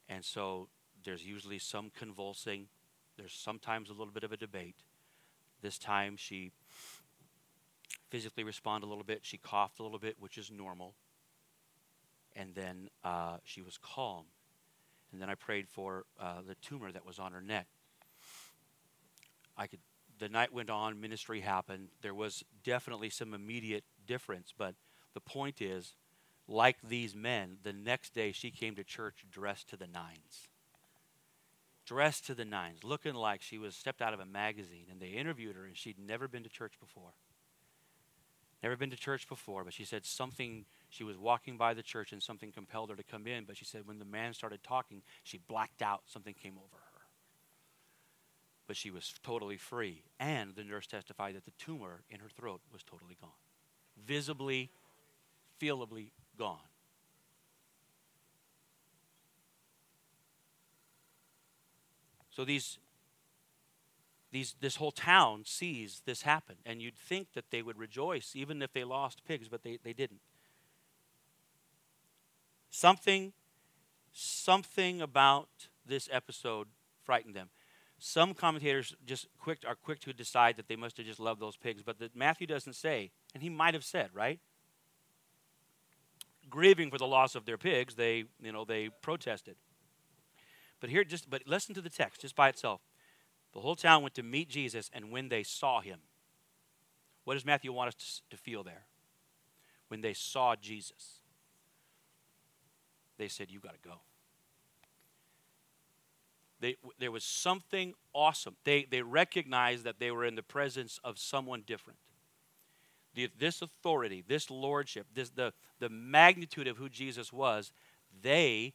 And 0.08 0.24
so 0.24 0.68
there's 1.04 1.24
usually 1.24 1.58
some 1.58 1.90
convulsing. 1.96 2.66
There's 3.16 3.32
sometimes 3.32 3.90
a 3.90 3.92
little 3.92 4.12
bit 4.12 4.24
of 4.24 4.32
a 4.32 4.36
debate. 4.36 4.76
This 5.62 5.78
time 5.78 6.16
she 6.16 6.52
physically 8.10 8.44
responded 8.44 8.86
a 8.86 8.88
little 8.88 9.04
bit. 9.04 9.20
She 9.22 9.38
coughed 9.38 9.80
a 9.80 9.82
little 9.82 9.98
bit, 9.98 10.16
which 10.20 10.38
is 10.38 10.50
normal. 10.50 10.94
And 12.36 12.54
then 12.54 12.90
uh, 13.02 13.38
she 13.44 13.62
was 13.62 13.78
calm. 13.78 14.24
And 15.12 15.20
then 15.22 15.30
I 15.30 15.34
prayed 15.36 15.68
for 15.68 16.04
uh, 16.20 16.42
the 16.46 16.54
tumor 16.56 16.90
that 16.92 17.06
was 17.06 17.18
on 17.18 17.32
her 17.32 17.40
neck. 17.40 17.66
I 19.56 19.66
could. 19.66 19.80
The 20.18 20.28
night 20.28 20.52
went 20.52 20.70
on. 20.70 21.00
Ministry 21.00 21.40
happened. 21.40 21.88
There 22.02 22.14
was 22.14 22.44
definitely 22.62 23.10
some 23.10 23.34
immediate 23.34 23.84
difference, 24.06 24.52
but 24.56 24.74
the 25.14 25.20
point 25.20 25.60
is, 25.60 25.94
like 26.46 26.76
these 26.82 27.14
men, 27.14 27.58
the 27.62 27.72
next 27.72 28.14
day 28.14 28.32
she 28.32 28.50
came 28.50 28.74
to 28.76 28.84
church 28.84 29.24
dressed 29.30 29.68
to 29.70 29.76
the 29.76 29.86
nines 29.86 30.48
dressed 31.84 32.26
to 32.26 32.34
the 32.34 32.44
nines, 32.44 32.82
looking 32.82 33.14
like 33.14 33.42
she 33.42 33.58
was 33.58 33.74
stepped 33.74 34.02
out 34.02 34.14
of 34.14 34.20
a 34.20 34.26
magazine. 34.26 34.86
And 34.90 35.00
they 35.00 35.08
interviewed 35.08 35.56
her, 35.56 35.64
and 35.64 35.76
she'd 35.76 35.98
never 35.98 36.28
been 36.28 36.42
to 36.42 36.48
church 36.48 36.74
before. 36.80 37.12
Never 38.62 38.76
been 38.76 38.90
to 38.90 38.96
church 38.96 39.28
before, 39.28 39.62
but 39.64 39.74
she 39.74 39.84
said 39.84 40.06
something, 40.06 40.64
she 40.88 41.04
was 41.04 41.18
walking 41.18 41.58
by 41.58 41.74
the 41.74 41.82
church 41.82 42.12
and 42.12 42.22
something 42.22 42.50
compelled 42.50 42.88
her 42.88 42.96
to 42.96 43.02
come 43.02 43.26
in. 43.26 43.44
But 43.44 43.58
she 43.58 43.66
said 43.66 43.86
when 43.86 43.98
the 43.98 44.06
man 44.06 44.32
started 44.32 44.62
talking, 44.62 45.02
she 45.22 45.38
blacked 45.38 45.82
out. 45.82 46.02
Something 46.06 46.32
came 46.32 46.54
over 46.56 46.76
her. 46.76 47.00
But 48.66 48.76
she 48.76 48.90
was 48.90 49.12
totally 49.22 49.58
free. 49.58 50.02
And 50.18 50.54
the 50.54 50.64
nurse 50.64 50.86
testified 50.86 51.36
that 51.36 51.44
the 51.44 51.50
tumor 51.58 52.04
in 52.08 52.20
her 52.20 52.30
throat 52.34 52.62
was 52.72 52.82
totally 52.82 53.18
gone. 53.20 53.43
Visibly, 53.96 54.70
feelably 55.60 56.10
gone. 56.38 56.58
So 62.30 62.44
these 62.44 62.78
these, 64.34 64.56
this 64.60 64.76
whole 64.76 64.90
town 64.90 65.44
sees 65.46 66.02
this 66.06 66.22
happen. 66.22 66.56
And 66.66 66.82
you'd 66.82 66.96
think 66.96 67.34
that 67.34 67.52
they 67.52 67.62
would 67.62 67.78
rejoice 67.78 68.32
even 68.34 68.60
if 68.62 68.72
they 68.72 68.82
lost 68.82 69.24
pigs, 69.24 69.46
but 69.48 69.62
they, 69.62 69.78
they 69.84 69.92
didn't. 69.92 70.18
Something, 72.68 73.32
something 74.12 75.00
about 75.00 75.68
this 75.86 76.08
episode 76.10 76.66
frightened 77.04 77.36
them. 77.36 77.48
Some 78.06 78.34
commentators 78.34 78.94
just 79.06 79.28
quick 79.40 79.60
are 79.66 79.74
quick 79.74 79.98
to 80.00 80.12
decide 80.12 80.58
that 80.58 80.68
they 80.68 80.76
must 80.76 80.98
have 80.98 81.06
just 81.06 81.18
loved 81.18 81.40
those 81.40 81.56
pigs, 81.56 81.82
but 81.82 81.98
that 82.00 82.14
Matthew 82.14 82.46
doesn't 82.46 82.74
say, 82.74 83.12
and 83.32 83.42
he 83.42 83.48
might 83.48 83.72
have 83.72 83.82
said, 83.82 84.10
right? 84.12 84.40
Grieving 86.50 86.90
for 86.90 86.98
the 86.98 87.06
loss 87.06 87.34
of 87.34 87.46
their 87.46 87.56
pigs, 87.56 87.94
they 87.94 88.24
you 88.42 88.52
know 88.52 88.66
they 88.66 88.90
protested. 89.00 89.56
But 90.80 90.90
here, 90.90 91.02
just 91.02 91.30
but 91.30 91.46
listen 91.46 91.74
to 91.76 91.80
the 91.80 91.88
text 91.88 92.20
just 92.20 92.36
by 92.36 92.50
itself. 92.50 92.82
The 93.54 93.60
whole 93.60 93.74
town 93.74 94.02
went 94.02 94.14
to 94.16 94.22
meet 94.22 94.50
Jesus, 94.50 94.90
and 94.92 95.10
when 95.10 95.30
they 95.30 95.42
saw 95.42 95.80
him, 95.80 96.00
what 97.24 97.34
does 97.34 97.46
Matthew 97.46 97.72
want 97.72 97.88
us 97.88 98.20
to, 98.28 98.36
to 98.36 98.42
feel 98.42 98.62
there? 98.62 98.84
When 99.88 100.02
they 100.02 100.12
saw 100.12 100.56
Jesus, 100.56 101.20
they 103.16 103.28
said, 103.28 103.50
You 103.50 103.60
got 103.60 103.72
to 103.72 103.88
go. 103.88 104.00
They, 106.64 106.76
there 106.98 107.12
was 107.12 107.24
something 107.24 107.92
awesome. 108.14 108.56
They, 108.64 108.86
they 108.90 109.02
recognized 109.02 109.84
that 109.84 109.98
they 109.98 110.10
were 110.10 110.24
in 110.24 110.34
the 110.34 110.42
presence 110.42 110.98
of 111.04 111.18
someone 111.18 111.62
different. 111.66 111.98
The, 113.14 113.28
this 113.38 113.60
authority, 113.60 114.24
this 114.26 114.50
lordship, 114.50 115.06
this, 115.14 115.28
the, 115.28 115.52
the 115.78 115.90
magnitude 115.90 116.66
of 116.66 116.78
who 116.78 116.88
Jesus 116.88 117.34
was, 117.34 117.70
they 118.22 118.72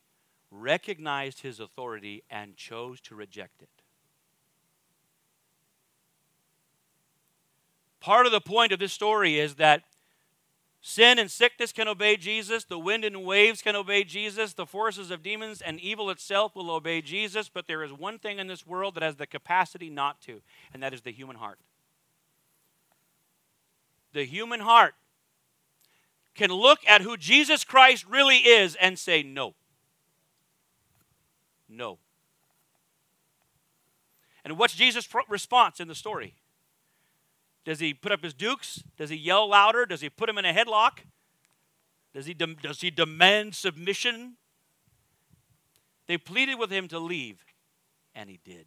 recognized 0.51 1.41
his 1.41 1.59
authority 1.59 2.21
and 2.29 2.55
chose 2.55 3.01
to 3.01 3.15
reject 3.15 3.63
it. 3.63 3.69
Part 7.99 8.27
of 8.27 8.31
the 8.31 8.39
point 8.39 8.71
of 8.71 8.77
this 8.77 8.93
story 8.93 9.39
is 9.39 9.55
that 9.55 9.81
sin 10.82 11.19
and 11.19 11.30
sickness 11.30 11.71
can 11.71 11.88
obey 11.88 12.17
Jesus, 12.17 12.63
the 12.63 12.80
wind 12.80 13.03
and 13.03 13.23
waves 13.23 13.61
can 13.61 13.75
obey 13.75 14.03
Jesus, 14.03 14.53
the 14.53 14.65
forces 14.65 15.11
of 15.11 15.23
demons 15.23 15.61
and 15.61 15.80
evil 15.80 16.09
itself 16.09 16.55
will 16.55 16.71
obey 16.71 17.01
Jesus, 17.01 17.49
but 17.49 17.67
there 17.67 17.84
is 17.84 17.91
one 17.91 18.19
thing 18.19 18.39
in 18.39 18.47
this 18.47 18.65
world 18.65 18.95
that 18.95 19.03
has 19.03 19.15
the 19.15 19.27
capacity 19.27 19.89
not 19.89 20.21
to, 20.21 20.41
and 20.73 20.82
that 20.82 20.93
is 20.93 21.01
the 21.01 21.11
human 21.11 21.36
heart. 21.36 21.59
The 24.13 24.25
human 24.25 24.61
heart 24.61 24.95
can 26.34 26.51
look 26.51 26.80
at 26.88 27.01
who 27.01 27.17
Jesus 27.17 27.63
Christ 27.63 28.05
really 28.07 28.38
is 28.38 28.75
and 28.75 28.97
say, 28.97 29.21
No. 29.21 29.55
No. 31.67 31.99
And 34.43 34.57
what's 34.57 34.73
Jesus' 34.73 35.07
response 35.27 35.80
in 35.80 35.88
the 35.88 35.95
story? 35.95 36.34
Does 37.70 37.80
he 37.80 37.93
put 37.93 38.11
up 38.11 38.24
his 38.24 38.34
dukes? 38.34 38.84
Does 38.97 39.11
he 39.11 39.15
yell 39.15 39.47
louder? 39.47 39.86
Does 39.86 40.01
he 40.01 40.09
put 40.09 40.28
him 40.28 40.39
in 40.39 40.45
a 40.45 40.51
headlock? 40.51 41.01
Does 42.15 42.26
he, 42.26 42.34
de- 42.34 42.55
does 42.55 42.82
he 42.82 42.89
demand 42.89 43.53
submission? 43.53 44.38
They 46.07 46.17
pleaded 46.17 46.55
with 46.57 46.72
him 46.72 46.88
to 46.88 46.97
leave, 46.97 47.45
and 48.15 48.28
he 48.28 48.39
did. 48.43 48.65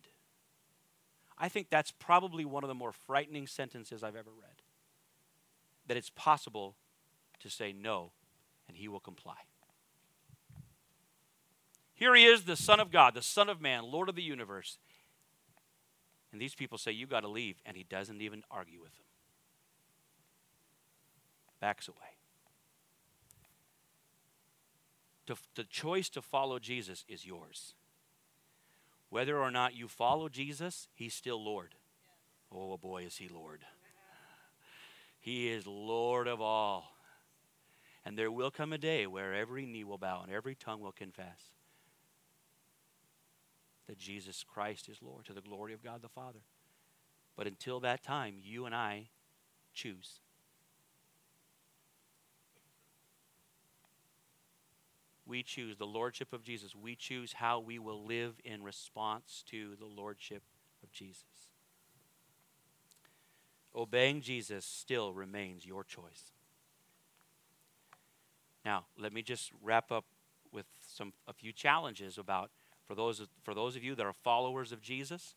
I 1.36 1.48
think 1.48 1.66
that's 1.68 1.90
probably 1.90 2.44
one 2.44 2.62
of 2.62 2.68
the 2.68 2.76
more 2.76 2.92
frightening 2.92 3.48
sentences 3.48 4.05
I've 4.05 4.14
ever 4.14 4.30
read. 4.30 4.62
That 5.88 5.96
it's 5.96 6.11
possible 6.11 6.76
to 7.40 7.50
say 7.50 7.72
no 7.72 8.12
and 8.68 8.76
he 8.76 8.86
will 8.86 9.00
comply. 9.00 9.34
Here 11.92 12.14
he 12.14 12.24
is, 12.24 12.44
the 12.44 12.55
Son 12.55 12.78
of 12.78 12.92
God, 12.92 13.14
the 13.14 13.20
Son 13.22 13.48
of 13.48 13.61
Man, 13.61 13.82
Lord 13.82 14.09
of 14.09 14.14
the 14.14 14.22
universe. 14.22 14.78
And 16.32 16.40
these 16.40 16.54
people 16.54 16.78
say, 16.78 16.92
You 16.92 17.06
got 17.06 17.20
to 17.20 17.28
leave. 17.28 17.56
And 17.66 17.76
he 17.76 17.84
doesn't 17.84 18.20
even 18.20 18.42
argue 18.50 18.80
with 18.80 18.96
them, 18.96 19.06
backs 21.60 21.88
away. 21.88 21.96
To, 25.26 25.36
the 25.54 25.64
choice 25.64 26.08
to 26.10 26.22
follow 26.22 26.58
Jesus 26.58 27.04
is 27.06 27.24
yours. 27.24 27.74
Whether 29.10 29.38
or 29.38 29.50
not 29.50 29.76
you 29.76 29.86
follow 29.88 30.28
Jesus, 30.28 30.88
he's 30.94 31.14
still 31.14 31.42
Lord. 31.42 31.74
Oh 32.50 32.76
boy, 32.76 33.04
is 33.04 33.18
he 33.18 33.28
Lord. 33.28 33.60
He 35.20 35.48
is 35.48 35.66
Lord 35.66 36.26
of 36.26 36.40
all. 36.40 36.96
And 38.04 38.18
there 38.18 38.32
will 38.32 38.50
come 38.50 38.72
a 38.72 38.78
day 38.78 39.06
where 39.06 39.32
every 39.32 39.64
knee 39.66 39.84
will 39.84 39.98
bow 39.98 40.22
and 40.24 40.32
every 40.32 40.56
tongue 40.56 40.80
will 40.80 40.92
confess 40.92 41.52
that 43.88 43.98
Jesus 43.98 44.44
Christ 44.44 44.88
is 44.88 45.02
Lord 45.02 45.24
to 45.26 45.32
the 45.32 45.40
glory 45.40 45.72
of 45.72 45.82
God 45.82 46.02
the 46.02 46.08
Father. 46.08 46.40
But 47.36 47.46
until 47.46 47.80
that 47.80 48.02
time, 48.02 48.36
you 48.42 48.66
and 48.66 48.74
I 48.74 49.08
choose. 49.72 50.20
We 55.26 55.42
choose 55.42 55.76
the 55.76 55.86
Lordship 55.86 56.32
of 56.32 56.42
Jesus. 56.42 56.74
We 56.74 56.94
choose 56.94 57.34
how 57.34 57.60
we 57.60 57.78
will 57.78 58.04
live 58.04 58.34
in 58.44 58.62
response 58.62 59.42
to 59.50 59.76
the 59.78 59.86
Lordship 59.86 60.42
of 60.82 60.92
Jesus. 60.92 61.24
Obeying 63.74 64.20
Jesus 64.20 64.66
still 64.66 65.14
remains 65.14 65.64
your 65.64 65.84
choice. 65.84 66.32
Now, 68.64 68.84
let 68.98 69.12
me 69.12 69.22
just 69.22 69.50
wrap 69.62 69.90
up 69.90 70.04
with 70.52 70.66
some 70.86 71.14
a 71.26 71.32
few 71.32 71.52
challenges 71.52 72.18
about 72.18 72.50
for 72.93 72.97
those, 72.97 73.26
for 73.43 73.55
those 73.55 73.74
of 73.74 73.82
you 73.82 73.95
that 73.95 74.05
are 74.05 74.12
followers 74.12 74.70
of 74.70 74.82
Jesus, 74.82 75.34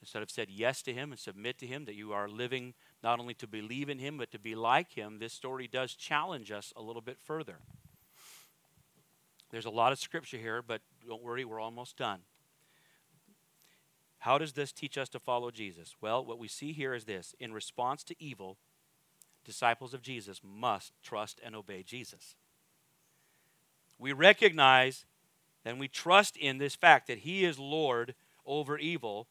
instead 0.00 0.24
of 0.24 0.30
said 0.30 0.48
yes 0.50 0.82
to 0.82 0.92
him 0.92 1.12
and 1.12 1.20
submit 1.20 1.56
to 1.58 1.66
him, 1.66 1.84
that 1.84 1.94
you 1.94 2.12
are 2.12 2.28
living 2.28 2.74
not 3.00 3.20
only 3.20 3.32
to 3.34 3.46
believe 3.46 3.88
in 3.88 4.00
him, 4.00 4.18
but 4.18 4.32
to 4.32 4.40
be 4.40 4.56
like 4.56 4.90
him, 4.90 5.20
this 5.20 5.32
story 5.32 5.68
does 5.68 5.94
challenge 5.94 6.50
us 6.50 6.72
a 6.74 6.82
little 6.82 7.00
bit 7.00 7.20
further. 7.20 7.58
There's 9.52 9.66
a 9.66 9.70
lot 9.70 9.92
of 9.92 10.00
scripture 10.00 10.36
here, 10.36 10.62
but 10.66 10.80
don't 11.06 11.22
worry, 11.22 11.44
we're 11.44 11.60
almost 11.60 11.96
done. 11.96 12.22
How 14.18 14.36
does 14.36 14.54
this 14.54 14.72
teach 14.72 14.98
us 14.98 15.08
to 15.10 15.20
follow 15.20 15.52
Jesus? 15.52 15.94
Well, 16.00 16.24
what 16.24 16.40
we 16.40 16.48
see 16.48 16.72
here 16.72 16.92
is 16.92 17.04
this 17.04 17.36
in 17.38 17.52
response 17.52 18.02
to 18.02 18.20
evil, 18.20 18.56
disciples 19.44 19.94
of 19.94 20.02
Jesus 20.02 20.40
must 20.42 20.92
trust 21.04 21.40
and 21.44 21.54
obey 21.54 21.84
Jesus. 21.84 22.34
We 23.96 24.12
recognize 24.12 25.06
and 25.64 25.78
we 25.78 25.88
trust 25.88 26.36
in 26.36 26.58
this 26.58 26.74
fact 26.74 27.06
that 27.08 27.18
He 27.18 27.44
is 27.44 27.58
Lord 27.58 28.14
over 28.46 28.78
evil, 28.78 29.26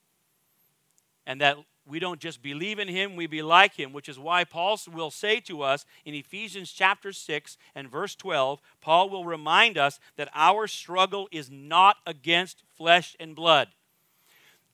and 1.25 1.41
that 1.41 1.57
we 1.85 1.99
don't 1.99 2.19
just 2.19 2.41
believe 2.41 2.79
in 2.79 2.87
Him, 2.87 3.15
we 3.15 3.25
be 3.25 3.41
like 3.41 3.75
Him, 3.75 3.93
which 3.93 4.07
is 4.07 4.19
why 4.19 4.43
Paul 4.43 4.79
will 4.93 5.11
say 5.11 5.39
to 5.41 5.63
us 5.63 5.85
in 6.05 6.13
Ephesians 6.13 6.71
chapter 6.71 7.11
6 7.11 7.57
and 7.75 7.89
verse 7.89 8.15
12, 8.15 8.61
Paul 8.79 9.09
will 9.09 9.25
remind 9.25 9.77
us 9.77 9.99
that 10.15 10.29
our 10.35 10.67
struggle 10.67 11.27
is 11.31 11.49
not 11.49 11.97
against 12.05 12.63
flesh 12.77 13.15
and 13.19 13.35
blood. 13.35 13.69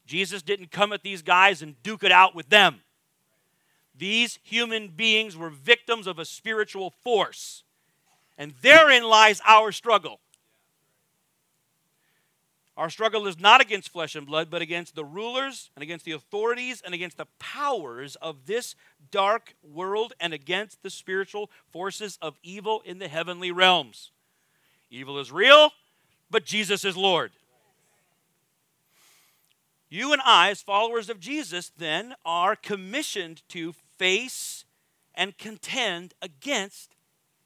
Jesus 0.06 0.42
didn't 0.42 0.72
come 0.72 0.94
at 0.94 1.04
these 1.04 1.22
guys 1.22 1.62
and 1.62 1.82
duke 1.82 2.04
it 2.04 2.12
out 2.12 2.36
with 2.36 2.50
them. 2.50 2.82
These 3.98 4.40
human 4.44 4.90
beings 4.90 5.38
were 5.38 5.50
victims 5.50 6.06
of 6.06 6.20
a 6.20 6.26
spiritual 6.26 6.92
force. 7.04 7.64
And 8.38 8.54
therein 8.62 9.04
lies 9.04 9.42
our 9.46 9.72
struggle. 9.72 10.20
Our 12.78 12.90
struggle 12.90 13.26
is 13.26 13.40
not 13.40 13.62
against 13.62 13.90
flesh 13.90 14.16
and 14.16 14.28
blood, 14.28 14.50
but 14.50 14.62
against 14.62 14.96
the 14.96 15.06
rulers 15.06 15.70
and 15.76 15.84
against 15.84 16.04
the 16.04 16.12
authorities 16.12 16.82
and 16.84 16.94
against 16.94 17.16
the 17.16 17.28
powers 17.40 18.18
of 18.18 18.48
this 18.48 18.76
dark 19.12 19.56
world 19.64 20.14
and 20.20 20.34
against 20.34 20.84
the 20.84 20.90
spiritual 20.90 21.50
forces 21.72 22.18
of 22.22 22.38
evil 22.44 22.82
in 22.84 23.00
the 23.00 23.08
heavenly 23.08 23.52
realms. 23.52 24.12
Evil 24.90 25.20
is 25.20 25.32
real, 25.32 25.72
but 26.30 26.44
Jesus 26.44 26.84
is 26.84 26.98
Lord. 26.98 27.32
You 29.88 30.12
and 30.12 30.22
I, 30.26 30.50
as 30.50 30.62
followers 30.62 31.10
of 31.10 31.22
Jesus, 31.22 31.72
then 31.78 32.16
are 32.26 32.58
commissioned 32.58 33.42
to 33.50 33.74
face 33.98 34.66
and 35.14 35.38
contend 35.38 36.14
against 36.22 36.96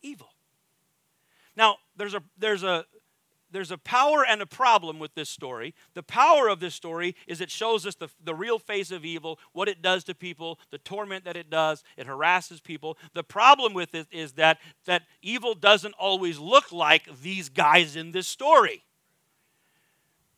evil. 0.02 0.30
Now, 1.56 1.78
there's 1.96 2.16
a, 2.16 2.24
there's 2.38 2.64
a, 2.64 2.86
there's 3.52 3.72
a 3.72 3.78
power 3.78 4.26
and 4.28 4.42
a 4.42 4.46
problem 4.46 5.00
with 5.00 5.16
this 5.16 5.30
story. 5.30 5.74
The 5.94 6.04
power 6.04 6.48
of 6.48 6.60
this 6.60 6.76
story 6.76 7.16
is 7.28 7.42
it 7.42 7.52
shows 7.52 7.86
us 7.86 7.96
the, 7.96 8.10
the 8.24 8.36
real 8.36 8.60
face 8.60 8.92
of 8.92 9.06
evil, 9.06 9.40
what 9.54 9.68
it 9.68 9.82
does 9.82 10.04
to 10.06 10.16
people, 10.16 10.60
the 10.72 10.78
torment 10.78 11.26
that 11.26 11.38
it 11.38 11.50
does, 11.50 11.84
it 11.98 12.08
harasses 12.08 12.62
people. 12.62 12.98
The 13.14 13.24
problem 13.24 13.74
with 13.74 13.96
it 13.96 14.08
is 14.12 14.34
that, 14.34 14.60
that 14.86 15.04
evil 15.22 15.54
doesn't 15.54 15.94
always 15.94 16.40
look 16.40 16.72
like 16.72 17.22
these 17.22 17.50
guys 17.50 17.96
in 17.96 18.12
this 18.12 18.28
story. 18.28 18.84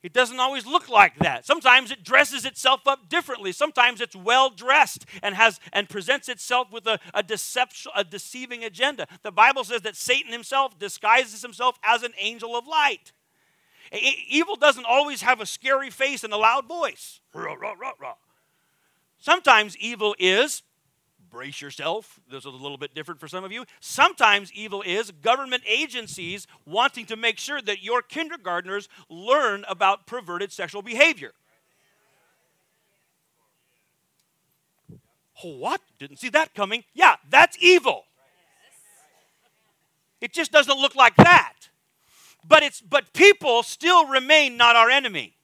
It 0.03 0.13
doesn't 0.13 0.39
always 0.39 0.65
look 0.65 0.89
like 0.89 1.19
that. 1.19 1.45
Sometimes 1.45 1.91
it 1.91 2.03
dresses 2.03 2.43
itself 2.43 2.87
up 2.87 3.07
differently. 3.07 3.51
Sometimes 3.51 4.01
it's 4.01 4.15
well 4.15 4.49
dressed 4.49 5.05
and 5.21 5.35
has 5.35 5.59
and 5.71 5.87
presents 5.87 6.27
itself 6.27 6.71
with 6.71 6.87
a, 6.87 6.99
a 7.13 7.21
deception, 7.21 7.91
a 7.95 8.03
deceiving 8.03 8.63
agenda. 8.63 9.07
The 9.21 9.31
Bible 9.31 9.63
says 9.63 9.81
that 9.81 9.95
Satan 9.95 10.31
himself 10.31 10.79
disguises 10.79 11.43
himself 11.43 11.77
as 11.83 12.01
an 12.01 12.13
angel 12.17 12.55
of 12.55 12.65
light. 12.65 13.11
evil 14.27 14.55
doesn't 14.55 14.85
always 14.85 15.21
have 15.21 15.39
a 15.39 15.45
scary 15.45 15.91
face 15.91 16.23
and 16.23 16.33
a 16.33 16.37
loud 16.37 16.67
voice. 16.67 17.19
Sometimes 19.19 19.77
evil 19.77 20.15
is 20.17 20.63
brace 21.31 21.61
yourself. 21.61 22.19
This 22.29 22.39
is 22.39 22.45
a 22.45 22.49
little 22.49 22.77
bit 22.77 22.93
different 22.93 23.19
for 23.19 23.27
some 23.27 23.43
of 23.43 23.51
you. 23.51 23.65
Sometimes 23.79 24.51
evil 24.53 24.81
is 24.81 25.11
government 25.11 25.63
agencies 25.65 26.45
wanting 26.65 27.05
to 27.07 27.15
make 27.15 27.39
sure 27.39 27.61
that 27.61 27.81
your 27.81 28.01
kindergartners 28.01 28.89
learn 29.09 29.65
about 29.67 30.05
perverted 30.05 30.51
sexual 30.51 30.81
behavior. 30.81 31.31
Oh, 35.43 35.57
what? 35.57 35.81
Didn't 35.97 36.17
see 36.17 36.29
that 36.29 36.53
coming. 36.53 36.83
Yeah, 36.93 37.15
that's 37.29 37.57
evil. 37.59 38.03
It 40.19 40.33
just 40.33 40.51
doesn't 40.51 40.77
look 40.77 40.95
like 40.95 41.15
that. 41.15 41.53
But 42.47 42.63
it's 42.63 42.81
but 42.81 43.13
people 43.13 43.63
still 43.63 44.07
remain 44.07 44.57
not 44.57 44.75
our 44.75 44.89
enemy. 44.89 45.35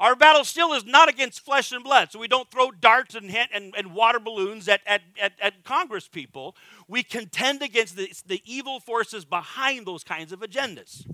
Our 0.00 0.16
battle 0.16 0.44
still 0.44 0.72
is 0.72 0.84
not 0.84 1.08
against 1.08 1.44
flesh 1.44 1.70
and 1.70 1.84
blood, 1.84 2.10
so 2.10 2.18
we 2.18 2.26
don't 2.26 2.50
throw 2.50 2.70
darts 2.72 3.14
and, 3.14 3.34
and, 3.52 3.74
and 3.76 3.94
water 3.94 4.18
balloons 4.18 4.68
at, 4.68 4.80
at, 4.86 5.02
at, 5.20 5.32
at 5.40 5.64
Congress 5.64 6.08
people. 6.08 6.56
We 6.88 7.02
contend 7.02 7.62
against 7.62 7.96
the, 7.96 8.12
the 8.26 8.42
evil 8.44 8.80
forces 8.80 9.24
behind 9.24 9.86
those 9.86 10.02
kinds 10.02 10.32
of 10.32 10.40
agendas. 10.40 11.06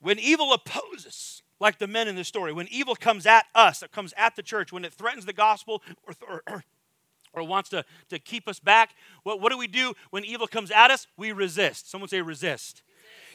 When 0.00 0.18
evil 0.18 0.52
opposes, 0.52 1.42
like 1.60 1.78
the 1.78 1.86
men 1.86 2.08
in 2.08 2.16
the 2.16 2.24
story, 2.24 2.52
when 2.52 2.66
evil 2.68 2.96
comes 2.96 3.26
at 3.26 3.44
us, 3.54 3.82
it 3.82 3.92
comes 3.92 4.14
at 4.16 4.34
the 4.34 4.42
church, 4.42 4.72
when 4.72 4.84
it 4.84 4.94
threatens 4.94 5.26
the 5.26 5.34
gospel 5.34 5.82
or, 6.06 6.14
or, 6.26 6.42
or 6.48 6.64
or 7.32 7.42
wants 7.42 7.68
to, 7.70 7.84
to 8.08 8.18
keep 8.18 8.48
us 8.48 8.58
back, 8.58 8.94
what, 9.22 9.40
what 9.40 9.52
do 9.52 9.58
we 9.58 9.66
do 9.66 9.94
when 10.10 10.24
evil 10.24 10.46
comes 10.46 10.70
at 10.70 10.90
us? 10.90 11.06
We 11.16 11.32
resist. 11.32 11.90
Someone 11.90 12.08
say 12.08 12.20
resist. 12.20 12.82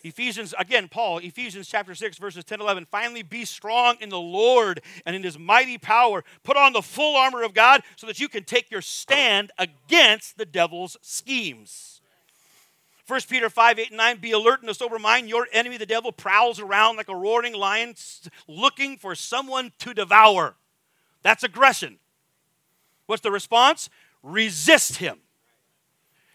Ephesians, 0.03 0.53
again, 0.59 0.87
Paul, 0.87 1.17
Ephesians 1.17 1.67
chapter 1.67 1.95
6, 1.95 2.17
verses 2.19 2.43
10 2.43 2.61
11. 2.61 2.85
Finally, 2.91 3.23
be 3.23 3.43
strong 3.43 3.95
in 3.99 4.09
the 4.09 4.19
Lord 4.19 4.81
and 5.05 5.15
in 5.15 5.23
his 5.23 5.39
mighty 5.39 5.79
power. 5.79 6.23
Put 6.43 6.57
on 6.57 6.73
the 6.73 6.83
full 6.83 7.17
armor 7.17 7.41
of 7.41 7.55
God 7.55 7.81
so 7.95 8.05
that 8.05 8.19
you 8.19 8.29
can 8.29 8.43
take 8.43 8.69
your 8.69 8.81
stand 8.81 9.51
against 9.57 10.37
the 10.37 10.45
devil's 10.45 10.95
schemes. 11.01 12.01
1 13.07 13.21
Peter 13.29 13.49
5, 13.49 13.79
8, 13.79 13.87
and 13.89 13.97
9. 13.97 14.17
Be 14.17 14.31
alert 14.31 14.61
and 14.61 14.75
sober 14.75 14.99
mind. 14.99 15.27
Your 15.27 15.47
enemy, 15.51 15.77
the 15.77 15.85
devil, 15.85 16.11
prowls 16.11 16.59
around 16.59 16.97
like 16.97 17.09
a 17.09 17.15
roaring 17.15 17.53
lion 17.53 17.95
looking 18.47 18.97
for 18.97 19.15
someone 19.15 19.71
to 19.79 19.93
devour. 19.93 20.55
That's 21.23 21.43
aggression. 21.43 21.97
What's 23.05 23.21
the 23.21 23.31
response? 23.31 23.89
Resist 24.23 24.97
him. 24.97 25.19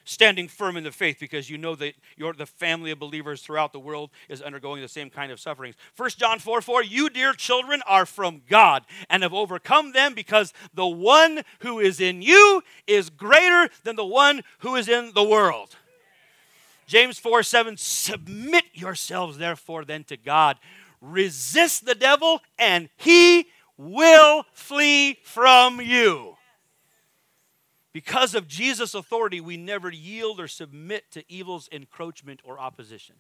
Standing 0.04 0.48
firm 0.48 0.76
in 0.76 0.84
the 0.84 0.90
faith 0.90 1.18
because 1.20 1.50
you 1.50 1.58
know 1.58 1.74
that 1.76 1.94
your, 2.16 2.32
the 2.32 2.46
family 2.46 2.90
of 2.90 2.98
believers 2.98 3.42
throughout 3.42 3.72
the 3.72 3.78
world 3.78 4.10
is 4.28 4.42
undergoing 4.42 4.80
the 4.80 4.88
same 4.88 5.10
kind 5.10 5.30
of 5.30 5.38
sufferings. 5.38 5.76
1 5.96 6.10
John 6.16 6.38
4 6.38 6.62
4, 6.62 6.82
you, 6.82 7.10
dear 7.10 7.32
children, 7.32 7.80
are 7.86 8.06
from 8.06 8.42
God 8.48 8.84
and 9.08 9.22
have 9.22 9.34
overcome 9.34 9.92
them 9.92 10.14
because 10.14 10.52
the 10.74 10.86
one 10.86 11.42
who 11.60 11.78
is 11.78 12.00
in 12.00 12.22
you 12.22 12.62
is 12.86 13.10
greater 13.10 13.68
than 13.84 13.94
the 13.94 14.04
one 14.04 14.42
who 14.60 14.74
is 14.74 14.88
in 14.88 15.12
the 15.14 15.22
world. 15.22 15.76
James 16.86 17.20
4 17.20 17.44
7, 17.44 17.76
submit 17.76 18.64
yourselves 18.72 19.38
therefore 19.38 19.84
then 19.84 20.02
to 20.04 20.16
God. 20.16 20.58
Resist 21.00 21.86
the 21.86 21.94
devil, 21.94 22.40
and 22.58 22.88
he 22.96 23.46
will 23.76 24.44
flee 24.52 25.18
from 25.22 25.80
you. 25.80 26.36
Because 27.92 28.34
of 28.34 28.46
Jesus' 28.46 28.94
authority, 28.94 29.40
we 29.40 29.56
never 29.56 29.90
yield 29.90 30.38
or 30.38 30.46
submit 30.46 31.10
to 31.12 31.24
evil's 31.30 31.68
encroachment 31.72 32.40
or 32.44 32.58
opposition. 32.58 33.16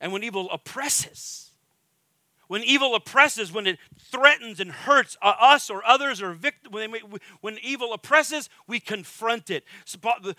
And 0.00 0.12
when 0.12 0.22
evil 0.22 0.48
oppresses, 0.50 1.50
when 2.48 2.62
evil 2.62 2.94
oppresses, 2.94 3.52
when 3.52 3.66
it 3.66 3.78
threatens 3.98 4.58
and 4.58 4.72
hurts 4.72 5.16
uh, 5.20 5.34
us 5.38 5.68
or 5.68 5.84
others 5.84 6.22
or 6.22 6.32
victims, 6.32 6.72
when, 6.72 6.92
when 7.40 7.58
evil 7.62 7.92
oppresses, 7.92 8.48
we 8.66 8.80
confront 8.80 9.50
it. 9.50 9.64
So 9.84 9.98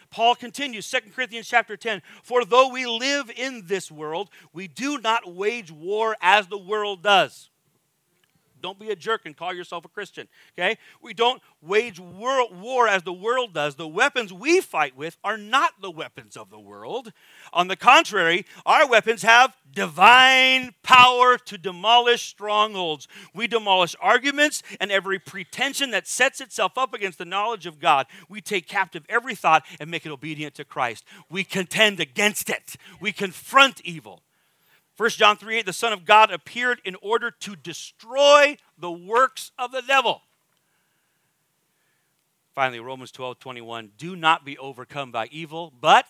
Paul 0.09 0.35
continues, 0.35 0.89
2 0.89 0.97
Corinthians 1.13 1.47
chapter 1.47 1.77
10, 1.77 2.01
For 2.23 2.45
though 2.45 2.69
we 2.69 2.87
live 2.87 3.29
in 3.29 3.67
this 3.67 3.91
world, 3.91 4.29
we 4.53 4.67
do 4.67 4.99
not 4.99 5.35
wage 5.35 5.71
war 5.71 6.15
as 6.21 6.47
the 6.47 6.57
world 6.57 7.03
does. 7.03 7.49
Don't 8.61 8.79
be 8.79 8.89
a 8.89 8.95
jerk 8.95 9.25
and 9.25 9.35
call 9.35 9.53
yourself 9.53 9.85
a 9.85 9.89
Christian. 9.89 10.27
Okay? 10.57 10.77
We 11.01 11.13
don't 11.13 11.41
wage 11.61 11.99
war 11.99 12.87
as 12.87 13.03
the 13.03 13.13
world 13.13 13.53
does. 13.53 13.75
The 13.75 13.87
weapons 13.87 14.31
we 14.31 14.61
fight 14.61 14.95
with 14.95 15.17
are 15.23 15.37
not 15.37 15.81
the 15.81 15.91
weapons 15.91 16.37
of 16.37 16.49
the 16.49 16.59
world. 16.59 17.11
On 17.53 17.67
the 17.67 17.75
contrary, 17.75 18.45
our 18.65 18.87
weapons 18.87 19.21
have 19.23 19.55
divine 19.73 20.73
power 20.83 21.37
to 21.37 21.57
demolish 21.57 22.23
strongholds. 22.23 23.07
We 23.33 23.47
demolish 23.47 23.95
arguments 24.01 24.63
and 24.79 24.91
every 24.91 25.19
pretension 25.19 25.91
that 25.91 26.07
sets 26.07 26.41
itself 26.41 26.77
up 26.77 26.93
against 26.93 27.17
the 27.17 27.25
knowledge 27.25 27.65
of 27.65 27.79
God. 27.79 28.07
We 28.27 28.41
take 28.41 28.67
captive 28.67 29.05
every 29.09 29.35
thought 29.35 29.65
and 29.79 29.89
make 29.89 30.05
it 30.05 30.11
obedient 30.11 30.55
to 30.55 30.65
Christ. 30.65 31.03
We 31.29 31.43
contend 31.43 31.99
against 31.99 32.49
it. 32.49 32.75
We 32.99 33.11
confront 33.11 33.81
evil. 33.81 34.21
1 34.99 35.11
John 35.11 35.37
3 35.37 35.59
8, 35.59 35.65
the 35.65 35.71
Son 35.71 35.93
of 35.93 36.03
God 36.03 36.29
appeared 36.29 36.81
in 36.83 36.97
order 37.01 37.31
to 37.31 37.55
destroy 37.55 38.57
the 38.77 38.91
works 38.91 39.51
of 39.57 39.71
the 39.71 39.81
devil. 39.81 40.23
Finally, 42.53 42.81
Romans 42.81 43.09
12 43.13 43.39
21, 43.39 43.91
do 43.97 44.17
not 44.17 44.43
be 44.43 44.57
overcome 44.57 45.09
by 45.09 45.29
evil, 45.31 45.71
but 45.79 46.05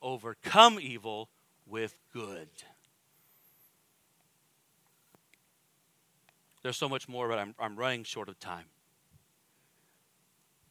overcome 0.00 0.78
evil 0.80 1.28
with 1.66 1.96
good. 2.12 2.48
There's 6.62 6.76
so 6.76 6.88
much 6.88 7.08
more, 7.08 7.26
but 7.26 7.40
I'm, 7.40 7.56
I'm 7.58 7.74
running 7.74 8.04
short 8.04 8.28
of 8.28 8.38
time. 8.38 8.66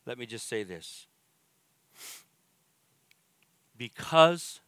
Let 0.06 0.18
me 0.18 0.26
just 0.26 0.48
say 0.48 0.64
this. 0.64 1.08
Because 3.76 4.62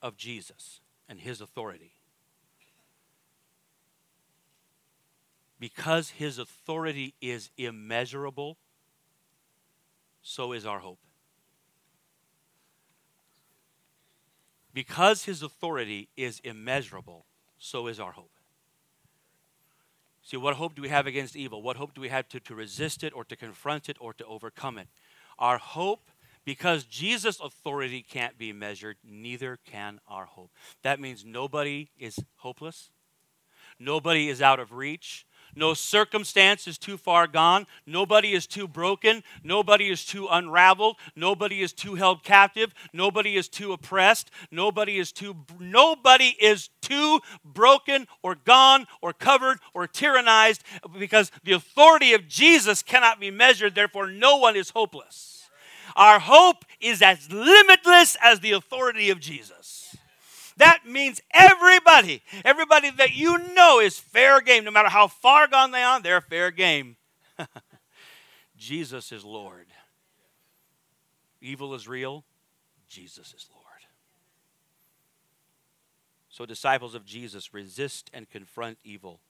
of 0.00 0.16
Jesus 0.16 0.78
and 1.08 1.18
his 1.18 1.40
authority, 1.40 1.95
because 5.58 6.10
his 6.10 6.38
authority 6.38 7.14
is 7.20 7.50
immeasurable, 7.56 8.58
so 10.22 10.52
is 10.52 10.66
our 10.66 10.80
hope. 10.80 10.98
Because 14.74 15.24
his 15.24 15.42
authority 15.42 16.08
is 16.16 16.40
immeasurable, 16.40 17.24
so 17.58 17.86
is 17.86 17.98
our 17.98 18.12
hope. 18.12 18.30
See, 20.22 20.36
what 20.36 20.56
hope 20.56 20.74
do 20.74 20.82
we 20.82 20.88
have 20.88 21.06
against 21.06 21.36
evil? 21.36 21.62
What 21.62 21.76
hope 21.76 21.94
do 21.94 22.00
we 22.00 22.08
have 22.08 22.28
to, 22.30 22.40
to 22.40 22.54
resist 22.54 23.04
it 23.04 23.14
or 23.14 23.24
to 23.24 23.36
confront 23.36 23.88
it 23.88 23.96
or 24.00 24.12
to 24.14 24.26
overcome 24.26 24.76
it? 24.76 24.88
Our 25.38 25.56
hope, 25.56 26.10
because 26.44 26.84
Jesus' 26.84 27.40
authority 27.40 28.02
can't 28.02 28.36
be 28.36 28.52
measured, 28.52 28.96
neither 29.04 29.58
can 29.64 30.00
our 30.08 30.26
hope. 30.26 30.50
That 30.82 30.98
means 30.98 31.24
nobody 31.24 31.90
is 31.96 32.18
hopeless, 32.38 32.90
nobody 33.78 34.28
is 34.28 34.42
out 34.42 34.58
of 34.58 34.72
reach, 34.72 35.26
no 35.56 35.72
circumstance 35.72 36.68
is 36.68 36.76
too 36.76 36.98
far 36.98 37.26
gone. 37.26 37.66
Nobody 37.86 38.34
is 38.34 38.46
too 38.46 38.68
broken. 38.68 39.24
Nobody 39.42 39.88
is 39.88 40.04
too 40.04 40.28
unraveled. 40.30 40.96
Nobody 41.16 41.62
is 41.62 41.72
too 41.72 41.94
held 41.94 42.22
captive. 42.22 42.74
Nobody 42.92 43.36
is 43.36 43.48
too 43.48 43.72
oppressed. 43.72 44.30
Nobody 44.50 44.98
is 44.98 45.12
too 45.12 45.34
nobody 45.58 46.36
is 46.38 46.68
too 46.82 47.20
broken 47.42 48.06
or 48.22 48.34
gone 48.34 48.86
or 49.00 49.14
covered 49.14 49.58
or 49.72 49.88
tyrannized 49.88 50.60
because 50.98 51.32
the 51.42 51.52
authority 51.52 52.12
of 52.12 52.28
Jesus 52.28 52.82
cannot 52.82 53.18
be 53.18 53.30
measured. 53.30 53.74
Therefore, 53.74 54.08
no 54.08 54.36
one 54.36 54.56
is 54.56 54.70
hopeless. 54.70 55.48
Our 55.96 56.18
hope 56.18 56.66
is 56.80 57.00
as 57.00 57.32
limitless 57.32 58.16
as 58.22 58.40
the 58.40 58.52
authority 58.52 59.08
of 59.08 59.18
Jesus. 59.18 59.85
That 60.56 60.86
means 60.86 61.20
everybody, 61.32 62.22
everybody 62.44 62.90
that 62.90 63.14
you 63.14 63.54
know 63.54 63.78
is 63.80 63.98
fair 63.98 64.40
game, 64.40 64.64
no 64.64 64.70
matter 64.70 64.88
how 64.88 65.06
far 65.06 65.46
gone 65.46 65.70
they 65.70 65.82
are, 65.82 66.00
they're 66.00 66.20
fair 66.20 66.50
game. 66.50 66.96
Jesus 68.56 69.12
is 69.12 69.24
Lord. 69.24 69.66
Evil 71.42 71.74
is 71.74 71.86
real, 71.86 72.24
Jesus 72.88 73.34
is 73.36 73.46
Lord. 73.52 73.62
So, 76.30 76.46
disciples 76.46 76.94
of 76.94 77.04
Jesus 77.04 77.54
resist 77.54 78.10
and 78.12 78.28
confront 78.28 78.78
evil 78.84 79.20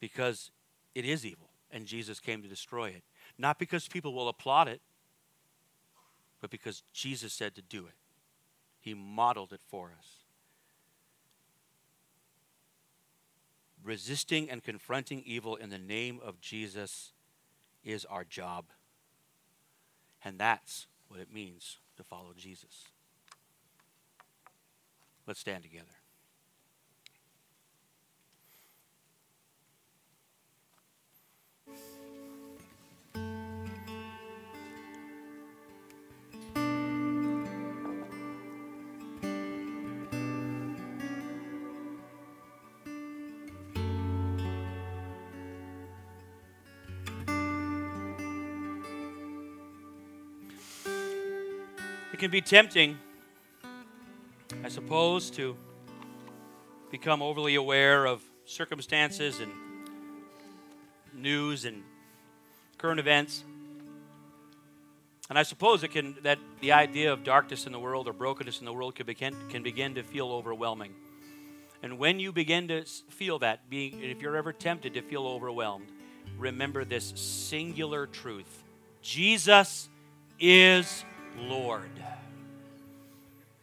because 0.00 0.50
it 0.94 1.04
is 1.04 1.24
evil 1.24 1.50
and 1.70 1.86
Jesus 1.86 2.20
came 2.20 2.42
to 2.42 2.48
destroy 2.48 2.90
it. 2.90 3.02
Not 3.38 3.58
because 3.58 3.88
people 3.88 4.12
will 4.12 4.28
applaud 4.28 4.68
it, 4.68 4.80
but 6.40 6.50
because 6.50 6.82
Jesus 6.92 7.32
said 7.32 7.54
to 7.54 7.62
do 7.62 7.86
it. 7.86 7.94
He 8.80 8.94
modeled 8.94 9.52
it 9.52 9.60
for 9.68 9.92
us. 9.96 10.21
Resisting 13.84 14.50
and 14.50 14.62
confronting 14.62 15.22
evil 15.24 15.56
in 15.56 15.70
the 15.70 15.78
name 15.78 16.20
of 16.24 16.40
Jesus 16.40 17.12
is 17.84 18.04
our 18.04 18.24
job. 18.24 18.66
And 20.24 20.38
that's 20.38 20.86
what 21.08 21.20
it 21.20 21.32
means 21.32 21.78
to 21.96 22.04
follow 22.04 22.32
Jesus. 22.36 22.84
Let's 25.26 25.40
stand 25.40 25.62
together. 25.62 26.01
Can 52.22 52.30
be 52.30 52.40
tempting, 52.40 52.96
I 54.62 54.68
suppose, 54.68 55.28
to 55.30 55.56
become 56.92 57.20
overly 57.20 57.56
aware 57.56 58.06
of 58.06 58.22
circumstances 58.44 59.40
and 59.40 59.50
news 61.12 61.64
and 61.64 61.82
current 62.78 63.00
events. 63.00 63.42
And 65.30 65.36
I 65.36 65.42
suppose 65.42 65.82
it 65.82 65.88
can 65.88 66.14
that 66.22 66.38
the 66.60 66.70
idea 66.70 67.12
of 67.12 67.24
darkness 67.24 67.66
in 67.66 67.72
the 67.72 67.80
world 67.80 68.06
or 68.06 68.12
brokenness 68.12 68.60
in 68.60 68.66
the 68.66 68.72
world 68.72 68.94
can 68.94 69.04
begin, 69.04 69.34
can 69.48 69.64
begin 69.64 69.96
to 69.96 70.04
feel 70.04 70.30
overwhelming. 70.30 70.94
And 71.82 71.98
when 71.98 72.20
you 72.20 72.30
begin 72.30 72.68
to 72.68 72.84
feel 72.84 73.40
that, 73.40 73.68
being 73.68 74.00
if 74.00 74.22
you're 74.22 74.36
ever 74.36 74.52
tempted 74.52 74.94
to 74.94 75.02
feel 75.02 75.26
overwhelmed, 75.26 75.88
remember 76.38 76.84
this 76.84 77.12
singular 77.16 78.06
truth. 78.06 78.62
Jesus 79.02 79.88
is 80.38 81.04
Lord. 81.38 81.90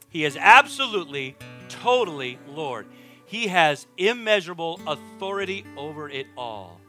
He 0.09 0.26
is 0.26 0.38
absolutely, 0.39 1.36
totally 1.67 2.39
Lord. 2.47 2.88
He 3.26 3.47
has 3.47 3.86
immeasurable 3.97 4.80
authority 4.88 5.65
over 5.78 6.09
it 6.09 6.28
all. 6.36 6.82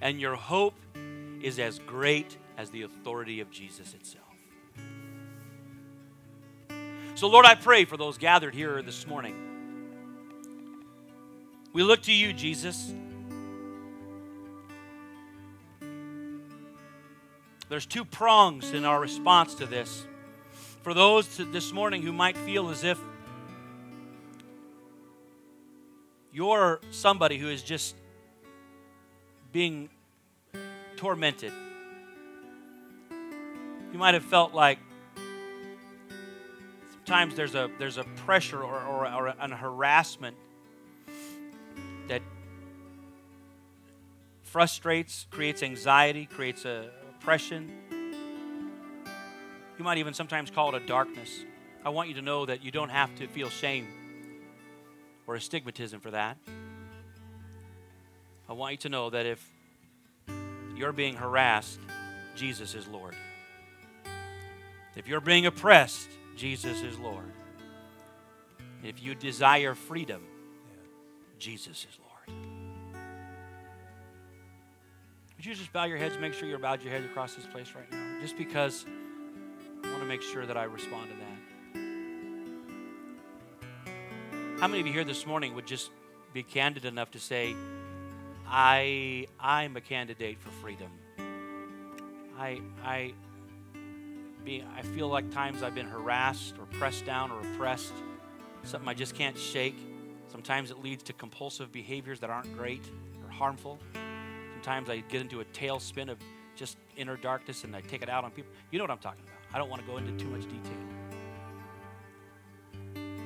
And 0.00 0.20
your 0.20 0.34
hope 0.34 0.74
is 1.42 1.58
as 1.58 1.78
great 1.78 2.36
as 2.58 2.70
the 2.70 2.82
authority 2.82 3.40
of 3.40 3.50
Jesus 3.50 3.94
itself. 3.94 4.26
So, 7.14 7.28
Lord, 7.28 7.46
I 7.46 7.54
pray 7.54 7.84
for 7.84 7.96
those 7.96 8.18
gathered 8.18 8.54
here 8.54 8.82
this 8.82 9.06
morning. 9.06 9.34
We 11.72 11.82
look 11.82 12.02
to 12.02 12.12
you, 12.12 12.32
Jesus. 12.32 12.92
There's 17.68 17.86
two 17.86 18.04
prongs 18.04 18.72
in 18.72 18.84
our 18.84 19.00
response 19.00 19.54
to 19.56 19.66
this 19.66 20.06
for 20.82 20.94
those 20.94 21.36
this 21.36 21.72
morning 21.72 22.02
who 22.02 22.12
might 22.12 22.36
feel 22.36 22.70
as 22.70 22.84
if 22.84 22.98
you're 26.32 26.80
somebody 26.90 27.38
who 27.38 27.48
is 27.48 27.62
just 27.62 27.96
being 29.52 29.90
tormented. 30.96 31.52
You 33.92 33.98
might 33.98 34.14
have 34.14 34.24
felt 34.24 34.54
like 34.54 34.78
sometimes 36.92 37.34
there's 37.34 37.54
a 37.54 37.68
there's 37.78 37.98
a 37.98 38.04
pressure 38.04 38.62
or, 38.62 38.80
or, 38.84 39.06
or 39.06 39.34
an 39.40 39.50
harassment 39.50 40.36
that 42.06 42.22
frustrates, 44.44 45.26
creates 45.30 45.62
anxiety, 45.62 46.26
creates 46.26 46.64
a 46.64 46.90
oppression. 47.10 47.89
You 49.80 49.84
might 49.84 49.96
even 49.96 50.12
sometimes 50.12 50.50
call 50.50 50.74
it 50.74 50.82
a 50.82 50.86
darkness. 50.86 51.42
I 51.86 51.88
want 51.88 52.10
you 52.10 52.14
to 52.16 52.20
know 52.20 52.44
that 52.44 52.62
you 52.62 52.70
don't 52.70 52.90
have 52.90 53.14
to 53.14 53.26
feel 53.26 53.48
shame 53.48 53.88
or 55.26 55.36
a 55.36 55.38
stigmatism 55.38 56.02
for 56.02 56.10
that. 56.10 56.36
I 58.46 58.52
want 58.52 58.72
you 58.72 58.76
to 58.76 58.88
know 58.90 59.08
that 59.08 59.24
if 59.24 59.42
you're 60.76 60.92
being 60.92 61.16
harassed, 61.16 61.80
Jesus 62.36 62.74
is 62.74 62.86
Lord. 62.88 63.14
If 64.96 65.08
you're 65.08 65.22
being 65.22 65.46
oppressed, 65.46 66.10
Jesus 66.36 66.82
is 66.82 66.98
Lord. 66.98 67.32
If 68.84 69.02
you 69.02 69.14
desire 69.14 69.74
freedom, 69.74 70.22
Jesus 71.38 71.86
is 71.90 71.98
Lord. 71.98 72.38
Would 75.38 75.46
you 75.46 75.54
just 75.54 75.72
bow 75.72 75.84
your 75.84 75.96
heads, 75.96 76.18
make 76.18 76.34
sure 76.34 76.46
you're 76.46 76.58
bowed 76.58 76.82
your 76.82 76.92
head 76.92 77.02
across 77.02 77.34
this 77.34 77.46
place 77.46 77.72
right 77.74 77.90
now? 77.90 78.20
Just 78.20 78.36
because 78.36 78.84
make 80.10 80.22
sure 80.22 80.44
that 80.44 80.56
I 80.56 80.64
respond 80.64 81.08
to 81.08 81.16
that. 81.20 81.80
How 84.58 84.66
many 84.66 84.80
of 84.80 84.86
you 84.88 84.92
here 84.92 85.04
this 85.04 85.24
morning 85.24 85.54
would 85.54 85.68
just 85.68 85.92
be 86.32 86.42
candid 86.42 86.84
enough 86.84 87.12
to 87.12 87.20
say, 87.20 87.54
I 88.44 89.28
I'm 89.38 89.76
a 89.76 89.80
candidate 89.80 90.40
for 90.40 90.50
freedom. 90.50 90.90
I 92.36 92.60
I 92.82 93.12
be 94.42 94.64
I 94.76 94.82
feel 94.82 95.06
like 95.06 95.30
times 95.30 95.62
I've 95.62 95.76
been 95.76 95.86
harassed 95.86 96.56
or 96.58 96.66
pressed 96.76 97.06
down 97.06 97.30
or 97.30 97.38
oppressed, 97.52 97.92
something 98.64 98.88
I 98.88 98.94
just 98.94 99.14
can't 99.14 99.38
shake. 99.38 99.76
Sometimes 100.26 100.72
it 100.72 100.82
leads 100.82 101.04
to 101.04 101.12
compulsive 101.12 101.70
behaviors 101.70 102.18
that 102.18 102.30
aren't 102.30 102.52
great 102.58 102.84
or 103.24 103.30
harmful. 103.30 103.78
Sometimes 104.54 104.90
I 104.90 105.04
get 105.08 105.20
into 105.20 105.40
a 105.40 105.44
tailspin 105.44 106.10
of 106.10 106.18
just 106.56 106.78
inner 106.96 107.16
darkness 107.16 107.62
and 107.62 107.76
I 107.76 107.80
take 107.82 108.02
it 108.02 108.08
out 108.08 108.24
on 108.24 108.32
people. 108.32 108.50
You 108.72 108.80
know 108.80 108.84
what 108.84 108.90
I'm 108.90 108.98
talking 108.98 109.22
about. 109.22 109.29
I 109.52 109.58
don't 109.58 109.68
want 109.68 109.82
to 109.82 109.88
go 109.88 109.96
into 109.96 110.12
too 110.12 110.30
much 110.30 110.42
detail. 110.42 110.78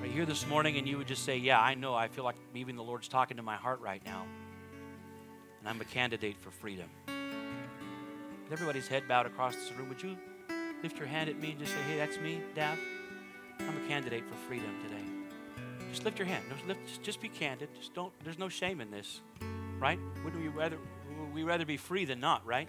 Right 0.00 0.10
here 0.10 0.24
this 0.24 0.46
morning, 0.46 0.78
and 0.78 0.88
you 0.88 0.96
would 0.98 1.06
just 1.06 1.24
say, 1.24 1.36
Yeah, 1.36 1.60
I 1.60 1.74
know. 1.74 1.94
I 1.94 2.08
feel 2.08 2.24
like 2.24 2.36
even 2.54 2.76
the 2.76 2.82
Lord's 2.82 3.08
talking 3.08 3.36
to 3.36 3.42
my 3.42 3.56
heart 3.56 3.80
right 3.80 4.02
now. 4.04 4.24
And 5.60 5.68
I'm 5.68 5.80
a 5.80 5.84
candidate 5.84 6.36
for 6.38 6.50
freedom. 6.50 6.88
With 7.06 8.52
everybody's 8.52 8.88
head 8.88 9.08
bowed 9.08 9.26
across 9.26 9.54
this 9.54 9.70
room, 9.72 9.88
would 9.88 10.02
you 10.02 10.16
lift 10.82 10.98
your 10.98 11.06
hand 11.06 11.30
at 11.30 11.38
me 11.40 11.52
and 11.52 11.58
just 11.58 11.72
say, 11.72 11.80
Hey, 11.88 11.96
that's 11.96 12.18
me, 12.18 12.40
Dav? 12.54 12.78
I'm 13.60 13.84
a 13.84 13.88
candidate 13.88 14.24
for 14.28 14.34
freedom 14.48 14.74
today. 14.82 15.02
Just 15.90 16.04
lift 16.04 16.18
your 16.18 16.26
hand. 16.26 16.44
Just, 16.50 16.66
lift, 16.66 17.02
just 17.02 17.20
be 17.20 17.28
candid. 17.28 17.68
Just 17.78 17.94
don't. 17.94 18.12
There's 18.24 18.38
no 18.38 18.48
shame 18.48 18.80
in 18.80 18.90
this, 18.90 19.20
right? 19.78 19.98
Wouldn't 20.24 20.42
we 20.42 20.48
rather 20.48 20.78
we 21.34 21.42
rather 21.42 21.66
be 21.66 21.76
free 21.76 22.04
than 22.04 22.20
not, 22.20 22.44
right? 22.46 22.68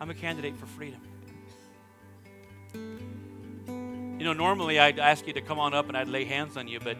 I'm 0.00 0.10
a 0.10 0.14
candidate 0.14 0.56
for 0.56 0.66
freedom. 0.66 1.00
You 4.24 4.30
know, 4.32 4.38
normally 4.38 4.78
I'd 4.78 4.98
ask 4.98 5.26
you 5.26 5.34
to 5.34 5.42
come 5.42 5.58
on 5.58 5.74
up 5.74 5.88
and 5.88 5.98
I'd 5.98 6.08
lay 6.08 6.24
hands 6.24 6.56
on 6.56 6.66
you, 6.66 6.80
but 6.80 6.96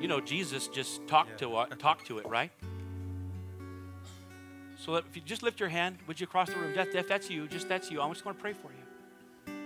you 0.00 0.06
know, 0.06 0.20
Jesus 0.20 0.68
just 0.68 1.04
talked 1.08 1.40
to 1.40 1.56
uh, 1.56 1.66
talked 1.80 2.06
to 2.06 2.18
it, 2.18 2.28
right? 2.28 2.52
So 4.76 4.94
if 4.94 5.16
you 5.16 5.22
just 5.22 5.42
lift 5.42 5.58
your 5.58 5.68
hand, 5.68 5.98
would 6.06 6.20
you 6.20 6.28
cross 6.28 6.48
the 6.48 6.54
room? 6.54 6.74
if 6.76 7.08
that's 7.08 7.28
you, 7.28 7.48
just 7.48 7.68
that's 7.68 7.90
you. 7.90 8.00
I'm 8.00 8.12
just 8.12 8.22
going 8.22 8.36
to 8.36 8.40
pray 8.40 8.52
for 8.52 8.68
you. 8.70 9.62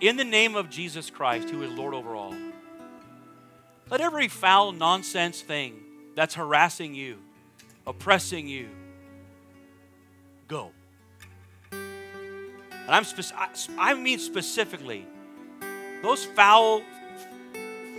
In 0.00 0.16
the 0.16 0.22
name 0.22 0.54
of 0.54 0.70
Jesus 0.70 1.10
Christ, 1.10 1.50
who 1.50 1.64
is 1.64 1.72
Lord 1.72 1.94
over 1.94 2.14
all, 2.14 2.36
let 3.90 4.00
every 4.00 4.28
foul 4.28 4.70
nonsense 4.70 5.40
thing 5.40 5.80
that's 6.14 6.36
harassing 6.36 6.94
you, 6.94 7.18
oppressing 7.88 8.46
you. 8.46 8.68
Go. 10.46 10.70
And 12.88 12.94
I'm 12.94 13.04
spec- 13.04 13.36
I 13.76 13.92
mean 13.92 14.18
specifically 14.18 15.06
those 16.02 16.24
foul 16.24 16.80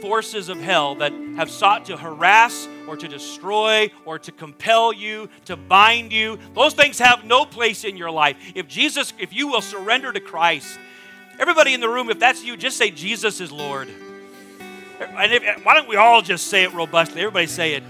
forces 0.01 0.49
of 0.49 0.59
hell 0.59 0.95
that 0.95 1.13
have 1.35 1.51
sought 1.51 1.85
to 1.85 1.95
harass 1.97 2.67
or 2.87 2.97
to 2.97 3.07
destroy 3.07 3.91
or 4.03 4.17
to 4.17 4.31
compel 4.31 4.91
you, 4.91 5.29
to 5.45 5.55
bind 5.55 6.11
you, 6.11 6.39
those 6.55 6.73
things 6.73 6.97
have 6.97 7.23
no 7.23 7.45
place 7.45 7.83
in 7.83 7.97
your 7.97 8.09
life. 8.09 8.35
If 8.55 8.67
Jesus, 8.67 9.13
if 9.19 9.31
you 9.31 9.47
will 9.47 9.61
surrender 9.61 10.11
to 10.11 10.19
Christ, 10.19 10.79
everybody 11.37 11.75
in 11.75 11.81
the 11.81 11.89
room, 11.89 12.09
if 12.09 12.17
that's 12.17 12.43
you, 12.43 12.57
just 12.57 12.75
say, 12.75 12.89
Jesus 12.89 13.39
is 13.41 13.51
Lord. 13.51 13.89
And 14.99 15.33
if, 15.33 15.63
why 15.63 15.75
don't 15.75 15.87
we 15.87 15.97
all 15.97 16.23
just 16.23 16.47
say 16.47 16.63
it 16.63 16.73
robustly? 16.73 17.21
Everybody 17.21 17.45
say 17.45 17.73
it. 17.73 17.83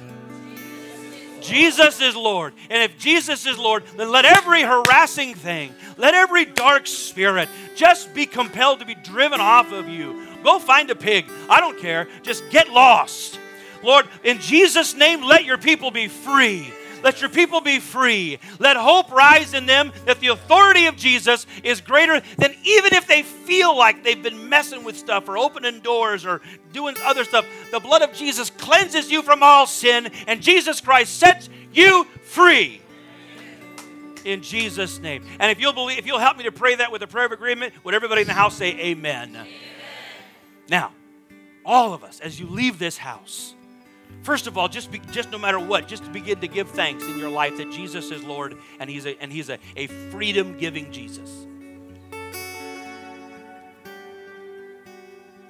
Jesus 1.42 2.02
is 2.02 2.16
Lord. 2.16 2.54
And 2.70 2.84
if 2.84 2.98
Jesus 2.98 3.46
is 3.46 3.58
Lord, 3.58 3.84
then 3.98 4.12
let 4.12 4.26
every 4.26 4.62
harassing 4.62 5.36
thing, 5.36 5.74
let 5.98 6.14
every 6.14 6.46
dark 6.46 6.88
spirit 6.88 7.50
just 7.76 8.14
be 8.14 8.26
compelled 8.26 8.80
to 8.80 8.86
be 8.86 8.96
driven 8.96 9.40
off 9.40 9.72
of 9.72 9.88
you. 9.88 10.26
Go 10.44 10.60
find 10.60 10.90
a 10.90 10.96
pig. 10.96 11.26
I 11.50 11.60
don't 11.60 11.78
care. 11.80 12.08
Just 12.24 12.50
get 12.50 12.70
lost. 12.70 13.40
Lord, 13.84 14.08
in 14.24 14.40
Jesus' 14.40 14.96
name, 14.96 15.24
let 15.24 15.46
your 15.46 15.58
people 15.58 15.92
be 15.92 16.08
free. 16.08 16.74
Let 17.04 17.22
your 17.22 17.30
people 17.30 17.62
be 17.62 17.80
free. 17.80 18.40
Let 18.60 18.78
hope 18.78 19.12
rise 19.12 19.54
in 19.54 19.66
them 19.66 19.92
that 20.06 20.20
the 20.20 20.28
authority 20.28 20.86
of 20.86 20.96
Jesus 20.96 21.46
is 21.64 21.82
greater 21.82 22.22
than 22.38 22.56
even 22.64 22.94
if 22.94 23.08
they 23.08 23.24
feel 23.24 23.78
like 23.78 24.04
they've 24.04 24.22
been 24.22 24.50
messing 24.50 24.84
with 24.84 24.98
stuff 24.98 25.28
or 25.30 25.38
opening 25.38 25.80
doors 25.80 26.26
or 26.26 26.42
doing 26.74 26.96
other 27.04 27.24
stuff. 27.24 27.46
The 27.72 27.80
blood 27.80 28.02
of 28.02 28.14
Jesus 28.14 28.50
cleanses 28.50 29.12
you 29.12 29.22
from 29.22 29.44
all 29.44 29.66
sin, 29.66 30.12
and 30.28 30.42
Jesus 30.42 30.82
Christ 30.82 31.18
sets 31.18 31.50
you 31.74 32.06
free. 32.24 32.82
In 34.26 34.42
Jesus' 34.42 35.00
name. 35.00 35.24
And 35.40 35.52
if 35.52 35.60
you'll 35.60 35.74
believe, 35.74 35.98
if 35.98 36.06
you'll 36.06 36.20
help 36.20 36.38
me 36.38 36.44
to 36.44 36.52
pray 36.52 36.76
that 36.76 36.92
with 36.92 37.02
a 37.02 37.08
prayer 37.08 37.26
of 37.26 37.32
agreement, 37.32 37.74
would 37.84 37.94
everybody 37.94 38.22
in 38.22 38.28
the 38.28 38.34
house 38.34 38.56
say 38.56 38.78
amen? 38.80 39.30
amen. 39.30 39.48
Now, 40.70 40.92
all 41.66 41.94
of 41.94 42.04
us, 42.04 42.20
as 42.20 42.40
you 42.40 42.48
leave 42.48 42.80
this 42.80 42.98
house, 42.98 43.56
First 44.24 44.48
of 44.48 44.58
all, 44.58 44.68
just 44.68 44.92
be, 44.92 45.00
just 45.12 45.32
no 45.32 45.38
matter 45.38 45.60
what, 45.60 45.88
just 45.88 46.12
begin 46.12 46.40
to 46.42 46.48
give 46.48 46.70
thanks 46.70 47.06
in 47.06 47.18
your 47.18 47.30
life 47.30 47.58
that 47.58 47.72
Jesus 47.72 48.12
is 48.12 48.24
Lord 48.24 48.58
and 48.80 48.90
He's 48.90 49.06
a, 49.06 49.22
and 49.22 49.32
He's 49.32 49.50
a, 49.50 49.58
a 49.76 49.88
freedom 49.88 50.58
giving 50.58 50.92
Jesus. 50.92 51.48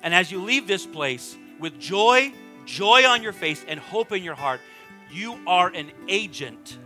And 0.01 0.13
as 0.13 0.32
you 0.32 0.41
leave 0.41 0.67
this 0.67 0.86
place 0.86 1.36
with 1.59 1.80
joy, 1.80 2.32
joy 2.65 3.05
on 3.05 3.22
your 3.22 3.34
face, 3.34 3.65
and 3.67 3.80
hope 3.80 4.11
in 4.11 4.24
your 4.24 4.36
heart, 4.36 4.61
you 5.11 5.39
are 5.45 5.67
an 5.70 5.91
agent 6.07 6.78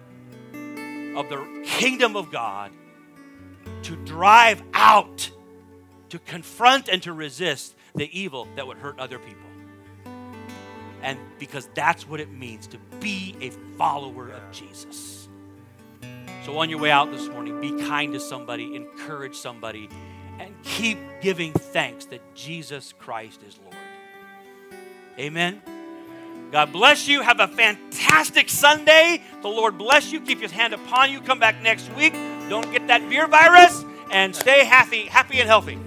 of 1.15 1.29
the 1.29 1.63
kingdom 1.65 2.15
of 2.15 2.31
God 2.31 2.71
to 3.83 3.95
drive 3.97 4.63
out, 4.73 5.29
to 6.09 6.17
confront, 6.19 6.87
and 6.87 7.03
to 7.03 7.13
resist 7.13 7.75
the 7.93 8.09
evil 8.17 8.47
that 8.55 8.65
would 8.65 8.77
hurt 8.77 8.97
other 8.97 9.19
people 9.19 9.42
and 11.03 11.19
because 11.37 11.69
that's 11.75 12.07
what 12.07 12.19
it 12.19 12.31
means 12.31 12.65
to 12.67 12.77
be 12.99 13.35
a 13.41 13.51
follower 13.77 14.29
of 14.29 14.41
Jesus. 14.51 15.27
So, 16.45 16.57
on 16.57 16.69
your 16.69 16.79
way 16.79 16.91
out 16.91 17.11
this 17.11 17.27
morning, 17.27 17.61
be 17.61 17.85
kind 17.85 18.13
to 18.13 18.19
somebody, 18.19 18.75
encourage 18.75 19.35
somebody, 19.35 19.89
and 20.39 20.53
keep 20.63 20.97
giving 21.21 21.53
thanks 21.53 22.05
that 22.05 22.21
Jesus 22.33 22.93
Christ 22.99 23.41
is 23.47 23.59
Lord. 23.63 23.75
Amen. 25.19 25.61
God 26.51 26.71
bless 26.71 27.07
you. 27.07 27.21
Have 27.21 27.39
a 27.39 27.47
fantastic 27.47 28.49
Sunday. 28.49 29.23
The 29.41 29.47
Lord 29.47 29.77
bless 29.77 30.11
you. 30.11 30.21
Keep 30.21 30.41
his 30.41 30.51
hand 30.51 30.73
upon 30.73 31.11
you. 31.11 31.21
Come 31.21 31.39
back 31.39 31.61
next 31.61 31.91
week. 31.95 32.13
Don't 32.49 32.71
get 32.71 32.87
that 32.87 33.07
beer 33.09 33.27
virus 33.27 33.83
and 34.11 34.35
stay 34.35 34.63
happy, 34.63 35.05
happy 35.05 35.39
and 35.39 35.47
healthy. 35.47 35.79